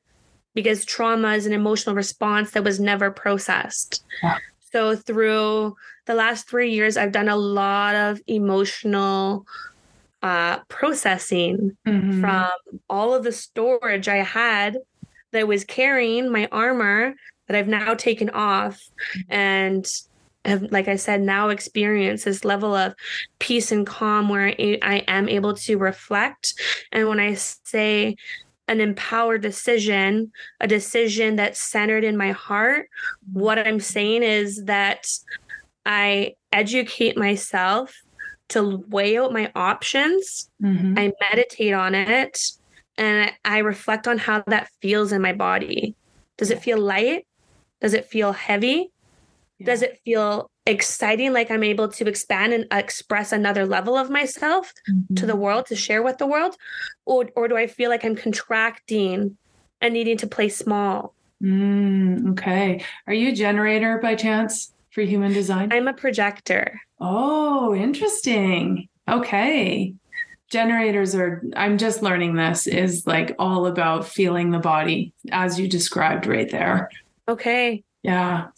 because 0.55 0.84
trauma 0.84 1.34
is 1.34 1.46
an 1.46 1.53
emotional 1.53 1.94
response 1.94 2.51
that 2.51 2.64
was 2.64 2.80
never 2.80 3.11
processed. 3.11 4.05
Yeah. 4.22 4.38
So 4.72 4.96
through 4.96 5.76
the 6.07 6.14
last 6.14 6.49
3 6.51 6.70
years 6.70 6.96
I've 6.96 7.12
done 7.12 7.28
a 7.28 7.36
lot 7.36 7.94
of 7.94 8.20
emotional 8.26 9.46
uh, 10.22 10.59
processing 10.68 11.76
mm-hmm. 11.86 12.20
from 12.20 12.51
all 12.90 13.14
of 13.14 13.22
the 13.22 13.32
storage 13.32 14.09
I 14.09 14.16
had 14.16 14.78
that 15.33 15.49
was 15.49 15.64
carrying 15.64 16.31
my 16.31 16.49
armor 16.53 17.14
that 17.47 17.57
I've 17.57 17.68
now 17.68 17.95
taken 17.95 18.31
off 18.31 18.81
and 19.29 19.87
have, 20.45 20.62
like 20.70 20.89
I 20.89 20.97
said, 20.97 21.20
now 21.20 21.49
experienced 21.49 22.24
this 22.24 22.45
level 22.45 22.74
of 22.74 22.95
peace 23.39 23.72
and 23.72 23.87
calm 23.87 24.29
where 24.29 24.49
I, 24.49 24.79
I 24.83 25.05
am 25.09 25.29
able 25.29 25.55
to 25.55 25.76
reflect. 25.79 26.55
And 26.93 27.09
when 27.09 27.20
I 27.20 27.35
say 27.35 28.16
an 28.68 28.81
empowered 28.81 29.43
decision, 29.43 30.31
a 30.61 30.66
decision 30.66 31.37
that's 31.37 31.61
centered 31.61 32.05
in 32.05 32.16
my 32.16 32.33
heart, 32.33 32.89
what 33.33 33.59
I'm 33.59 33.81
saying 33.81 34.22
is 34.22 34.64
that 34.64 35.07
I 35.87 36.35
educate 36.53 37.16
myself 37.16 37.95
to 38.51 38.85
weigh 38.89 39.18
out 39.18 39.33
my 39.33 39.51
options. 39.55 40.51
Mm-hmm. 40.62 40.99
I 40.99 41.12
meditate 41.31 41.72
on 41.72 41.95
it 41.95 42.41
and 42.99 43.32
I 43.44 43.59
reflect 43.59 44.07
on 44.07 44.18
how 44.18 44.42
that 44.49 44.68
feels 44.82 45.12
in 45.12 45.22
my 45.22 45.32
body. 45.32 45.94
Does 46.36 46.51
it 46.51 46.62
feel 46.62 46.78
light? 46.78 47.26
Does 47.80 47.94
it 47.94 48.07
feel 48.07 48.32
heavy? 48.32 48.90
Yeah. 49.59 49.66
Does 49.66 49.82
it 49.82 50.01
feel 50.05 50.51
exciting, 50.66 51.32
like 51.32 51.51
I'm 51.51 51.64
able 51.64 51.88
to 51.88 52.07
expand 52.07 52.53
and 52.53 52.66
express 52.70 53.32
another 53.32 53.64
level 53.64 53.96
of 53.96 54.11
myself 54.11 54.72
mm-hmm. 54.88 55.14
to 55.14 55.26
the 55.26 55.32
mm-hmm. 55.32 55.42
world, 55.42 55.66
to 55.66 55.76
share 55.76 56.03
with 56.03 56.18
the 56.18 56.26
world? 56.26 56.57
Or, 57.07 57.28
or 57.34 57.49
do 57.49 57.57
I 57.57 57.66
feel 57.66 57.88
like 57.88 58.05
I'm 58.05 58.16
contracting 58.16 59.38
and 59.80 59.94
needing 59.94 60.18
to 60.18 60.26
play 60.26 60.49
small? 60.49 61.14
Mm, 61.42 62.32
okay. 62.32 62.84
Are 63.07 63.14
you 63.14 63.30
a 63.30 63.34
generator 63.34 63.99
by 64.03 64.16
chance 64.16 64.72
for 64.90 65.03
human 65.03 65.32
design? 65.32 65.72
I'm 65.72 65.88
a 65.88 65.94
projector. 65.94 66.80
Oh, 67.01 67.74
interesting. 67.74 68.88
Okay. 69.09 69.94
Generators 70.51 71.14
are, 71.14 71.42
I'm 71.57 71.76
just 71.78 72.03
learning 72.03 72.34
this, 72.34 72.66
is 72.66 73.07
like 73.07 73.34
all 73.38 73.66
about 73.66 74.07
feeling 74.07 74.51
the 74.51 74.59
body 74.59 75.12
as 75.30 75.59
you 75.59 75.68
described 75.68 76.26
right 76.26 76.51
there. 76.51 76.90
Okay. 77.28 77.84
Yeah. 78.03 78.49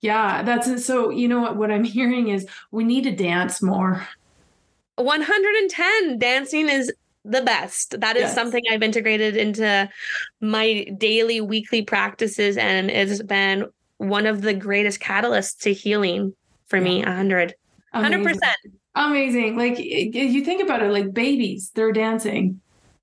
Yeah. 0.00 0.42
That's 0.42 0.68
it. 0.68 0.80
So, 0.80 1.10
you 1.10 1.28
know 1.28 1.40
what? 1.40 1.56
What 1.56 1.70
I'm 1.70 1.84
hearing 1.98 2.28
is 2.28 2.46
we 2.70 2.84
need 2.84 3.04
to 3.04 3.12
dance 3.12 3.60
more. 3.60 4.06
110. 4.96 6.18
Dancing 6.18 6.68
is 6.68 6.92
the 7.24 7.42
best. 7.42 8.00
That 8.00 8.16
is 8.16 8.22
yes. 8.22 8.34
something 8.34 8.62
I've 8.70 8.82
integrated 8.82 9.36
into 9.36 9.88
my 10.40 10.84
daily, 10.98 11.40
weekly 11.40 11.82
practices, 11.82 12.56
and 12.56 12.90
it's 12.90 13.22
been 13.22 13.66
one 13.98 14.26
of 14.26 14.42
the 14.42 14.54
greatest 14.54 15.00
catalysts 15.00 15.58
to 15.62 15.72
healing 15.72 16.34
for 16.66 16.76
yeah. 16.76 16.84
me. 16.84 16.98
100. 16.98 17.54
100%. 17.94 18.14
Amazing. 18.14 18.40
Like 19.56 19.78
you 19.78 20.44
think 20.44 20.62
about 20.62 20.82
it, 20.82 20.90
like 20.90 21.12
babies, 21.12 21.70
they're 21.74 21.92
dancing. 21.92 22.60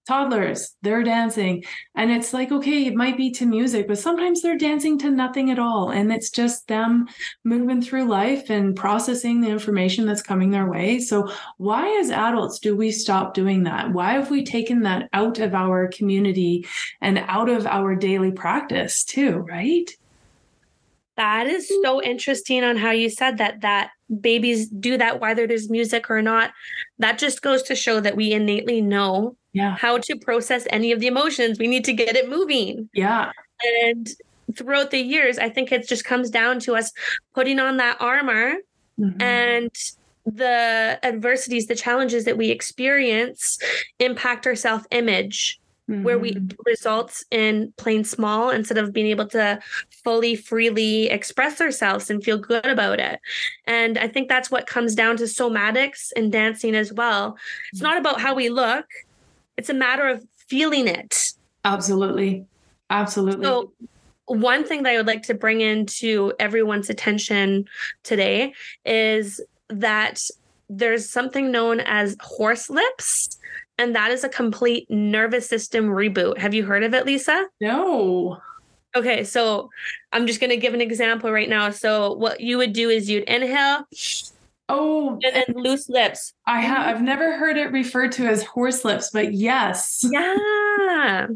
Toddlers 0.08 0.76
they're 0.82 1.04
dancing. 1.04 1.64
And 1.94 2.10
it's 2.10 2.34
like 2.34 2.52
okay 2.52 2.88
it 2.88 2.96
might 2.96 3.18
be 3.18 3.30
to 3.32 3.46
music 3.46 3.88
but 3.88 4.00
sometimes 4.00 4.42
they're 4.42 4.58
dancing 4.58 4.98
to 5.00 5.12
nothing 5.12 5.52
at 5.52 5.60
all. 5.60 5.92
And 5.92 6.12
it's 6.12 6.32
just 6.32 6.68
them 6.68 7.08
moving 7.44 7.84
through 7.84 8.06
life 8.06 8.50
and 8.50 8.76
processing 8.76 9.42
the 9.42 9.50
information 9.50 10.08
that's 10.08 10.24
coming 10.24 10.50
their 10.50 10.68
way. 10.68 11.00
So 11.00 11.32
why 11.58 12.00
as 12.00 12.10
adults 12.10 12.58
do 12.58 12.76
we 12.76 12.92
stop 12.92 13.36
doing 13.36 13.64
that? 13.64 13.94
Why 13.94 14.14
have 14.14 14.32
we 14.32 14.44
taken 14.44 14.82
that 14.82 15.08
out 15.14 15.38
of 15.38 15.54
our 15.54 15.88
community 15.88 16.66
and 17.00 17.20
out 17.20 17.50
of 17.50 17.68
our 17.68 17.96
daily 17.96 18.32
practice 18.32 19.04
too 19.04 19.46
right? 19.48 19.90
That 21.16 21.46
is 21.46 21.72
so 21.84 22.02
interesting 22.02 22.64
on 22.64 22.78
how 22.78 22.90
you 22.90 23.10
said 23.10 23.38
that 23.38 23.62
that 23.62 23.92
babies 24.20 24.68
do 24.68 24.98
that 24.98 25.22
whether 25.22 25.48
there's 25.48 25.70
music 25.70 26.10
or 26.10 26.22
not 26.22 26.52
that 27.00 27.18
just 27.18 27.42
goes 27.42 27.64
to 27.64 27.76
show 27.76 28.00
that 28.00 28.16
we 28.16 28.34
innately 28.34 28.82
know 28.82 29.36
yeah. 29.54 29.76
how 29.76 29.98
to 29.98 30.16
process 30.16 30.66
any 30.70 30.92
of 30.92 31.00
the 31.00 31.08
emotions. 31.08 31.60
We 31.60 31.68
need 31.68 31.86
to 31.86 31.94
get 31.94 32.16
it 32.16 32.30
moving. 32.30 32.90
Yeah. 32.94 33.32
And 33.84 34.10
throughout 34.56 34.92
the 34.92 35.00
years, 35.00 35.38
I 35.38 35.50
think 35.50 35.72
it 35.72 35.88
just 35.88 36.06
comes 36.06 36.30
down 36.30 36.60
to 36.62 36.76
us 36.76 36.92
putting 37.34 37.60
on 37.60 37.78
that 37.78 37.98
armor 38.00 38.56
mm-hmm. 39.00 39.22
and 39.22 39.72
the 40.26 41.00
adversities, 41.04 41.68
the 41.68 41.76
challenges 41.76 42.26
that 42.26 42.38
we 42.38 42.50
experience 42.50 43.58
impact 44.00 44.46
our 44.48 44.56
self 44.56 44.86
image. 44.92 45.60
Mm-hmm. 45.92 46.04
Where 46.04 46.18
we 46.18 46.32
mm-hmm. 46.32 46.56
results 46.66 47.26
in 47.32 47.74
playing 47.76 48.06
small 48.06 48.50
instead 48.50 48.78
of 48.78 48.94
being 48.94 49.08
able 49.08 49.28
to 49.28 49.60
fully 50.04 50.36
freely 50.36 51.10
express 51.10 51.60
ourselves 51.60 52.10
and 52.10 52.24
feel 52.24 52.38
good 52.38 52.66
about 52.66 53.00
it. 53.00 53.20
And 53.66 53.98
I 53.98 54.08
think 54.08 54.30
that's 54.30 54.50
what 54.50 54.68
comes 54.68 54.96
down 54.96 55.18
to 55.18 55.26
somatics 55.26 56.12
and 56.16 56.32
dancing 56.32 56.76
as 56.76 56.94
well. 56.94 57.38
It's 57.74 57.82
not 57.82 57.98
about 57.98 58.22
how 58.22 58.34
we 58.34 58.48
look, 58.48 58.86
it's 59.58 59.70
a 59.70 59.74
matter 59.74 60.08
of 60.08 60.26
feeling 60.48 60.88
it. 60.88 61.34
Absolutely. 61.66 62.46
Absolutely. 62.90 63.46
So, 63.46 63.74
one 64.26 64.66
thing 64.66 64.84
that 64.84 64.94
I 64.94 64.98
would 64.98 65.08
like 65.08 65.24
to 65.24 65.34
bring 65.34 65.60
into 65.60 66.32
everyone's 66.40 66.90
attention 66.90 67.66
today 68.04 68.54
is 68.86 69.42
that 69.70 70.22
there's 70.70 71.10
something 71.10 71.52
known 71.52 71.82
as 71.82 72.16
horse 72.22 72.70
lips, 72.70 73.38
and 73.82 73.96
that 73.96 74.12
is 74.12 74.24
a 74.24 74.30
complete 74.30 74.90
nervous 74.90 75.50
system 75.50 75.88
reboot. 75.88 76.38
Have 76.38 76.54
you 76.54 76.66
heard 76.66 76.84
of 76.84 76.94
it, 76.94 77.06
Lisa? 77.06 77.48
No. 77.60 78.38
Okay, 78.96 79.24
so 79.24 79.70
I'm 80.12 80.28
just 80.28 80.40
going 80.40 80.50
to 80.50 80.58
give 80.58 80.74
an 80.74 80.82
example 80.82 81.32
right 81.32 81.50
now. 81.50 81.70
So, 81.72 82.14
what 82.14 82.42
you 82.42 82.58
would 82.58 82.74
do 82.74 82.90
is 82.90 83.10
you'd 83.10 83.24
inhale 83.24 83.88
Oh, 84.74 85.20
and 85.22 85.36
then 85.36 85.64
loose 85.64 85.90
lips. 85.90 86.34
I 86.48 86.62
have. 86.62 86.88
I've 86.88 87.02
never 87.02 87.38
heard 87.38 87.58
it 87.58 87.74
referred 87.74 88.14
to 88.14 88.28
as 88.28 88.44
horse 88.44 88.86
lips, 88.86 89.10
but 89.12 89.34
yes. 89.34 90.06
Yeah. 90.10 91.28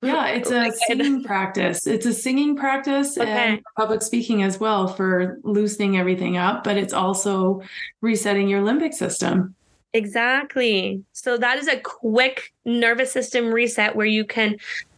Yeah, 0.00 0.28
it's 0.28 0.50
oh 0.50 0.56
a 0.56 0.70
singing 0.86 1.24
practice. 1.24 1.86
It's 1.86 2.06
a 2.06 2.14
singing 2.14 2.56
practice 2.56 3.18
okay. 3.18 3.28
and 3.28 3.60
public 3.76 4.00
speaking 4.00 4.42
as 4.42 4.60
well 4.60 4.86
for 4.86 5.38
loosening 5.42 5.98
everything 5.98 6.36
up, 6.36 6.62
but 6.62 6.78
it's 6.78 6.92
also 6.92 7.62
resetting 8.00 8.48
your 8.48 8.62
limbic 8.62 8.94
system. 8.94 9.56
Exactly. 9.94 11.02
So 11.12 11.36
that 11.38 11.58
is 11.58 11.68
a 11.68 11.78
quick 11.78 12.52
nervous 12.64 13.12
system 13.12 13.52
reset 13.52 13.96
where 13.96 14.06
you 14.06 14.24
can 14.24 14.56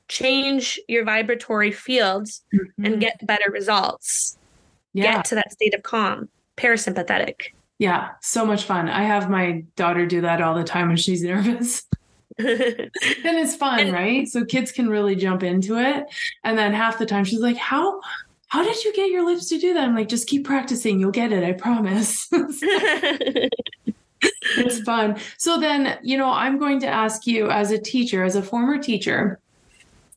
change 0.08 0.80
your 0.88 1.04
vibratory 1.04 1.70
fields 1.70 2.42
mm-hmm. 2.52 2.84
and 2.84 3.00
get 3.00 3.24
better 3.26 3.50
results. 3.50 4.38
Yeah. 4.92 5.16
Get 5.16 5.24
to 5.26 5.34
that 5.36 5.52
state 5.52 5.74
of 5.74 5.82
calm, 5.84 6.28
parasympathetic. 6.56 7.52
Yeah, 7.78 8.10
so 8.20 8.44
much 8.44 8.64
fun. 8.64 8.88
I 8.88 9.04
have 9.04 9.30
my 9.30 9.64
daughter 9.76 10.04
do 10.04 10.20
that 10.22 10.42
all 10.42 10.54
the 10.54 10.64
time 10.64 10.88
when 10.88 10.96
she's 10.96 11.22
nervous. 11.24 11.84
then 12.36 12.90
it's 13.24 13.54
fun, 13.54 13.80
and, 13.80 13.92
right? 13.92 14.28
So 14.28 14.44
kids 14.44 14.72
can 14.72 14.88
really 14.88 15.14
jump 15.14 15.42
into 15.42 15.78
it. 15.78 16.06
And 16.42 16.58
then 16.58 16.72
half 16.72 16.98
the 16.98 17.06
time 17.06 17.24
she's 17.24 17.40
like, 17.40 17.56
How 17.56 18.00
how 18.50 18.64
did 18.64 18.82
you 18.84 18.92
get 18.92 19.10
your 19.10 19.24
lips 19.24 19.48
to 19.48 19.58
do 19.58 19.74
that? 19.74 19.84
I'm 19.84 19.94
like, 19.94 20.08
just 20.08 20.26
keep 20.26 20.44
practicing, 20.44 20.98
you'll 20.98 21.12
get 21.12 21.30
it, 21.30 21.44
I 21.44 21.52
promise. 21.52 22.28
it's 24.22 24.80
fun. 24.80 25.18
So 25.38 25.58
then, 25.58 25.98
you 26.02 26.16
know, 26.18 26.30
I'm 26.30 26.58
going 26.58 26.80
to 26.80 26.86
ask 26.86 27.26
you 27.26 27.50
as 27.50 27.70
a 27.70 27.78
teacher, 27.78 28.24
as 28.24 28.36
a 28.36 28.42
former 28.42 28.78
teacher, 28.78 29.40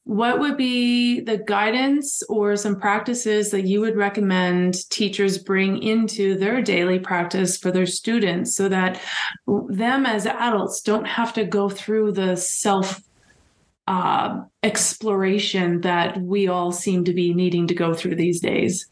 what 0.05 0.39
would 0.39 0.57
be 0.57 1.21
the 1.21 1.37
guidance 1.37 2.21
or 2.23 2.57
some 2.57 2.77
practices 2.77 3.51
that 3.51 3.61
you 3.61 3.79
would 3.79 3.95
recommend 3.95 4.89
teachers 4.89 5.37
bring 5.37 5.81
into 5.81 6.37
their 6.37 6.61
daily 6.61 6.99
practice 6.99 7.57
for 7.57 7.71
their 7.71 7.85
students 7.85 8.53
so 8.53 8.67
that 8.67 8.99
them 9.47 10.05
as 10.05 10.25
adults 10.25 10.81
don't 10.81 11.05
have 11.05 11.31
to 11.33 11.45
go 11.45 11.69
through 11.69 12.11
the 12.11 12.35
self 12.35 13.01
uh, 13.87 14.41
exploration 14.61 15.81
that 15.81 16.21
we 16.21 16.47
all 16.47 16.71
seem 16.71 17.05
to 17.05 17.13
be 17.13 17.33
needing 17.33 17.67
to 17.67 17.73
go 17.73 17.93
through 17.93 18.15
these 18.15 18.41
days? 18.41 18.85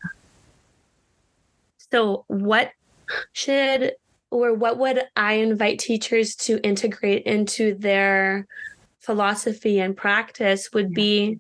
So, 1.92 2.24
what 2.28 2.72
should 3.34 3.94
or 4.32 4.54
what 4.54 4.80
would 4.80 5.04
I 5.16 5.34
invite 5.34 5.80
teachers 5.80 6.36
to 6.38 6.60
integrate 6.66 7.24
into 7.24 7.76
their 7.76 8.48
philosophy 9.00 9.80
and 9.80 9.96
practice 9.96 10.72
would 10.74 10.94
be 10.94 11.40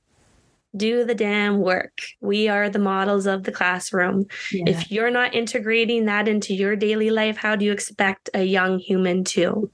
do 0.75 1.03
the 1.03 1.15
damn 1.15 1.59
work. 1.59 1.99
We 2.21 2.47
are 2.47 2.69
the 2.69 2.79
models 2.79 3.25
of 3.25 3.43
the 3.43 3.51
classroom. 3.51 4.27
Yeah. 4.51 4.63
If 4.67 4.91
you're 4.91 5.11
not 5.11 5.35
integrating 5.35 6.05
that 6.05 6.27
into 6.27 6.53
your 6.53 6.75
daily 6.75 7.09
life, 7.09 7.37
how 7.37 7.55
do 7.55 7.65
you 7.65 7.71
expect 7.71 8.29
a 8.33 8.43
young 8.43 8.79
human 8.79 9.23
to? 9.25 9.69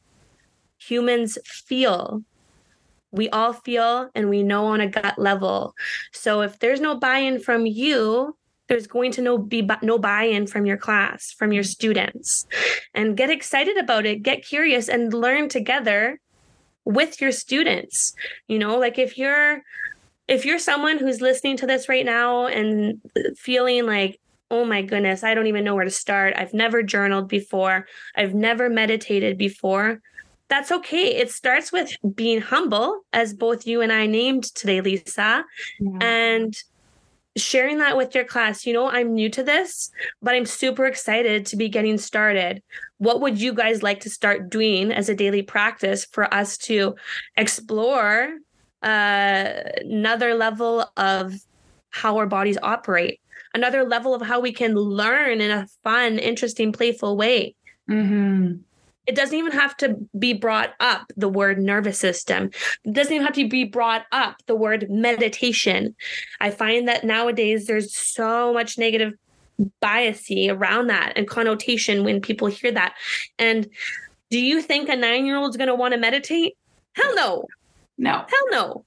Humans 0.79 1.37
feel. 1.45 2.23
We 3.11 3.29
all 3.29 3.53
feel 3.53 4.09
and 4.15 4.29
we 4.29 4.43
know 4.43 4.65
on 4.65 4.81
a 4.81 4.87
gut 4.87 5.17
level. 5.17 5.75
So 6.13 6.41
if 6.41 6.59
there's 6.59 6.81
no 6.81 6.95
buy-in 6.95 7.39
from 7.39 7.65
you, 7.65 8.35
there's 8.67 8.87
going 8.87 9.11
to 9.13 9.21
no 9.21 9.37
be 9.37 9.67
no 9.81 9.97
buy-in 9.97 10.47
from 10.47 10.65
your 10.65 10.77
class, 10.77 11.31
from 11.31 11.51
your 11.51 11.63
students. 11.63 12.45
And 12.93 13.17
get 13.17 13.29
excited 13.29 13.77
about 13.77 14.05
it, 14.05 14.23
get 14.23 14.45
curious 14.45 14.89
and 14.89 15.13
learn 15.13 15.49
together 15.49 16.19
with 16.85 17.21
your 17.21 17.31
students. 17.31 18.13
You 18.47 18.59
know, 18.59 18.77
like 18.77 18.97
if 18.97 19.17
you're 19.17 19.61
if 20.27 20.45
you're 20.45 20.59
someone 20.59 20.97
who's 20.97 21.21
listening 21.21 21.57
to 21.57 21.67
this 21.67 21.87
right 21.87 22.05
now 22.05 22.47
and 22.47 23.01
feeling 23.37 23.85
like 23.85 24.19
oh 24.49 24.63
my 24.63 24.81
goodness, 24.81 25.25
I 25.25 25.33
don't 25.33 25.47
even 25.47 25.65
know 25.65 25.75
where 25.75 25.83
to 25.83 25.91
start. 25.91 26.33
I've 26.37 26.53
never 26.53 26.81
journaled 26.81 27.27
before. 27.27 27.85
I've 28.15 28.33
never 28.33 28.69
meditated 28.69 29.37
before. 29.37 29.99
that's 30.49 30.71
okay. 30.71 31.15
It 31.17 31.31
starts 31.31 31.71
with 31.71 31.95
being 32.15 32.41
humble, 32.41 33.01
as 33.13 33.33
both 33.33 33.67
you 33.67 33.81
and 33.81 33.91
I 33.91 34.05
named 34.05 34.45
today, 34.55 34.81
Lisa, 34.81 35.43
yeah. 35.79 35.97
and 36.01 36.55
sharing 37.37 37.77
that 37.79 37.97
with 37.97 38.13
your 38.13 38.23
class. 38.23 38.65
You 38.65 38.73
know, 38.73 38.89
I'm 38.89 39.13
new 39.13 39.29
to 39.29 39.43
this, 39.43 39.91
but 40.21 40.35
I'm 40.35 40.45
super 40.45 40.85
excited 40.85 41.45
to 41.47 41.55
be 41.55 41.69
getting 41.69 41.97
started. 41.97 42.61
What 42.97 43.21
would 43.21 43.39
you 43.39 43.53
guys 43.53 43.83
like 43.83 44.01
to 44.01 44.09
start 44.09 44.49
doing 44.49 44.91
as 44.91 45.09
a 45.09 45.15
daily 45.15 45.41
practice 45.41 46.05
for 46.05 46.31
us 46.33 46.57
to 46.59 46.95
explore 47.35 48.37
uh, 48.83 49.53
another 49.81 50.33
level 50.33 50.85
of 50.97 51.33
how 51.89 52.17
our 52.17 52.27
bodies 52.27 52.57
operate, 52.61 53.19
another 53.53 53.83
level 53.83 54.13
of 54.13 54.21
how 54.21 54.39
we 54.39 54.51
can 54.51 54.75
learn 54.75 55.41
in 55.41 55.51
a 55.51 55.67
fun, 55.83 56.19
interesting, 56.19 56.71
playful 56.71 57.17
way? 57.17 57.55
Mm-hmm. 57.89 58.55
It 59.07 59.15
doesn't 59.15 59.37
even 59.37 59.53
have 59.53 59.75
to 59.77 59.97
be 60.17 60.33
brought 60.33 60.73
up 60.79 61.11
the 61.15 61.29
word 61.29 61.59
nervous 61.59 61.97
system. 61.97 62.51
It 62.83 62.93
doesn't 62.93 63.13
even 63.13 63.25
have 63.25 63.35
to 63.35 63.47
be 63.47 63.63
brought 63.63 64.05
up 64.11 64.43
the 64.45 64.55
word 64.55 64.87
meditation. 64.89 65.95
I 66.41 66.51
find 66.51 66.87
that 66.87 67.03
nowadays 67.03 67.65
there's 67.65 67.95
so 67.95 68.53
much 68.53 68.77
negative 68.77 69.13
biasy 69.81 70.51
around 70.51 70.87
that 70.87 71.13
and 71.15 71.27
connotation 71.27 72.03
when 72.03 72.21
people 72.21 72.47
hear 72.47 72.71
that. 72.71 72.95
And 73.39 73.67
do 74.29 74.39
you 74.39 74.61
think 74.61 74.89
a 74.89 74.95
nine 74.95 75.25
year 75.25 75.37
old 75.37 75.51
is 75.51 75.57
going 75.57 75.67
to 75.67 75.75
want 75.75 75.93
to 75.93 75.99
meditate? 75.99 76.57
Hell 76.93 77.15
no. 77.15 77.45
No. 77.97 78.11
Hell 78.11 78.47
no. 78.51 78.85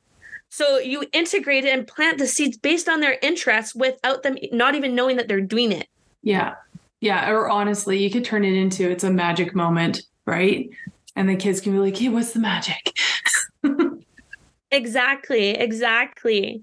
So 0.50 0.78
you 0.78 1.04
integrate 1.12 1.64
it 1.64 1.72
and 1.72 1.86
plant 1.86 2.18
the 2.18 2.26
seeds 2.26 2.56
based 2.56 2.88
on 2.88 3.00
their 3.00 3.18
interests 3.22 3.74
without 3.74 4.22
them 4.22 4.36
not 4.52 4.74
even 4.74 4.94
knowing 4.94 5.16
that 5.16 5.28
they're 5.28 5.40
doing 5.40 5.72
it. 5.72 5.88
Yeah. 6.22 6.54
Yeah. 7.00 7.30
Or 7.30 7.48
honestly, 7.48 7.98
you 7.98 8.10
could 8.10 8.24
turn 8.24 8.44
it 8.44 8.54
into 8.54 8.90
it's 8.90 9.04
a 9.04 9.10
magic 9.10 9.54
moment 9.54 10.02
right? 10.30 10.70
And 11.16 11.28
the 11.28 11.36
kids 11.36 11.60
can 11.60 11.72
be 11.72 11.78
like, 11.78 11.96
hey, 11.96 12.08
what's 12.08 12.32
the 12.32 12.38
magic? 12.38 12.96
exactly, 14.70 15.50
exactly. 15.50 16.62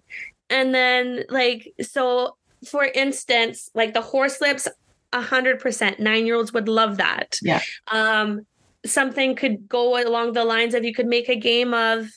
And 0.49 0.73
then, 0.73 1.25
like, 1.29 1.73
so 1.81 2.37
for 2.65 2.85
instance, 2.85 3.69
like 3.75 3.93
the 3.93 4.01
horse 4.01 4.41
lips, 4.41 4.67
a 5.13 5.21
hundred 5.21 5.59
percent, 5.59 5.99
nine 5.99 6.25
year 6.25 6.35
olds 6.35 6.53
would 6.53 6.67
love 6.67 6.97
that. 6.97 7.37
Yeah. 7.41 7.61
Um, 7.91 8.45
something 8.85 9.35
could 9.35 9.67
go 9.67 10.01
along 10.01 10.33
the 10.33 10.45
lines 10.45 10.73
of 10.73 10.83
you 10.83 10.93
could 10.93 11.07
make 11.07 11.29
a 11.29 11.35
game 11.35 11.73
of 11.73 12.07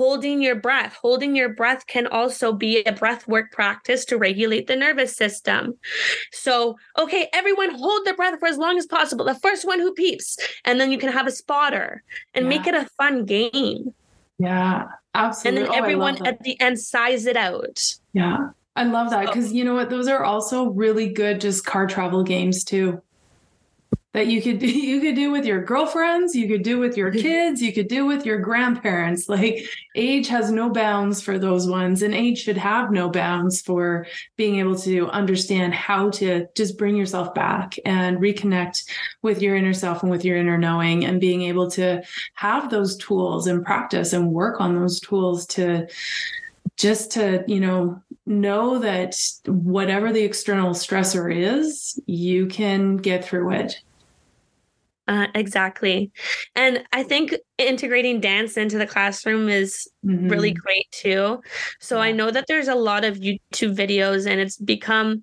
holding 0.00 0.40
your 0.40 0.54
breath. 0.54 0.94
Holding 0.94 1.36
your 1.36 1.50
breath 1.50 1.86
can 1.86 2.06
also 2.06 2.54
be 2.54 2.82
a 2.84 2.92
breath 2.92 3.28
work 3.28 3.52
practice 3.52 4.06
to 4.06 4.16
regulate 4.16 4.66
the 4.66 4.74
nervous 4.74 5.14
system. 5.14 5.74
So, 6.32 6.78
okay, 6.98 7.28
everyone 7.34 7.74
hold 7.74 8.06
their 8.06 8.16
breath 8.16 8.40
for 8.40 8.48
as 8.48 8.56
long 8.56 8.78
as 8.78 8.86
possible. 8.86 9.26
The 9.26 9.34
first 9.34 9.66
one 9.66 9.78
who 9.78 9.92
peeps, 9.92 10.38
and 10.64 10.80
then 10.80 10.90
you 10.90 10.96
can 10.96 11.12
have 11.12 11.26
a 11.26 11.30
spotter 11.30 12.02
and 12.32 12.46
yeah. 12.46 12.48
make 12.48 12.66
it 12.66 12.74
a 12.74 12.88
fun 12.96 13.26
game. 13.26 13.92
Yeah, 14.38 14.86
absolutely. 15.14 15.64
And 15.64 15.68
then 15.68 15.74
oh, 15.74 15.78
everyone 15.78 16.26
at 16.26 16.42
the 16.44 16.58
end 16.62 16.80
size 16.80 17.26
it 17.26 17.36
out. 17.36 17.82
Yeah. 18.14 18.38
I 18.76 18.84
love 18.84 19.10
that 19.10 19.26
because 19.26 19.52
you 19.52 19.64
know 19.64 19.74
what? 19.74 19.90
Those 19.90 20.08
are 20.08 20.24
also 20.24 20.70
really 20.70 21.12
good 21.12 21.42
just 21.42 21.66
car 21.66 21.86
travel 21.86 22.22
games 22.22 22.64
too 22.64 23.02
that 24.12 24.26
you 24.26 24.42
could 24.42 24.60
you 24.62 25.00
could 25.00 25.14
do 25.14 25.30
with 25.30 25.44
your 25.44 25.62
girlfriends, 25.62 26.34
you 26.34 26.48
could 26.48 26.62
do 26.62 26.78
with 26.78 26.96
your 26.96 27.10
kids, 27.12 27.62
you 27.62 27.72
could 27.72 27.88
do 27.88 28.06
with 28.06 28.26
your 28.26 28.38
grandparents. 28.38 29.28
Like 29.28 29.64
age 29.94 30.28
has 30.28 30.50
no 30.50 30.70
bounds 30.70 31.20
for 31.20 31.38
those 31.38 31.68
ones 31.68 32.02
and 32.02 32.14
age 32.14 32.42
should 32.42 32.56
have 32.56 32.90
no 32.90 33.08
bounds 33.08 33.60
for 33.60 34.06
being 34.36 34.56
able 34.56 34.76
to 34.80 35.08
understand 35.08 35.74
how 35.74 36.10
to 36.10 36.46
just 36.54 36.78
bring 36.78 36.96
yourself 36.96 37.34
back 37.34 37.76
and 37.84 38.18
reconnect 38.18 38.84
with 39.22 39.42
your 39.42 39.56
inner 39.56 39.74
self 39.74 40.02
and 40.02 40.10
with 40.10 40.24
your 40.24 40.36
inner 40.36 40.58
knowing 40.58 41.04
and 41.04 41.20
being 41.20 41.42
able 41.42 41.70
to 41.70 42.02
have 42.34 42.70
those 42.70 42.96
tools 42.96 43.46
and 43.46 43.64
practice 43.64 44.12
and 44.12 44.32
work 44.32 44.60
on 44.60 44.74
those 44.74 45.00
tools 45.00 45.46
to 45.46 45.86
just 46.76 47.10
to, 47.12 47.44
you 47.46 47.60
know, 47.60 48.00
know 48.24 48.78
that 48.78 49.14
whatever 49.46 50.12
the 50.12 50.22
external 50.22 50.70
stressor 50.70 51.34
is, 51.34 52.00
you 52.06 52.46
can 52.46 52.96
get 52.96 53.24
through 53.24 53.52
it 53.52 53.82
uh, 55.10 55.26
exactly. 55.34 56.12
And 56.54 56.84
I 56.92 57.02
think 57.02 57.34
integrating 57.58 58.20
dance 58.20 58.56
into 58.56 58.78
the 58.78 58.86
classroom 58.86 59.48
is 59.48 59.90
mm-hmm. 60.06 60.28
really 60.28 60.52
great 60.52 60.86
too. 60.92 61.42
So 61.80 61.96
yeah. 61.96 62.02
I 62.02 62.12
know 62.12 62.30
that 62.30 62.44
there's 62.46 62.68
a 62.68 62.76
lot 62.76 63.04
of 63.04 63.16
YouTube 63.16 63.74
videos 63.76 64.30
and 64.30 64.40
it's 64.40 64.56
become 64.56 65.22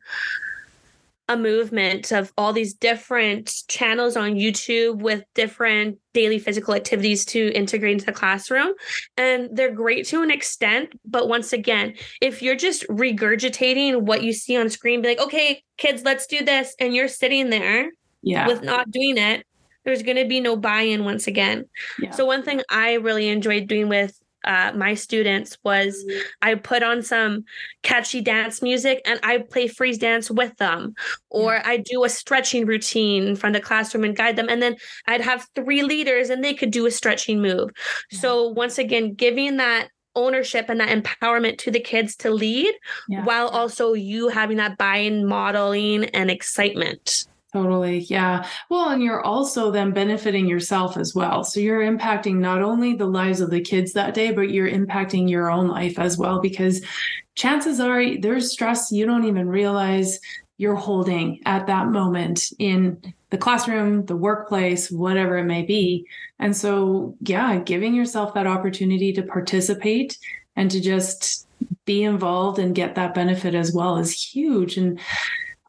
a 1.29 1.37
movement 1.37 2.11
of 2.11 2.33
all 2.37 2.51
these 2.51 2.73
different 2.73 3.53
channels 3.69 4.17
on 4.17 4.35
YouTube 4.35 4.97
with 4.97 5.23
different 5.35 5.99
daily 6.13 6.39
physical 6.39 6.73
activities 6.73 7.23
to 7.25 7.49
integrate 7.53 7.93
into 7.93 8.05
the 8.05 8.11
classroom. 8.11 8.73
And 9.15 9.49
they're 9.53 9.73
great 9.73 10.05
to 10.07 10.21
an 10.21 10.31
extent. 10.31 10.99
But 11.05 11.29
once 11.29 11.53
again, 11.53 11.93
if 12.21 12.41
you're 12.41 12.57
just 12.57 12.85
regurgitating 12.89 14.01
what 14.01 14.21
you 14.21 14.33
see 14.33 14.57
on 14.57 14.69
screen, 14.69 15.01
be 15.01 15.09
like, 15.09 15.21
okay, 15.21 15.63
kids, 15.77 16.03
let's 16.03 16.27
do 16.27 16.43
this. 16.43 16.75
And 16.77 16.93
you're 16.93 17.07
sitting 17.07 17.49
there 17.49 17.91
yeah. 18.21 18.47
with 18.47 18.63
not 18.63 18.91
doing 18.91 19.17
it, 19.17 19.45
there's 19.87 20.03
going 20.03 20.17
to 20.17 20.25
be 20.25 20.41
no 20.41 20.57
buy-in 20.57 21.05
once 21.05 21.27
again. 21.27 21.63
Yeah. 21.97 22.11
So 22.11 22.25
one 22.25 22.43
thing 22.43 22.61
I 22.69 22.95
really 22.95 23.29
enjoyed 23.29 23.69
doing 23.69 23.87
with 23.87 24.19
uh, 24.43 24.73
my 24.75 24.95
students 24.95 25.57
was 25.63 26.05
I 26.41 26.55
put 26.55 26.83
on 26.83 27.01
some 27.01 27.45
catchy 27.83 28.19
dance 28.19 28.61
music 28.61 29.01
and 29.05 29.17
I 29.23 29.37
play 29.37 29.69
freeze 29.69 29.97
dance 29.97 30.29
with 30.29 30.57
them, 30.57 30.93
or 31.29 31.53
yeah. 31.53 31.63
I 31.63 31.77
do 31.77 32.03
a 32.03 32.09
stretching 32.09 32.65
routine 32.65 33.27
in 33.27 33.37
front 33.37 33.55
of 33.55 33.61
the 33.61 33.65
classroom 33.65 34.03
and 34.03 34.15
guide 34.15 34.35
them. 34.35 34.49
And 34.49 34.61
then 34.61 34.75
I'd 35.07 35.21
have 35.21 35.47
three 35.55 35.83
leaders 35.83 36.29
and 36.29 36.43
they 36.43 36.53
could 36.53 36.71
do 36.71 36.85
a 36.85 36.91
stretching 36.91 37.41
move. 37.41 37.69
Yeah. 38.11 38.19
So 38.19 38.49
once 38.49 38.77
again, 38.77 39.13
giving 39.13 39.55
that 39.55 39.87
ownership 40.15 40.67
and 40.67 40.81
that 40.81 40.89
empowerment 40.89 41.59
to 41.59 41.71
the 41.71 41.79
kids 41.79 42.17
to 42.17 42.29
lead 42.29 42.73
yeah. 43.07 43.23
while 43.23 43.47
also 43.47 43.93
you 43.93 44.27
having 44.27 44.57
that 44.57 44.77
buy-in 44.77 45.25
modeling 45.25 46.05
and 46.05 46.29
excitement. 46.29 47.25
Totally. 47.57 48.01
Yeah. 48.01 48.47
Well, 48.69 48.89
and 48.89 49.01
you're 49.01 49.23
also 49.23 49.71
then 49.71 49.89
benefiting 49.89 50.47
yourself 50.47 50.95
as 50.95 51.15
well. 51.15 51.43
So 51.43 51.59
you're 51.59 51.81
impacting 51.81 52.35
not 52.35 52.61
only 52.61 52.93
the 52.93 53.07
lives 53.07 53.41
of 53.41 53.49
the 53.49 53.61
kids 53.61 53.93
that 53.93 54.13
day, 54.13 54.31
but 54.31 54.51
you're 54.51 54.69
impacting 54.69 55.27
your 55.27 55.49
own 55.49 55.67
life 55.67 55.97
as 55.97 56.19
well, 56.19 56.39
because 56.39 56.85
chances 57.33 57.79
are 57.79 58.15
there's 58.19 58.51
stress 58.51 58.91
you 58.91 59.07
don't 59.07 59.25
even 59.25 59.47
realize 59.47 60.19
you're 60.59 60.75
holding 60.75 61.41
at 61.47 61.65
that 61.65 61.87
moment 61.87 62.51
in 62.59 63.01
the 63.31 63.39
classroom, 63.39 64.05
the 64.05 64.15
workplace, 64.15 64.91
whatever 64.91 65.39
it 65.39 65.45
may 65.45 65.63
be. 65.63 66.05
And 66.37 66.55
so, 66.55 67.15
yeah, 67.21 67.57
giving 67.57 67.95
yourself 67.95 68.35
that 68.35 68.45
opportunity 68.45 69.13
to 69.13 69.23
participate 69.23 70.19
and 70.55 70.69
to 70.69 70.79
just 70.79 71.47
be 71.85 72.03
involved 72.03 72.59
and 72.59 72.75
get 72.75 72.93
that 72.93 73.15
benefit 73.15 73.55
as 73.55 73.73
well 73.73 73.97
is 73.97 74.13
huge. 74.13 74.77
And 74.77 74.99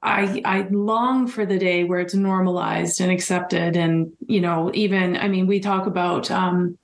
I 0.03 0.41
I 0.45 0.69
long 0.71 1.27
for 1.27 1.45
the 1.45 1.59
day 1.59 1.85
where 1.85 2.01
it's 2.01 2.15
normalized 2.15 3.01
and 3.01 3.11
accepted 3.11 3.77
and 3.77 4.13
you 4.27 4.41
know 4.41 4.71
even 4.75 5.17
I 5.17 5.29
mean 5.29 5.47
we 5.47 5.61
talk 5.61 5.87
about 5.87 6.31
um 6.31 6.79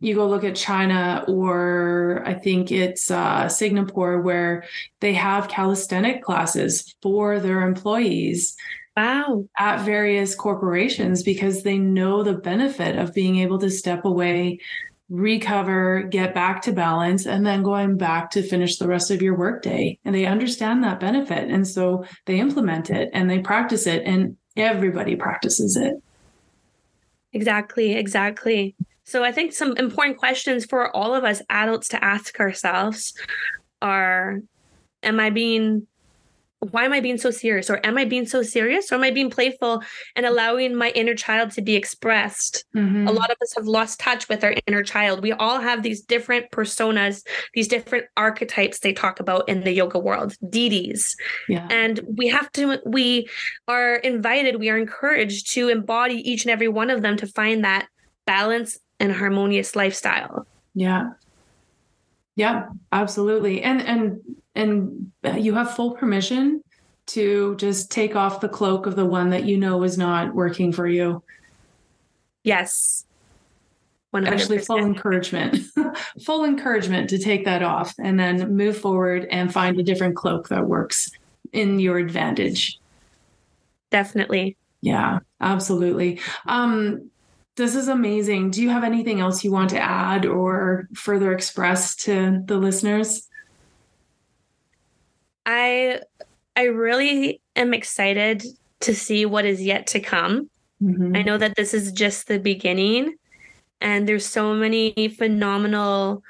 you 0.00 0.14
go 0.14 0.26
look 0.26 0.44
at 0.44 0.56
China 0.56 1.24
or 1.28 2.22
I 2.24 2.34
think 2.34 2.72
it's 2.72 3.10
uh, 3.10 3.48
Singapore 3.48 4.20
where 4.22 4.64
they 5.00 5.12
have 5.12 5.48
calisthenic 5.48 6.22
classes 6.22 6.94
for 7.02 7.38
their 7.38 7.60
employees. 7.62 8.56
Wow. 8.96 9.46
At 9.58 9.84
various 9.84 10.34
corporations 10.34 11.22
because 11.22 11.62
they 11.62 11.78
know 11.78 12.22
the 12.22 12.34
benefit 12.34 12.96
of 12.96 13.14
being 13.14 13.36
able 13.38 13.58
to 13.58 13.70
step 13.70 14.04
away 14.04 14.58
recover, 15.10 16.04
get 16.04 16.34
back 16.34 16.62
to 16.62 16.72
balance, 16.72 17.26
and 17.26 17.44
then 17.44 17.62
going 17.62 17.96
back 17.96 18.30
to 18.30 18.42
finish 18.42 18.78
the 18.78 18.88
rest 18.88 19.10
of 19.10 19.20
your 19.20 19.36
workday. 19.36 19.98
And 20.04 20.14
they 20.14 20.24
understand 20.24 20.82
that 20.84 21.00
benefit. 21.00 21.50
And 21.50 21.66
so 21.66 22.04
they 22.26 22.38
implement 22.38 22.88
it 22.90 23.10
and 23.12 23.28
they 23.28 23.40
practice 23.40 23.86
it, 23.86 24.02
and 24.06 24.36
everybody 24.56 25.16
practices 25.16 25.76
it. 25.76 25.94
Exactly, 27.32 27.92
exactly. 27.92 28.74
So 29.04 29.24
I 29.24 29.32
think 29.32 29.52
some 29.52 29.76
important 29.76 30.18
questions 30.18 30.64
for 30.64 30.94
all 30.94 31.14
of 31.14 31.24
us 31.24 31.42
adults 31.50 31.88
to 31.88 32.04
ask 32.04 32.38
ourselves 32.40 33.12
are 33.82 34.40
Am 35.02 35.18
I 35.18 35.30
being 35.30 35.86
why 36.60 36.84
am 36.84 36.92
I 36.92 37.00
being 37.00 37.16
so 37.16 37.30
serious? 37.30 37.70
Or 37.70 37.80
am 37.84 37.96
I 37.96 38.04
being 38.04 38.26
so 38.26 38.42
serious? 38.42 38.92
Or 38.92 38.96
am 38.96 39.02
I 39.02 39.10
being 39.10 39.30
playful 39.30 39.82
and 40.14 40.26
allowing 40.26 40.74
my 40.74 40.90
inner 40.90 41.14
child 41.14 41.52
to 41.52 41.62
be 41.62 41.74
expressed? 41.74 42.64
Mm-hmm. 42.76 43.08
A 43.08 43.12
lot 43.12 43.30
of 43.30 43.38
us 43.42 43.54
have 43.56 43.66
lost 43.66 43.98
touch 43.98 44.28
with 44.28 44.44
our 44.44 44.54
inner 44.66 44.82
child. 44.82 45.22
We 45.22 45.32
all 45.32 45.58
have 45.58 45.82
these 45.82 46.02
different 46.02 46.50
personas, 46.50 47.26
these 47.54 47.66
different 47.66 48.06
archetypes 48.16 48.80
they 48.80 48.92
talk 48.92 49.20
about 49.20 49.48
in 49.48 49.64
the 49.64 49.72
yoga 49.72 49.98
world, 49.98 50.34
deities. 50.50 51.16
Yeah. 51.48 51.66
And 51.70 52.00
we 52.16 52.28
have 52.28 52.52
to, 52.52 52.78
we 52.84 53.28
are 53.66 53.96
invited, 53.96 54.60
we 54.60 54.68
are 54.68 54.78
encouraged 54.78 55.52
to 55.54 55.68
embody 55.68 56.16
each 56.16 56.44
and 56.44 56.50
every 56.50 56.68
one 56.68 56.90
of 56.90 57.00
them 57.00 57.16
to 57.16 57.26
find 57.26 57.64
that 57.64 57.88
balance 58.26 58.78
and 58.98 59.12
harmonious 59.12 59.74
lifestyle. 59.74 60.46
Yeah. 60.74 61.10
Yeah, 62.40 62.68
absolutely. 62.90 63.62
And 63.62 63.82
and 63.82 64.20
and 64.54 65.12
you 65.42 65.52
have 65.52 65.74
full 65.74 65.90
permission 65.90 66.62
to 67.08 67.54
just 67.56 67.90
take 67.90 68.16
off 68.16 68.40
the 68.40 68.48
cloak 68.48 68.86
of 68.86 68.96
the 68.96 69.04
one 69.04 69.28
that 69.28 69.44
you 69.44 69.58
know 69.58 69.82
is 69.82 69.98
not 69.98 70.34
working 70.34 70.72
for 70.72 70.86
you. 70.86 71.22
Yes. 72.42 73.04
100%. 74.14 74.26
Actually, 74.26 74.58
full 74.60 74.78
encouragement, 74.78 75.58
full 76.24 76.46
encouragement 76.46 77.10
to 77.10 77.18
take 77.18 77.44
that 77.44 77.62
off 77.62 77.94
and 77.98 78.18
then 78.18 78.56
move 78.56 78.78
forward 78.78 79.26
and 79.30 79.52
find 79.52 79.78
a 79.78 79.82
different 79.82 80.16
cloak 80.16 80.48
that 80.48 80.66
works 80.66 81.10
in 81.52 81.78
your 81.78 81.98
advantage. 81.98 82.80
Definitely. 83.90 84.56
Yeah, 84.80 85.18
absolutely. 85.42 86.20
Um, 86.46 87.10
this 87.60 87.74
is 87.74 87.88
amazing. 87.88 88.50
Do 88.50 88.62
you 88.62 88.70
have 88.70 88.84
anything 88.84 89.20
else 89.20 89.44
you 89.44 89.52
want 89.52 89.70
to 89.70 89.78
add 89.78 90.24
or 90.24 90.88
further 90.94 91.32
express 91.32 91.94
to 91.96 92.42
the 92.46 92.56
listeners? 92.56 93.28
I 95.44 96.00
I 96.56 96.64
really 96.64 97.42
am 97.56 97.74
excited 97.74 98.44
to 98.80 98.94
see 98.94 99.26
what 99.26 99.44
is 99.44 99.62
yet 99.62 99.86
to 99.88 100.00
come. 100.00 100.48
Mm-hmm. 100.82 101.14
I 101.14 101.22
know 101.22 101.36
that 101.36 101.54
this 101.54 101.74
is 101.74 101.92
just 101.92 102.28
the 102.28 102.38
beginning 102.38 103.16
and 103.82 104.08
there's 104.08 104.24
so 104.24 104.54
many 104.54 105.08
phenomenal 105.18 106.22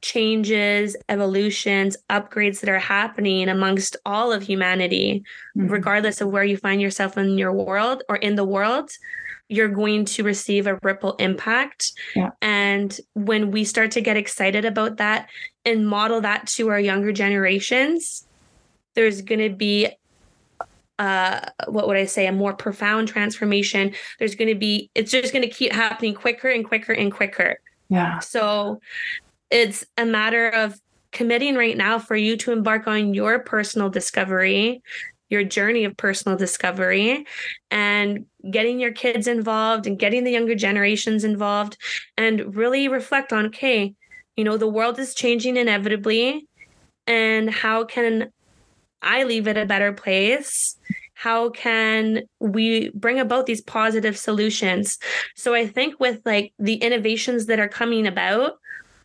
changes, 0.00 0.96
evolutions, 1.10 1.96
upgrades 2.08 2.60
that 2.60 2.70
are 2.70 2.78
happening 2.78 3.50
amongst 3.50 3.96
all 4.06 4.32
of 4.32 4.42
humanity, 4.42 5.22
mm-hmm. 5.54 5.68
regardless 5.68 6.22
of 6.22 6.28
where 6.28 6.44
you 6.44 6.56
find 6.56 6.80
yourself 6.80 7.18
in 7.18 7.36
your 7.36 7.52
world 7.52 8.02
or 8.08 8.16
in 8.16 8.36
the 8.36 8.44
world. 8.44 8.90
You're 9.50 9.68
going 9.68 10.04
to 10.06 10.22
receive 10.22 10.66
a 10.66 10.78
ripple 10.82 11.14
impact. 11.16 11.92
Yeah. 12.14 12.30
And 12.40 12.98
when 13.14 13.50
we 13.50 13.64
start 13.64 13.90
to 13.92 14.00
get 14.00 14.16
excited 14.16 14.64
about 14.64 14.98
that 14.98 15.28
and 15.64 15.88
model 15.88 16.20
that 16.20 16.46
to 16.54 16.68
our 16.68 16.78
younger 16.78 17.12
generations, 17.12 18.26
there's 18.94 19.22
going 19.22 19.40
to 19.40 19.54
be 19.54 19.88
uh, 21.00 21.40
what 21.66 21.88
would 21.88 21.96
I 21.96 22.04
say, 22.04 22.26
a 22.26 22.32
more 22.32 22.52
profound 22.52 23.08
transformation. 23.08 23.94
There's 24.18 24.34
going 24.34 24.48
to 24.48 24.54
be, 24.54 24.90
it's 24.94 25.10
just 25.10 25.32
going 25.32 25.42
to 25.42 25.48
keep 25.48 25.72
happening 25.72 26.14
quicker 26.14 26.48
and 26.48 26.62
quicker 26.62 26.92
and 26.92 27.10
quicker. 27.10 27.58
Yeah. 27.88 28.18
So 28.18 28.80
it's 29.50 29.84
a 29.96 30.04
matter 30.04 30.48
of 30.50 30.78
committing 31.10 31.56
right 31.56 31.76
now 31.76 31.98
for 31.98 32.16
you 32.16 32.36
to 32.36 32.52
embark 32.52 32.86
on 32.86 33.14
your 33.14 33.38
personal 33.38 33.88
discovery, 33.88 34.82
your 35.30 35.42
journey 35.42 35.84
of 35.84 35.96
personal 35.96 36.36
discovery, 36.36 37.26
and 37.70 38.26
getting 38.50 38.80
your 38.80 38.92
kids 38.92 39.26
involved 39.26 39.86
and 39.86 39.98
getting 39.98 40.24
the 40.24 40.30
younger 40.30 40.54
generations 40.54 41.24
involved 41.24 41.76
and 42.16 42.54
really 42.54 42.88
reflect 42.88 43.32
on 43.32 43.46
okay, 43.46 43.94
you 44.36 44.44
know, 44.44 44.56
the 44.56 44.68
world 44.68 44.98
is 44.98 45.14
changing 45.14 45.56
inevitably. 45.56 46.46
And 47.06 47.50
how 47.50 47.84
can 47.84 48.30
I 49.02 49.24
leave 49.24 49.46
it 49.46 49.56
a 49.56 49.66
better 49.66 49.92
place? 49.92 50.76
How 51.14 51.50
can 51.50 52.22
we 52.38 52.90
bring 52.90 53.18
about 53.18 53.46
these 53.46 53.60
positive 53.60 54.16
solutions? 54.16 54.98
So 55.36 55.54
I 55.54 55.66
think 55.66 56.00
with 56.00 56.20
like 56.24 56.54
the 56.58 56.76
innovations 56.76 57.46
that 57.46 57.60
are 57.60 57.68
coming 57.68 58.06
about, 58.06 58.54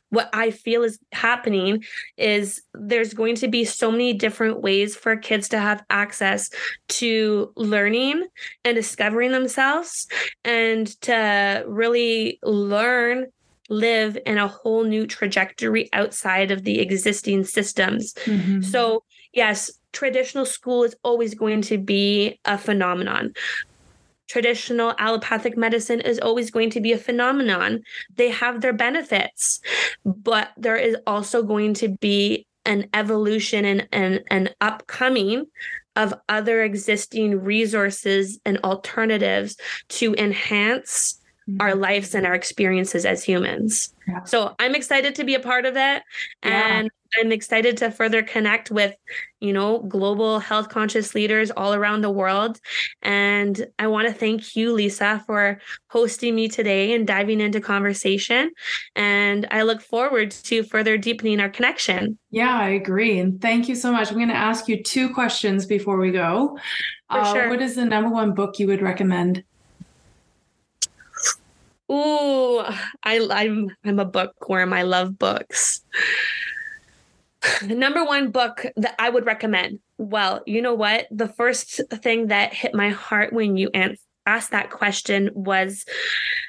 what 0.09 0.29
I 0.33 0.51
feel 0.51 0.83
is 0.83 0.99
happening 1.11 1.83
is 2.17 2.61
there's 2.73 3.13
going 3.13 3.35
to 3.35 3.47
be 3.47 3.65
so 3.65 3.91
many 3.91 4.13
different 4.13 4.61
ways 4.61 4.95
for 4.95 5.15
kids 5.15 5.49
to 5.49 5.59
have 5.59 5.83
access 5.89 6.49
to 6.87 7.51
learning 7.55 8.27
and 8.63 8.75
discovering 8.75 9.31
themselves 9.31 10.07
and 10.43 10.87
to 11.01 11.63
really 11.67 12.39
learn 12.43 13.27
live 13.69 14.17
in 14.25 14.37
a 14.37 14.47
whole 14.47 14.83
new 14.83 15.07
trajectory 15.07 15.89
outside 15.93 16.51
of 16.51 16.63
the 16.63 16.79
existing 16.79 17.43
systems. 17.43 18.13
Mm-hmm. 18.25 18.61
So, 18.61 19.03
yes, 19.33 19.71
traditional 19.91 20.45
school 20.45 20.83
is 20.83 20.95
always 21.03 21.33
going 21.33 21.61
to 21.63 21.77
be 21.77 22.39
a 22.45 22.57
phenomenon. 22.57 23.33
Traditional 24.27 24.93
allopathic 24.97 25.57
medicine 25.57 26.01
is 26.01 26.19
always 26.19 26.51
going 26.51 26.69
to 26.71 26.81
be 26.81 26.91
a 26.91 26.97
phenomenon. 26.97 27.81
They 28.15 28.29
have 28.29 28.61
their 28.61 28.73
benefits, 28.73 29.61
but 30.03 30.51
there 30.57 30.77
is 30.77 30.97
also 31.05 31.43
going 31.43 31.73
to 31.75 31.89
be 31.89 32.47
an 32.65 32.89
evolution 32.93 33.65
and 33.65 33.87
an, 33.91 34.23
an 34.31 34.49
upcoming 34.59 35.45
of 35.95 36.13
other 36.27 36.63
existing 36.63 37.41
resources 37.41 38.39
and 38.45 38.57
alternatives 38.63 39.57
to 39.89 40.13
enhance. 40.15 41.21
Our 41.59 41.75
lives 41.75 42.15
and 42.15 42.25
our 42.25 42.33
experiences 42.33 43.05
as 43.05 43.23
humans. 43.23 43.93
Yeah. 44.07 44.23
So 44.23 44.55
I'm 44.59 44.73
excited 44.73 45.15
to 45.15 45.23
be 45.23 45.35
a 45.35 45.39
part 45.39 45.65
of 45.65 45.75
it. 45.75 45.77
Yeah. 45.77 46.01
And 46.43 46.89
I'm 47.19 47.31
excited 47.31 47.77
to 47.77 47.91
further 47.91 48.23
connect 48.23 48.71
with, 48.71 48.95
you 49.39 49.53
know, 49.53 49.79
global 49.79 50.39
health 50.39 50.69
conscious 50.69 51.15
leaders 51.15 51.51
all 51.51 51.73
around 51.73 52.01
the 52.01 52.09
world. 52.09 52.59
And 53.03 53.65
I 53.79 53.87
want 53.87 54.07
to 54.07 54.13
thank 54.13 54.55
you, 54.55 54.73
Lisa, 54.73 55.23
for 55.25 55.61
hosting 55.87 56.35
me 56.35 56.47
today 56.47 56.93
and 56.93 57.07
diving 57.07 57.39
into 57.39 57.61
conversation. 57.61 58.51
And 58.95 59.47
I 59.51 59.61
look 59.61 59.81
forward 59.81 60.31
to 60.31 60.63
further 60.63 60.97
deepening 60.97 61.39
our 61.39 61.49
connection. 61.49 62.17
Yeah, 62.31 62.57
I 62.57 62.69
agree. 62.69 63.19
And 63.19 63.39
thank 63.39 63.69
you 63.69 63.75
so 63.75 63.91
much. 63.91 64.09
I'm 64.09 64.17
going 64.17 64.27
to 64.29 64.35
ask 64.35 64.67
you 64.67 64.81
two 64.81 65.13
questions 65.13 65.65
before 65.65 65.97
we 65.97 66.11
go. 66.11 66.57
For 67.11 67.19
uh, 67.19 67.33
sure. 67.33 67.49
What 67.49 67.61
is 67.61 67.75
the 67.75 67.85
number 67.85 68.09
one 68.09 68.33
book 68.33 68.59
you 68.59 68.67
would 68.67 68.81
recommend? 68.81 69.43
Ooh, 71.91 72.59
I, 73.03 73.27
I'm 73.31 73.69
I'm 73.83 73.99
a 73.99 74.05
bookworm. 74.05 74.73
I 74.73 74.83
love 74.83 75.19
books. 75.19 75.81
The 77.61 77.75
number 77.75 78.03
one 78.03 78.31
book 78.31 78.65
that 78.75 78.95
I 78.97 79.09
would 79.09 79.25
recommend. 79.25 79.79
Well, 79.97 80.41
you 80.47 80.61
know 80.61 80.73
what? 80.73 81.07
The 81.11 81.27
first 81.27 81.79
thing 82.01 82.27
that 82.27 82.53
hit 82.53 82.73
my 82.73 82.89
heart 82.89 83.33
when 83.33 83.55
you 83.55 83.69
asked 84.25 84.51
that 84.51 84.71
question 84.71 85.29
was 85.33 85.85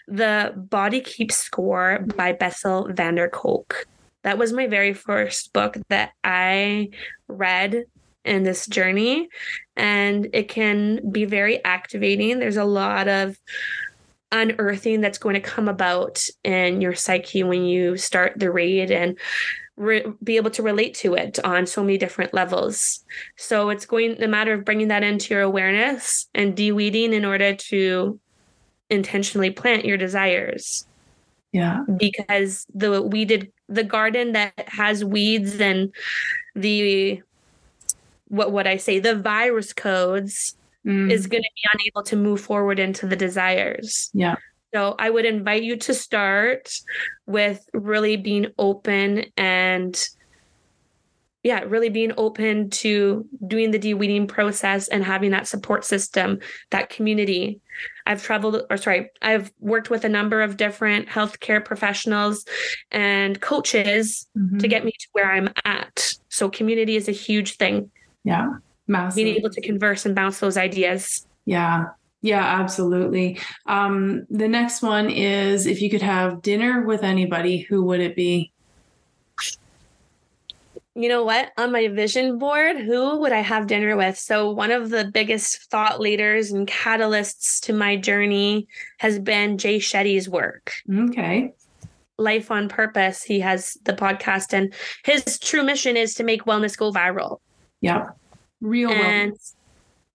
The 0.08 0.54
Body 0.56 1.00
Keeps 1.00 1.36
Score 1.36 2.00
by 2.16 2.32
Bessel 2.32 2.88
van 2.92 3.16
der 3.16 3.28
Kolk. 3.28 3.86
That 4.22 4.38
was 4.38 4.52
my 4.52 4.66
very 4.66 4.94
first 4.94 5.52
book 5.52 5.76
that 5.88 6.12
I 6.24 6.88
read 7.28 7.84
in 8.24 8.42
this 8.42 8.66
journey, 8.66 9.28
and 9.76 10.28
it 10.32 10.48
can 10.48 11.12
be 11.12 11.26
very 11.26 11.64
activating. 11.64 12.38
There's 12.38 12.56
a 12.56 12.64
lot 12.64 13.06
of 13.06 13.36
unearthing 14.32 15.00
that's 15.00 15.18
going 15.18 15.34
to 15.34 15.40
come 15.40 15.68
about 15.68 16.24
in 16.44 16.80
your 16.80 16.94
psyche 16.94 17.42
when 17.42 17.64
you 17.64 17.96
start 17.96 18.34
the 18.36 18.50
read 18.50 18.90
and 18.90 19.18
re- 19.76 20.04
be 20.22 20.36
able 20.36 20.50
to 20.50 20.62
relate 20.62 20.94
to 20.94 21.14
it 21.14 21.38
on 21.44 21.66
so 21.66 21.82
many 21.82 21.98
different 21.98 22.34
levels. 22.34 23.04
So 23.36 23.70
it's 23.70 23.86
going 23.86 24.16
the 24.18 24.28
matter 24.28 24.52
of 24.52 24.64
bringing 24.64 24.88
that 24.88 25.02
into 25.02 25.34
your 25.34 25.42
awareness 25.42 26.28
and 26.34 26.56
de-weeding 26.56 27.12
in 27.12 27.24
order 27.24 27.54
to 27.54 28.18
intentionally 28.90 29.50
plant 29.50 29.84
your 29.84 29.96
desires. 29.96 30.86
Yeah. 31.52 31.84
Because 31.96 32.66
the 32.74 33.00
weeded 33.00 33.52
the 33.68 33.84
garden 33.84 34.32
that 34.32 34.68
has 34.68 35.04
weeds 35.04 35.60
and 35.60 35.92
the 36.54 37.22
what 38.28 38.52
would 38.52 38.66
I 38.66 38.76
say, 38.76 38.98
the 38.98 39.14
virus 39.14 39.72
codes 39.72 40.56
mm. 40.86 41.10
is 41.10 41.26
going 41.26 41.42
to 41.42 41.50
be 41.54 41.68
unable 41.74 42.02
to 42.04 42.16
move 42.16 42.40
forward 42.40 42.78
into 42.78 43.06
the 43.06 43.16
desires. 43.16 44.10
Yeah. 44.14 44.36
So 44.74 44.94
I 44.98 45.10
would 45.10 45.24
invite 45.24 45.62
you 45.62 45.76
to 45.76 45.94
start 45.94 46.72
with 47.26 47.66
really 47.72 48.16
being 48.16 48.48
open 48.58 49.26
and 49.36 50.08
yeah, 51.42 51.60
really 51.60 51.90
being 51.90 52.12
open 52.16 52.70
to 52.70 53.24
doing 53.46 53.70
the 53.70 53.78
de-weeding 53.78 54.26
process 54.26 54.88
and 54.88 55.04
having 55.04 55.30
that 55.30 55.46
support 55.46 55.84
system, 55.84 56.40
that 56.70 56.90
community. 56.90 57.60
I've 58.04 58.20
traveled, 58.20 58.62
or 58.68 58.76
sorry, 58.76 59.10
I've 59.22 59.52
worked 59.60 59.88
with 59.88 60.04
a 60.04 60.08
number 60.08 60.42
of 60.42 60.56
different 60.56 61.06
healthcare 61.06 61.64
professionals 61.64 62.44
and 62.90 63.40
coaches 63.40 64.26
mm-hmm. 64.36 64.58
to 64.58 64.66
get 64.66 64.84
me 64.84 64.90
to 64.90 65.06
where 65.12 65.30
I'm 65.30 65.48
at. 65.64 66.14
So 66.30 66.50
community 66.50 66.96
is 66.96 67.08
a 67.08 67.12
huge 67.12 67.56
thing. 67.56 67.92
Yeah, 68.24 68.48
massive. 68.86 69.16
Being 69.16 69.36
able 69.36 69.50
to 69.50 69.60
converse 69.60 70.06
and 70.06 70.14
bounce 70.14 70.40
those 70.40 70.56
ideas. 70.56 71.26
Yeah, 71.44 71.86
yeah, 72.22 72.44
absolutely. 72.44 73.38
Um, 73.66 74.26
the 74.30 74.48
next 74.48 74.82
one 74.82 75.10
is 75.10 75.66
if 75.66 75.80
you 75.80 75.90
could 75.90 76.02
have 76.02 76.42
dinner 76.42 76.84
with 76.84 77.02
anybody, 77.02 77.58
who 77.58 77.84
would 77.84 78.00
it 78.00 78.16
be? 78.16 78.52
You 80.96 81.10
know 81.10 81.24
what? 81.24 81.52
On 81.58 81.70
my 81.72 81.88
vision 81.88 82.38
board, 82.38 82.78
who 82.78 83.20
would 83.20 83.30
I 83.30 83.40
have 83.40 83.66
dinner 83.66 83.96
with? 83.98 84.16
So, 84.18 84.50
one 84.50 84.70
of 84.70 84.88
the 84.88 85.04
biggest 85.04 85.70
thought 85.70 86.00
leaders 86.00 86.50
and 86.50 86.66
catalysts 86.66 87.60
to 87.66 87.74
my 87.74 87.96
journey 87.96 88.66
has 88.98 89.18
been 89.18 89.58
Jay 89.58 89.78
Shetty's 89.78 90.26
work. 90.26 90.72
Okay. 90.90 91.52
Life 92.16 92.50
on 92.50 92.70
Purpose. 92.70 93.22
He 93.22 93.40
has 93.40 93.76
the 93.84 93.92
podcast, 93.92 94.54
and 94.54 94.72
his 95.04 95.38
true 95.38 95.62
mission 95.62 95.98
is 95.98 96.14
to 96.14 96.24
make 96.24 96.46
wellness 96.46 96.78
go 96.78 96.90
viral. 96.90 97.40
Yeah. 97.82 98.08
Real 98.60 98.90
and, 98.90 99.32
wellness. 99.32 99.54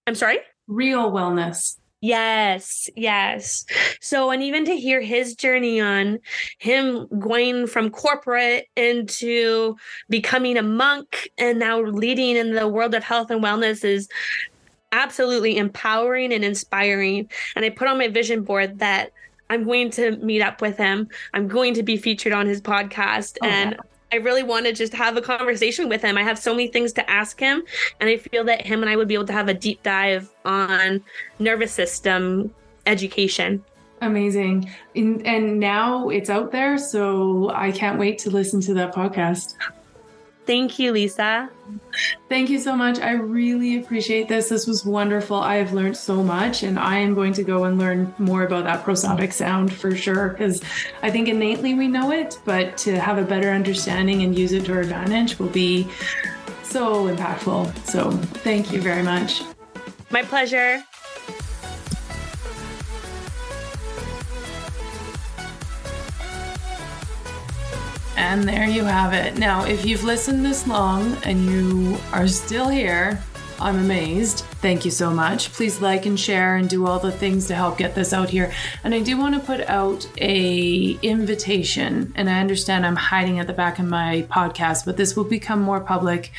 I'm 0.07 0.15
sorry? 0.15 0.39
Real 0.67 1.11
wellness. 1.11 1.77
Yes, 2.01 2.89
yes. 2.95 3.63
So, 4.01 4.31
and 4.31 4.41
even 4.41 4.65
to 4.65 4.75
hear 4.75 5.01
his 5.01 5.35
journey 5.35 5.79
on 5.79 6.17
him 6.57 7.07
going 7.19 7.67
from 7.67 7.91
corporate 7.91 8.67
into 8.75 9.75
becoming 10.09 10.57
a 10.57 10.63
monk 10.63 11.29
and 11.37 11.59
now 11.59 11.79
leading 11.79 12.37
in 12.37 12.55
the 12.55 12.67
world 12.67 12.95
of 12.95 13.03
health 13.03 13.29
and 13.29 13.43
wellness 13.43 13.85
is 13.85 14.09
absolutely 14.91 15.57
empowering 15.57 16.33
and 16.33 16.43
inspiring. 16.43 17.29
And 17.55 17.63
I 17.63 17.69
put 17.69 17.87
on 17.87 17.99
my 17.99 18.07
vision 18.07 18.43
board 18.43 18.79
that 18.79 19.11
I'm 19.51 19.63
going 19.63 19.91
to 19.91 20.17
meet 20.17 20.41
up 20.41 20.59
with 20.59 20.77
him. 20.77 21.07
I'm 21.35 21.47
going 21.47 21.75
to 21.75 21.83
be 21.83 21.97
featured 21.97 22.33
on 22.33 22.47
his 22.47 22.61
podcast. 22.61 23.37
Oh, 23.43 23.47
and 23.47 23.77
I 24.11 24.17
really 24.17 24.43
want 24.43 24.65
to 24.65 24.73
just 24.73 24.93
have 24.93 25.15
a 25.15 25.21
conversation 25.21 25.87
with 25.87 26.01
him. 26.01 26.17
I 26.17 26.23
have 26.23 26.37
so 26.37 26.51
many 26.51 26.67
things 26.67 26.91
to 26.93 27.09
ask 27.09 27.39
him, 27.39 27.63
and 27.99 28.09
I 28.09 28.17
feel 28.17 28.43
that 28.45 28.65
him 28.65 28.81
and 28.81 28.89
I 28.89 28.95
would 28.95 29.07
be 29.07 29.13
able 29.13 29.27
to 29.27 29.33
have 29.33 29.47
a 29.47 29.53
deep 29.53 29.81
dive 29.83 30.29
on 30.43 31.01
nervous 31.39 31.71
system 31.71 32.53
education. 32.85 33.63
Amazing. 34.01 34.69
In, 34.95 35.25
and 35.25 35.59
now 35.59 36.09
it's 36.09 36.29
out 36.29 36.51
there, 36.51 36.77
so 36.77 37.51
I 37.53 37.71
can't 37.71 37.99
wait 37.99 38.17
to 38.19 38.29
listen 38.29 38.59
to 38.61 38.73
that 38.73 38.93
podcast. 38.93 39.55
Thank 40.45 40.79
you, 40.79 40.91
Lisa. 40.91 41.49
Thank 42.27 42.49
you 42.49 42.59
so 42.59 42.75
much. 42.75 42.99
I 42.99 43.11
really 43.11 43.79
appreciate 43.79 44.27
this. 44.27 44.49
This 44.49 44.65
was 44.65 44.83
wonderful. 44.83 45.37
I 45.37 45.55
have 45.55 45.71
learned 45.71 45.95
so 45.95 46.23
much, 46.23 46.63
and 46.63 46.79
I 46.79 46.97
am 46.97 47.13
going 47.13 47.31
to 47.33 47.43
go 47.43 47.65
and 47.65 47.77
learn 47.77 48.13
more 48.17 48.43
about 48.43 48.63
that 48.63 48.83
prosodic 48.83 49.33
sound 49.33 49.71
for 49.71 49.95
sure, 49.95 50.29
because 50.29 50.61
I 51.03 51.11
think 51.11 51.27
innately 51.27 51.75
we 51.75 51.87
know 51.87 52.11
it, 52.11 52.39
but 52.43 52.75
to 52.79 52.99
have 52.99 53.17
a 53.17 53.23
better 53.23 53.51
understanding 53.51 54.23
and 54.23 54.37
use 54.37 54.51
it 54.51 54.65
to 54.65 54.73
our 54.73 54.81
advantage 54.81 55.37
will 55.37 55.49
be 55.49 55.87
so 56.63 57.05
impactful. 57.07 57.77
So, 57.85 58.11
thank 58.11 58.73
you 58.73 58.81
very 58.81 59.03
much. 59.03 59.43
My 60.09 60.23
pleasure. 60.23 60.83
And 68.21 68.47
there 68.47 68.67
you 68.67 68.83
have 68.83 69.13
it. 69.13 69.39
Now, 69.39 69.65
if 69.65 69.83
you've 69.83 70.03
listened 70.03 70.45
this 70.45 70.67
long 70.67 71.17
and 71.23 71.43
you 71.43 71.97
are 72.13 72.27
still 72.27 72.69
here, 72.69 73.19
I'm 73.59 73.79
amazed. 73.79 74.45
Thank 74.61 74.85
you 74.85 74.91
so 74.91 75.09
much. 75.09 75.51
Please 75.51 75.81
like 75.81 76.05
and 76.05 76.19
share 76.19 76.55
and 76.55 76.69
do 76.69 76.85
all 76.85 76.99
the 76.99 77.11
things 77.11 77.47
to 77.47 77.55
help 77.55 77.79
get 77.79 77.95
this 77.95 78.13
out 78.13 78.29
here. 78.29 78.53
And 78.83 78.93
I 78.93 78.99
do 78.99 79.17
want 79.17 79.33
to 79.33 79.41
put 79.41 79.61
out 79.61 80.07
a 80.19 80.99
invitation. 81.01 82.13
And 82.15 82.29
I 82.29 82.39
understand 82.39 82.85
I'm 82.85 82.95
hiding 82.95 83.39
at 83.39 83.47
the 83.47 83.53
back 83.53 83.79
of 83.79 83.85
my 83.85 84.27
podcast, 84.29 84.85
but 84.85 84.97
this 84.97 85.15
will 85.15 85.23
become 85.23 85.59
more 85.59 85.79
public 85.79 86.31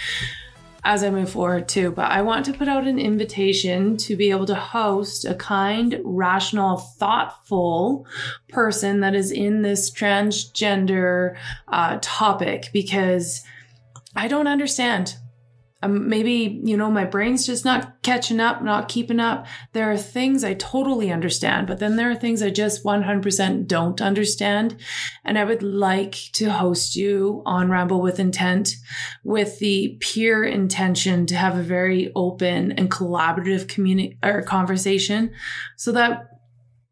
as 0.84 1.04
I 1.04 1.10
move 1.10 1.30
forward 1.30 1.68
too. 1.68 1.92
But 1.92 2.10
I 2.10 2.22
want 2.22 2.44
to 2.46 2.52
put 2.52 2.68
out 2.68 2.86
an 2.86 2.98
invitation 2.98 3.96
to 3.98 4.16
be 4.16 4.30
able 4.30 4.46
to 4.46 4.54
host 4.54 5.24
a 5.24 5.34
kind, 5.34 6.00
rational, 6.04 6.76
thoughtful 6.76 8.06
person 8.48 9.00
that 9.00 9.14
is 9.14 9.30
in 9.30 9.62
this 9.62 9.90
transgender 9.90 11.36
uh, 11.68 11.98
topic 12.00 12.70
because 12.72 13.42
I 14.14 14.28
don't 14.28 14.48
understand 14.48 15.16
um, 15.82 16.08
maybe 16.08 16.60
you 16.64 16.76
know 16.76 16.90
my 16.90 17.04
brain's 17.04 17.46
just 17.46 17.64
not 17.64 18.02
catching 18.02 18.40
up 18.40 18.62
not 18.62 18.88
keeping 18.88 19.20
up. 19.20 19.46
There 19.72 19.90
are 19.90 19.96
things 19.98 20.44
i 20.44 20.54
totally 20.54 21.10
understand 21.10 21.66
but 21.66 21.78
then 21.78 21.96
there 21.96 22.10
are 22.10 22.14
things 22.14 22.42
i 22.42 22.50
just 22.50 22.84
100% 22.84 23.66
don't 23.66 24.00
understand. 24.00 24.76
And 25.24 25.38
i 25.38 25.44
would 25.44 25.62
like 25.62 26.12
to 26.34 26.50
host 26.50 26.96
you 26.96 27.42
on 27.46 27.70
ramble 27.70 28.00
with 28.00 28.20
intent 28.20 28.76
with 29.24 29.58
the 29.58 29.96
pure 30.00 30.44
intention 30.44 31.26
to 31.26 31.36
have 31.36 31.56
a 31.56 31.62
very 31.62 32.12
open 32.14 32.72
and 32.72 32.90
collaborative 32.90 33.68
community 33.68 34.18
or 34.22 34.42
conversation 34.42 35.32
so 35.76 35.92
that 35.92 36.28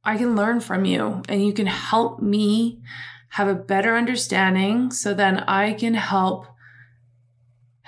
i 0.05 0.17
can 0.17 0.35
learn 0.35 0.61
from 0.61 0.85
you 0.85 1.23
and 1.29 1.45
you 1.45 1.53
can 1.53 1.67
help 1.67 2.21
me 2.21 2.81
have 3.31 3.49
a 3.49 3.55
better 3.55 3.97
understanding 3.97 4.91
so 4.91 5.15
then 5.15 5.39
i 5.41 5.73
can 5.73 5.95
help 5.95 6.47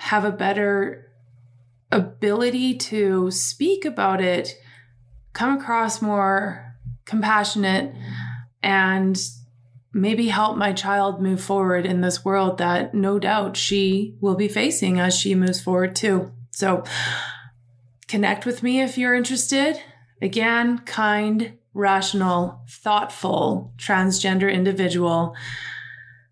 have 0.03 0.25
a 0.25 0.31
better 0.31 1.09
ability 1.89 2.75
to 2.75 3.31
speak 3.31 3.85
about 3.85 4.19
it, 4.19 4.53
come 5.31 5.57
across 5.57 6.01
more 6.01 6.75
compassionate, 7.05 7.95
and 8.61 9.17
maybe 9.93 10.27
help 10.27 10.57
my 10.57 10.73
child 10.73 11.21
move 11.21 11.41
forward 11.41 11.85
in 11.85 12.01
this 12.01 12.25
world 12.25 12.57
that 12.57 12.93
no 12.93 13.17
doubt 13.17 13.55
she 13.55 14.17
will 14.19 14.35
be 14.35 14.49
facing 14.49 14.99
as 14.99 15.17
she 15.17 15.35
moves 15.35 15.61
forward 15.61 15.95
too. 15.95 16.29
So 16.51 16.83
connect 18.09 18.45
with 18.45 18.61
me 18.61 18.81
if 18.81 18.97
you're 18.97 19.13
interested. 19.13 19.79
Again, 20.21 20.79
kind, 20.79 21.57
rational, 21.73 22.61
thoughtful, 22.67 23.71
transgender 23.77 24.51
individual 24.51 25.33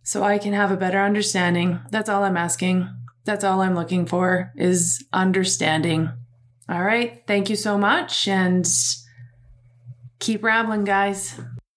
so 0.03 0.23
I 0.23 0.39
can 0.39 0.51
have 0.51 0.71
a 0.71 0.77
better 0.77 0.99
understanding. 0.99 1.79
That's 1.89 2.09
all 2.09 2.25
I'm 2.25 2.35
asking. 2.35 2.89
That's 3.23 3.43
all 3.43 3.61
I'm 3.61 3.75
looking 3.75 4.05
for 4.05 4.51
is 4.55 5.05
understanding. 5.13 6.09
All 6.67 6.83
right. 6.83 7.21
Thank 7.27 7.49
you 7.49 7.55
so 7.55 7.77
much 7.77 8.27
and 8.27 8.67
keep 10.19 10.43
rambling, 10.43 10.83
guys. 10.83 11.39